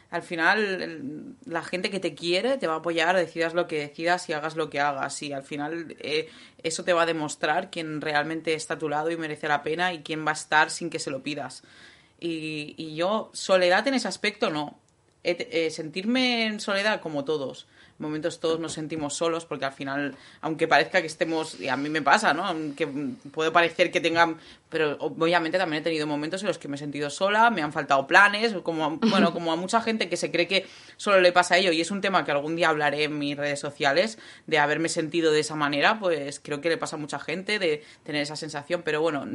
al 0.10 0.22
final 0.22 1.36
la 1.46 1.64
gente 1.64 1.90
que 1.90 2.00
te 2.00 2.14
quiere 2.16 2.58
te 2.58 2.68
va 2.68 2.76
a 2.76 2.78
apoyar, 2.78 3.16
decidas 3.16 3.54
lo 3.54 3.68
que 3.68 3.80
decidas 3.80 4.30
y 4.30 4.34
hagas 4.34 4.56
lo 4.56 4.70
que 4.70 4.80
hagas. 4.80 5.22
Y 5.22 5.34
al 5.34 5.44
final 5.44 5.98
eh, 6.00 6.30
eso 6.62 6.84
te 6.84 6.94
va 6.94 7.02
a 7.02 7.08
demostrar 7.08 7.70
quién 7.72 8.00
realmente 8.00 8.54
está 8.54 8.76
a 8.76 8.80
tu 8.80 8.88
lado 8.88 9.12
y 9.12 9.18
merece 9.18 9.48
la 9.48 9.64
pena 9.64 9.94
y 9.94 10.04
quién 10.04 10.26
va 10.26 10.32
a 10.32 10.36
estar 10.36 10.70
sin 10.70 10.90
que 10.90 11.00
se 11.00 11.12
lo 11.12 11.24
pidas. 11.24 11.64
Y, 12.20 12.76
y 12.78 12.96
yo, 12.96 13.32
soledad 13.34 13.86
en 13.88 13.96
ese 13.96 14.08
aspecto 14.08 14.50
no. 14.50 14.80
Eh, 15.26 15.70
sentirme 15.72 16.46
en 16.46 16.60
soledad 16.60 17.00
como 17.00 17.24
todos. 17.24 17.66
Momentos 18.04 18.40
todos 18.40 18.60
nos 18.60 18.74
sentimos 18.74 19.16
solos 19.16 19.46
porque 19.46 19.66
al 19.66 19.74
final, 19.74 20.16
aunque 20.42 20.68
parezca 20.68 21.02
que 21.02 21.08
estemos, 21.08 21.60
y 21.60 21.70
a 21.70 21.78
mí 21.78 21.90
me 21.90 22.02
pasa, 22.02 22.34
¿no? 22.34 22.46
Que 22.76 22.86
puede 23.32 23.50
parecer 23.50 23.90
que 23.92 24.02
tengan, 24.02 24.38
pero 24.74 24.98
obviamente 25.00 25.58
también 25.58 25.82
he 25.82 25.84
tenido 25.84 26.08
momentos 26.08 26.42
en 26.42 26.48
los 26.48 26.58
que 26.58 26.68
me 26.68 26.76
he 26.76 26.80
sentido 26.80 27.10
sola, 27.10 27.52
me 27.52 27.62
han 27.62 27.72
faltado 27.72 28.06
planes, 28.08 28.54
como, 28.64 28.98
bueno, 28.98 29.32
como 29.32 29.54
a 29.54 29.56
mucha 29.56 29.80
gente 29.80 30.10
que 30.10 30.18
se 30.18 30.32
cree 30.32 30.48
que 30.48 30.66
solo 30.98 31.22
le 31.22 31.32
pasa 31.32 31.56
a 31.56 31.58
ello 31.60 31.72
y 31.72 31.80
es 31.80 31.92
un 31.92 32.02
tema 32.02 32.26
que 32.26 32.32
algún 32.32 32.56
día 32.56 32.70
hablaré 32.70 33.04
en 33.04 33.18
mis 33.18 33.38
redes 33.38 33.60
sociales 33.60 34.18
de 34.48 34.58
haberme 34.58 34.90
sentido 34.90 35.32
de 35.32 35.40
esa 35.40 35.56
manera, 35.56 36.00
pues 36.00 36.42
creo 36.42 36.60
que 36.60 36.70
le 36.70 36.78
pasa 36.78 36.96
a 36.96 37.00
mucha 37.00 37.20
gente 37.20 37.60
de 37.60 37.84
tener 38.04 38.24
esa 38.24 38.36
sensación, 38.36 38.82
pero 38.84 39.00
bueno, 39.00 39.26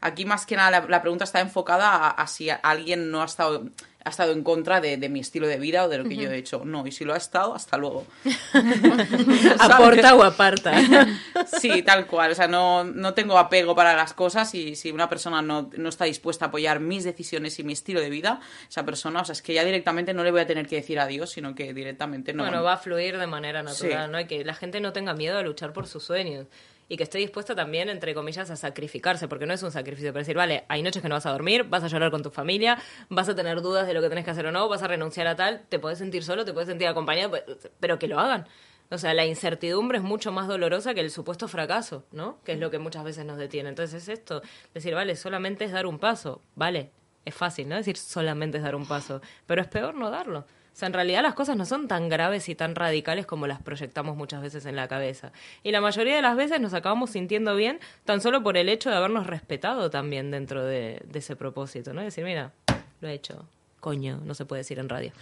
aquí 0.00 0.26
más 0.26 0.44
que 0.44 0.56
nada 0.56 0.86
la, 0.86 1.00
pregunta 1.00 1.24
está 1.24 1.40
enfocada 1.40 2.10
a 2.10 2.26
si 2.26 2.50
alguien 2.62 3.10
no 3.10 3.22
ha 3.22 3.24
estado 3.24 3.70
ha 4.04 4.10
estado 4.10 4.32
en 4.32 4.44
contra 4.44 4.80
de, 4.80 5.08
mi 5.08 5.20
estilo 5.20 5.46
de 5.46 5.58
vida 5.58 5.84
o 5.84 5.88
de 5.88 5.98
lo 5.98 6.04
que 6.04 6.16
yo 6.16 6.30
he 6.30 6.36
hecho. 6.36 6.62
No, 6.64 6.86
y 6.86 6.92
si 6.92 7.04
lo 7.04 7.14
ha 7.14 7.16
estado, 7.16 7.54
hasta 7.54 7.78
luego. 7.78 8.06
Aporta 9.58 10.14
o 10.14 10.22
aparta. 10.22 10.74
sí, 11.60 11.82
tal 11.82 12.06
cual. 12.06 12.32
O 12.32 12.34
sea, 12.34 12.46
no, 12.46 12.84
no 12.84 13.14
tengo 13.14 13.38
apego 13.38 13.74
para 13.74 13.96
las 13.96 14.12
cosas 14.12 14.54
y 14.54 14.73
si 14.76 14.90
una 14.90 15.08
persona 15.08 15.42
no, 15.42 15.70
no, 15.76 15.88
está 15.88 16.04
dispuesta 16.04 16.46
a 16.46 16.48
apoyar 16.48 16.80
mis 16.80 17.04
decisiones 17.04 17.58
y 17.58 17.64
mi 17.64 17.72
estilo 17.72 18.00
de 18.00 18.10
vida, 18.10 18.40
esa 18.68 18.84
persona, 18.84 19.20
o 19.22 19.24
sea, 19.24 19.32
es 19.32 19.42
que 19.42 19.54
ya 19.54 19.64
directamente 19.64 20.14
no 20.14 20.24
le 20.24 20.30
voy 20.30 20.40
a 20.40 20.46
tener 20.46 20.66
que 20.66 20.76
decir 20.76 20.98
adiós, 20.98 21.30
sino 21.30 21.54
que 21.54 21.72
directamente 21.74 22.32
no. 22.32 22.42
Bueno, 22.42 22.62
va 22.62 22.74
a 22.74 22.78
fluir 22.78 23.18
de 23.18 23.26
manera 23.26 23.62
natural, 23.62 24.10
¿no? 24.10 24.20
Y 24.20 24.26
que 24.26 24.44
la 24.44 24.54
gente 24.54 24.80
no 24.80 24.92
tenga 24.92 25.14
miedo 25.14 25.38
a 25.38 25.42
luchar 25.42 25.72
por 25.72 25.86
sus 25.86 26.04
sueños 26.04 26.46
y 26.88 26.96
que 26.96 27.04
esté 27.04 27.18
dispuesta 27.18 27.54
también, 27.54 27.88
entre 27.88 28.14
comillas, 28.14 28.50
a 28.50 28.56
sacrificarse, 28.56 29.28
porque 29.28 29.46
no 29.46 29.54
es 29.54 29.62
un 29.62 29.72
sacrificio 29.72 30.12
para 30.12 30.20
decir, 30.20 30.36
vale, 30.36 30.64
hay 30.68 30.82
noches 30.82 31.02
que 31.02 31.08
no 31.08 31.14
vas 31.14 31.26
a 31.26 31.30
dormir, 31.30 31.64
vas 31.64 31.82
a 31.82 31.88
llorar 31.88 32.10
con 32.10 32.22
tu 32.22 32.30
familia, 32.30 32.78
vas 33.08 33.28
a 33.28 33.34
tener 33.34 33.62
dudas 33.62 33.86
de 33.86 33.94
lo 33.94 34.02
que 34.02 34.08
tenés 34.08 34.24
que 34.24 34.30
hacer 34.30 34.46
o 34.46 34.52
no, 34.52 34.68
vas 34.68 34.82
a 34.82 34.88
renunciar 34.88 35.26
a 35.26 35.36
tal, 35.36 35.62
te 35.68 35.78
puedes 35.78 35.98
sentir 35.98 36.22
solo, 36.24 36.44
te 36.44 36.52
puedes 36.52 36.68
sentir 36.68 36.86
acompañado, 36.88 37.32
pero 37.80 37.98
que 37.98 38.06
lo 38.06 38.18
hagan. 38.20 38.46
O 38.94 38.98
sea, 38.98 39.12
la 39.12 39.26
incertidumbre 39.26 39.98
es 39.98 40.04
mucho 40.04 40.30
más 40.30 40.46
dolorosa 40.46 40.94
que 40.94 41.00
el 41.00 41.10
supuesto 41.10 41.48
fracaso, 41.48 42.04
¿no? 42.12 42.38
Que 42.44 42.52
es 42.52 42.60
lo 42.60 42.70
que 42.70 42.78
muchas 42.78 43.02
veces 43.02 43.24
nos 43.24 43.38
detiene. 43.38 43.68
Entonces 43.68 44.02
es 44.02 44.08
esto, 44.08 44.40
decir, 44.72 44.94
vale, 44.94 45.16
solamente 45.16 45.64
es 45.64 45.72
dar 45.72 45.86
un 45.86 45.98
paso, 45.98 46.40
vale, 46.54 46.90
es 47.24 47.34
fácil, 47.34 47.68
¿no? 47.68 47.74
Decir 47.74 47.96
solamente 47.96 48.58
es 48.58 48.64
dar 48.64 48.76
un 48.76 48.86
paso, 48.86 49.20
pero 49.46 49.60
es 49.60 49.68
peor 49.68 49.94
no 49.96 50.10
darlo. 50.10 50.40
O 50.40 50.76
sea, 50.76 50.86
en 50.86 50.92
realidad 50.92 51.22
las 51.22 51.34
cosas 51.34 51.56
no 51.56 51.66
son 51.66 51.88
tan 51.88 52.08
graves 52.08 52.48
y 52.48 52.54
tan 52.54 52.74
radicales 52.74 53.26
como 53.26 53.46
las 53.46 53.62
proyectamos 53.62 54.16
muchas 54.16 54.42
veces 54.42 54.66
en 54.66 54.76
la 54.76 54.88
cabeza. 54.88 55.32
Y 55.62 55.72
la 55.72 55.80
mayoría 55.80 56.16
de 56.16 56.22
las 56.22 56.36
veces 56.36 56.60
nos 56.60 56.74
acabamos 56.74 57.10
sintiendo 57.10 57.54
bien 57.54 57.80
tan 58.04 58.20
solo 58.20 58.42
por 58.42 58.56
el 58.56 58.68
hecho 58.68 58.90
de 58.90 58.96
habernos 58.96 59.26
respetado 59.26 59.90
también 59.90 60.30
dentro 60.30 60.64
de, 60.64 61.04
ese 61.14 61.36
propósito, 61.36 61.94
¿no? 61.94 62.00
decir, 62.00 62.24
mira, 62.24 62.52
lo 63.00 63.08
he 63.08 63.12
hecho. 63.14 63.46
Coño, 63.84 64.18
no 64.24 64.32
se 64.32 64.46
puede 64.46 64.60
decir 64.60 64.78
en 64.78 64.88
radio. 64.88 65.12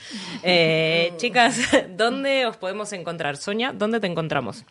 Eh, 0.44 1.14
chicas, 1.16 1.58
¿dónde 1.96 2.46
os 2.46 2.56
podemos 2.56 2.92
encontrar? 2.92 3.36
Sonia, 3.36 3.72
¿dónde 3.72 3.98
te 3.98 4.06
encontramos? 4.06 4.64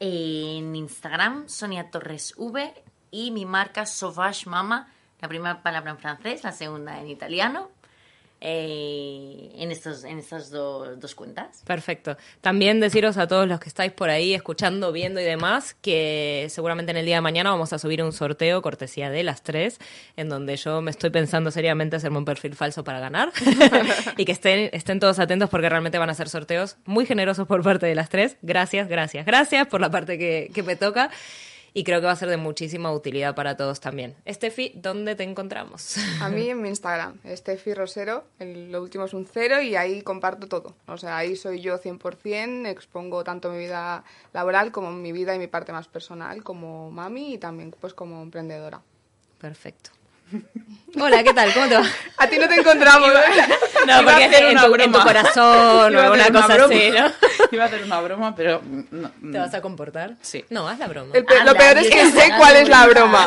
En 0.00 0.74
Instagram, 0.74 1.48
Sonia 1.48 1.92
Torres 1.92 2.34
V 2.36 2.74
y 3.12 3.30
mi 3.30 3.46
marca 3.46 3.86
Sauvage 3.86 4.50
Mama, 4.50 4.92
la 5.20 5.28
primera 5.28 5.62
palabra 5.62 5.92
en 5.92 5.98
francés, 5.98 6.42
la 6.42 6.50
segunda 6.50 7.00
en 7.00 7.06
italiano. 7.06 7.70
Eh, 8.40 9.50
en, 9.56 9.70
estos, 9.70 10.04
en 10.04 10.18
estas 10.18 10.50
do- 10.50 10.96
dos 10.96 11.14
cuentas. 11.14 11.62
Perfecto. 11.66 12.16
También 12.40 12.80
deciros 12.80 13.16
a 13.16 13.26
todos 13.26 13.48
los 13.48 13.58
que 13.60 13.68
estáis 13.68 13.92
por 13.92 14.10
ahí 14.10 14.34
escuchando, 14.34 14.92
viendo 14.92 15.20
y 15.20 15.24
demás, 15.24 15.74
que 15.80 16.46
seguramente 16.50 16.90
en 16.92 16.98
el 16.98 17.06
día 17.06 17.16
de 17.16 17.20
mañana 17.22 17.50
vamos 17.50 17.72
a 17.72 17.78
subir 17.78 18.02
un 18.02 18.12
sorteo 18.12 18.60
cortesía 18.62 19.10
de 19.10 19.22
las 19.22 19.42
tres, 19.42 19.78
en 20.16 20.28
donde 20.28 20.56
yo 20.56 20.80
me 20.82 20.90
estoy 20.90 21.10
pensando 21.10 21.50
seriamente 21.50 21.96
hacerme 21.96 22.18
un 22.18 22.24
perfil 22.24 22.54
falso 22.54 22.84
para 22.84 23.00
ganar. 23.00 23.32
y 24.16 24.24
que 24.24 24.32
estén, 24.32 24.70
estén 24.72 25.00
todos 25.00 25.18
atentos 25.18 25.48
porque 25.50 25.68
realmente 25.68 25.98
van 25.98 26.10
a 26.10 26.14
ser 26.14 26.28
sorteos 26.28 26.76
muy 26.84 27.06
generosos 27.06 27.46
por 27.46 27.62
parte 27.62 27.86
de 27.86 27.94
las 27.94 28.08
tres. 28.08 28.36
Gracias, 28.42 28.88
gracias, 28.88 29.24
gracias 29.26 29.66
por 29.68 29.80
la 29.80 29.90
parte 29.90 30.18
que, 30.18 30.50
que 30.54 30.62
me 30.62 30.76
toca. 30.76 31.10
Y 31.76 31.82
creo 31.82 32.00
que 32.00 32.06
va 32.06 32.12
a 32.12 32.16
ser 32.16 32.28
de 32.28 32.36
muchísima 32.36 32.92
utilidad 32.92 33.34
para 33.34 33.56
todos 33.56 33.80
también. 33.80 34.14
Estefi, 34.24 34.70
¿dónde 34.76 35.16
te 35.16 35.24
encontramos? 35.24 35.96
A 36.20 36.28
mí 36.28 36.48
en 36.48 36.60
mi 36.62 36.68
Instagram, 36.68 37.18
Estefi 37.24 37.74
Rosero, 37.74 38.22
el- 38.38 38.70
lo 38.70 38.80
último 38.80 39.04
es 39.06 39.12
un 39.12 39.26
cero 39.26 39.60
y 39.60 39.74
ahí 39.74 40.00
comparto 40.02 40.46
todo. 40.46 40.76
O 40.86 40.96
sea, 40.98 41.16
ahí 41.18 41.34
soy 41.34 41.60
yo 41.60 41.76
100%, 41.78 42.66
expongo 42.68 43.24
tanto 43.24 43.50
mi 43.50 43.58
vida 43.58 44.04
laboral 44.32 44.70
como 44.70 44.92
mi 44.92 45.10
vida 45.10 45.34
y 45.34 45.38
mi 45.40 45.48
parte 45.48 45.72
más 45.72 45.88
personal 45.88 46.44
como 46.44 46.92
mami 46.92 47.34
y 47.34 47.38
también 47.38 47.72
pues 47.80 47.92
como 47.92 48.22
emprendedora. 48.22 48.80
Perfecto. 49.40 49.90
Hola, 51.00 51.24
¿qué 51.24 51.34
tal? 51.34 51.52
¿Cómo 51.52 51.66
te 51.66 51.74
va? 51.74 51.82
A 52.18 52.26
ti 52.28 52.38
no 52.38 52.46
te 52.48 52.54
encontramos, 52.54 53.08
¿eh? 53.10 53.14
No, 53.84 54.00
Iba 54.00 54.12
a 54.12 54.14
porque 54.14 54.24
hacer 54.24 54.44
en 54.44 54.50
una 54.52 54.64
tu, 54.66 54.74
en 54.76 54.80
tu 54.84 54.88
broma. 54.98 55.04
corazón 55.04 55.92
Iba 55.92 56.04
a 56.06 56.10
o 56.10 56.14
una 56.14 56.26
cosa 56.30 56.54
broma. 56.54 56.74
así, 56.74 56.90
¿no? 56.90 57.12
Iba 57.52 57.64
a 57.64 57.66
hacer 57.66 57.82
una 57.84 58.00
broma, 58.00 58.34
pero... 58.34 58.62
no, 58.64 59.10
¿Te 59.32 59.38
vas 59.38 59.52
a 59.52 59.60
comportar? 59.60 60.14
Sí. 60.22 60.42
No, 60.48 60.66
haz 60.68 60.78
la 60.78 60.86
broma. 60.86 61.10
El 61.12 61.24
pe- 61.26 61.44
lo 61.44 61.54
peor 61.54 61.76
es 61.78 61.88
que 61.90 62.10
sé 62.12 62.30
cuál 62.38 62.56
es 62.56 62.68
la 62.68 62.86
broma. 62.86 63.26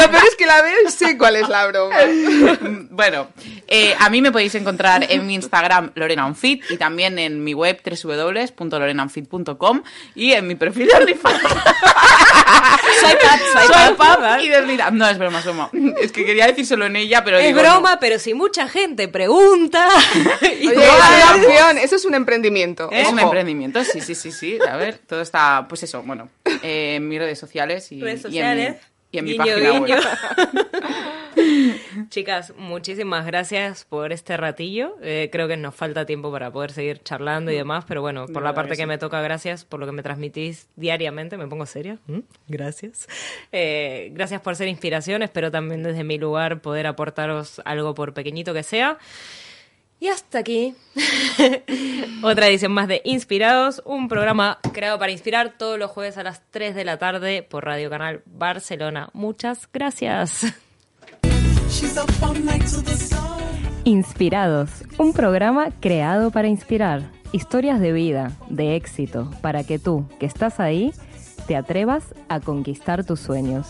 Lo 0.00 0.08
peor 0.10 0.22
es 0.28 0.36
que 0.36 0.46
la 0.46 0.62
veo 0.62 0.74
y 0.86 0.90
sé 0.90 1.18
cuál 1.18 1.34
es 1.36 1.48
la 1.48 1.66
broma. 1.66 1.96
Bueno, 2.90 3.28
eh, 3.66 3.96
a 3.98 4.08
mí 4.10 4.20
me 4.22 4.30
podéis 4.30 4.54
encontrar 4.54 5.04
en 5.08 5.26
mi 5.26 5.34
Instagram 5.34 5.90
Lorena 5.96 6.26
Unfit 6.26 6.62
y 6.70 6.76
también 6.76 7.18
en 7.18 7.42
mi 7.42 7.54
web 7.54 7.80
www.lorenaunfit.com 7.84 9.82
y 10.14 10.32
en 10.32 10.46
mi 10.46 10.54
perfil 10.54 10.86
de 10.88 10.94
OnlyFans. 10.94 11.40
Swipe 13.00 13.26
up, 13.90 13.92
up 14.00 14.20
¿vale? 14.20 14.44
y. 14.44 14.50
No, 14.92 15.08
es 15.08 15.18
broma, 15.18 15.38
es 15.40 15.44
broma. 15.44 15.70
Es 16.00 16.11
que 16.12 16.24
quería 16.24 16.46
decir 16.46 16.66
solo 16.66 16.86
en 16.86 16.96
ella, 16.96 17.24
pero 17.24 17.38
Es 17.38 17.46
digo, 17.46 17.60
broma, 17.60 17.98
pero 18.00 18.18
si 18.18 18.34
mucha 18.34 18.68
gente 18.68 19.08
pregunta. 19.08 19.88
y 20.60 20.68
Oye, 20.68 20.76
opción, 21.34 21.78
eso 21.78 21.96
es 21.96 22.04
un 22.04 22.14
emprendimiento. 22.14 22.88
no. 22.90 22.96
Es 22.96 23.08
un 23.08 23.18
emprendimiento, 23.18 23.82
sí, 23.84 24.00
sí, 24.00 24.14
sí, 24.14 24.30
sí. 24.32 24.58
A 24.68 24.76
ver, 24.76 24.98
todo 24.98 25.20
está, 25.22 25.66
pues 25.68 25.82
eso, 25.82 26.02
bueno, 26.02 26.28
eh, 26.62 26.94
en 26.96 27.08
mis 27.08 27.18
redes 27.18 27.38
sociales 27.38 27.90
y, 27.92 28.00
Redes 28.00 28.22
y 28.30 28.38
en 28.38 28.56
mi- 28.56 28.64
sociales. 28.64 28.76
y 29.10 29.18
en 29.18 29.24
mi, 29.24 29.34
página 29.34 29.56
guiño. 29.56 29.80
web. 29.82 30.02
Chicas, 32.08 32.52
muchísimas 32.56 33.26
gracias 33.26 33.84
por 33.84 34.12
este 34.12 34.36
ratillo. 34.36 34.96
Eh, 35.02 35.28
creo 35.32 35.48
que 35.48 35.56
nos 35.56 35.74
falta 35.74 36.06
tiempo 36.06 36.30
para 36.30 36.50
poder 36.50 36.72
seguir 36.72 37.02
charlando 37.02 37.50
y 37.50 37.56
demás, 37.56 37.84
pero 37.86 38.00
bueno, 38.00 38.26
por 38.26 38.42
la 38.42 38.54
parte 38.54 38.76
que 38.76 38.86
me 38.86 38.98
toca, 38.98 39.20
gracias 39.20 39.64
por 39.64 39.80
lo 39.80 39.86
que 39.86 39.92
me 39.92 40.02
transmitís 40.02 40.68
diariamente. 40.76 41.36
Me 41.36 41.46
pongo 41.46 41.66
seria. 41.66 41.98
¿Mm? 42.06 42.20
Gracias. 42.48 43.08
Eh, 43.50 44.10
gracias 44.12 44.40
por 44.40 44.56
ser 44.56 44.68
inspiración. 44.68 45.22
Espero 45.22 45.50
también 45.50 45.82
desde 45.82 46.04
mi 46.04 46.18
lugar 46.18 46.60
poder 46.60 46.86
aportaros 46.86 47.60
algo 47.64 47.94
por 47.94 48.14
pequeñito 48.14 48.54
que 48.54 48.62
sea. 48.62 48.98
Y 50.02 50.08
hasta 50.08 50.40
aquí 50.40 50.74
otra 52.24 52.48
edición 52.48 52.72
más 52.72 52.88
de 52.88 53.02
Inspirados, 53.04 53.80
un 53.84 54.08
programa 54.08 54.58
creado 54.72 54.98
para 54.98 55.12
inspirar 55.12 55.56
todos 55.56 55.78
los 55.78 55.92
jueves 55.92 56.18
a 56.18 56.24
las 56.24 56.42
3 56.50 56.74
de 56.74 56.84
la 56.84 56.98
tarde 56.98 57.44
por 57.44 57.64
Radio 57.64 57.88
Canal 57.88 58.20
Barcelona. 58.26 59.10
Muchas 59.12 59.68
gracias. 59.72 60.52
Inspirados, 63.84 64.70
un 64.98 65.14
programa 65.14 65.70
creado 65.80 66.30
para 66.30 66.48
inspirar. 66.48 67.10
Historias 67.32 67.80
de 67.80 67.92
vida, 67.92 68.32
de 68.50 68.76
éxito, 68.76 69.30
para 69.40 69.64
que 69.64 69.78
tú, 69.78 70.06
que 70.20 70.26
estás 70.26 70.60
ahí, 70.60 70.92
te 71.46 71.56
atrevas 71.56 72.14
a 72.28 72.40
conquistar 72.40 73.04
tus 73.04 73.20
sueños. 73.20 73.68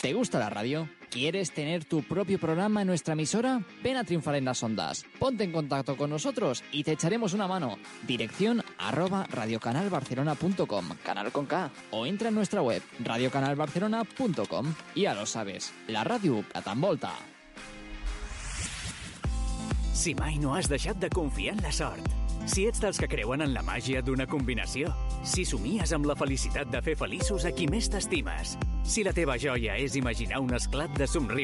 ¿Te 0.00 0.12
gusta 0.12 0.38
la 0.38 0.50
radio? 0.50 0.88
¿Quieres 1.14 1.52
tener 1.52 1.84
tu 1.84 2.02
propio 2.02 2.40
programa 2.40 2.80
en 2.80 2.88
nuestra 2.88 3.12
emisora? 3.12 3.62
Ven 3.84 3.96
a 3.96 4.02
triunfar 4.02 4.34
en 4.34 4.46
las 4.46 4.60
ondas. 4.64 5.06
Ponte 5.20 5.44
en 5.44 5.52
contacto 5.52 5.96
con 5.96 6.10
nosotros 6.10 6.64
y 6.72 6.82
te 6.82 6.90
echaremos 6.90 7.34
una 7.34 7.46
mano. 7.46 7.78
Dirección 8.04 8.64
arroba 8.78 9.24
radiocanalbarcelona.com, 9.30 10.88
canal 11.04 11.30
con 11.30 11.46
K. 11.46 11.70
O 11.92 12.04
entra 12.04 12.30
en 12.30 12.34
nuestra 12.34 12.62
web 12.62 12.82
radiocanalbarcelona.com. 12.98 14.74
Y 14.96 15.02
ya 15.02 15.14
lo 15.14 15.24
sabes, 15.24 15.72
la 15.86 16.02
radio 16.02 16.44
que 16.52 16.60
t'envolta. 16.60 17.12
Si 19.94 20.16
mai 20.18 20.34
no 20.42 20.56
has 20.56 20.66
deixat 20.66 20.98
de 20.98 21.08
confiar 21.08 21.54
en 21.54 21.62
la 21.62 21.70
sort. 21.70 22.23
Si 22.44 22.66
ets 22.68 22.80
dels 22.82 22.98
que 23.00 23.08
creuen 23.08 23.40
en 23.40 23.54
la 23.54 23.62
màgia 23.64 24.02
d'una 24.04 24.26
combinació. 24.28 24.90
Si 25.24 25.46
somies 25.48 25.94
amb 25.96 26.04
la 26.04 26.16
felicitat 26.18 26.68
de 26.68 26.82
fer 26.84 26.92
feliços 27.00 27.46
a 27.48 27.52
qui 27.56 27.64
més 27.72 27.88
t'estimes. 27.88 28.58
Si 28.84 29.00
la 29.06 29.14
teva 29.16 29.38
joia 29.40 29.78
és 29.80 29.96
imaginar 29.96 30.42
un 30.44 30.52
esclat 30.52 30.92
de 31.00 31.08
somriure 31.08 31.40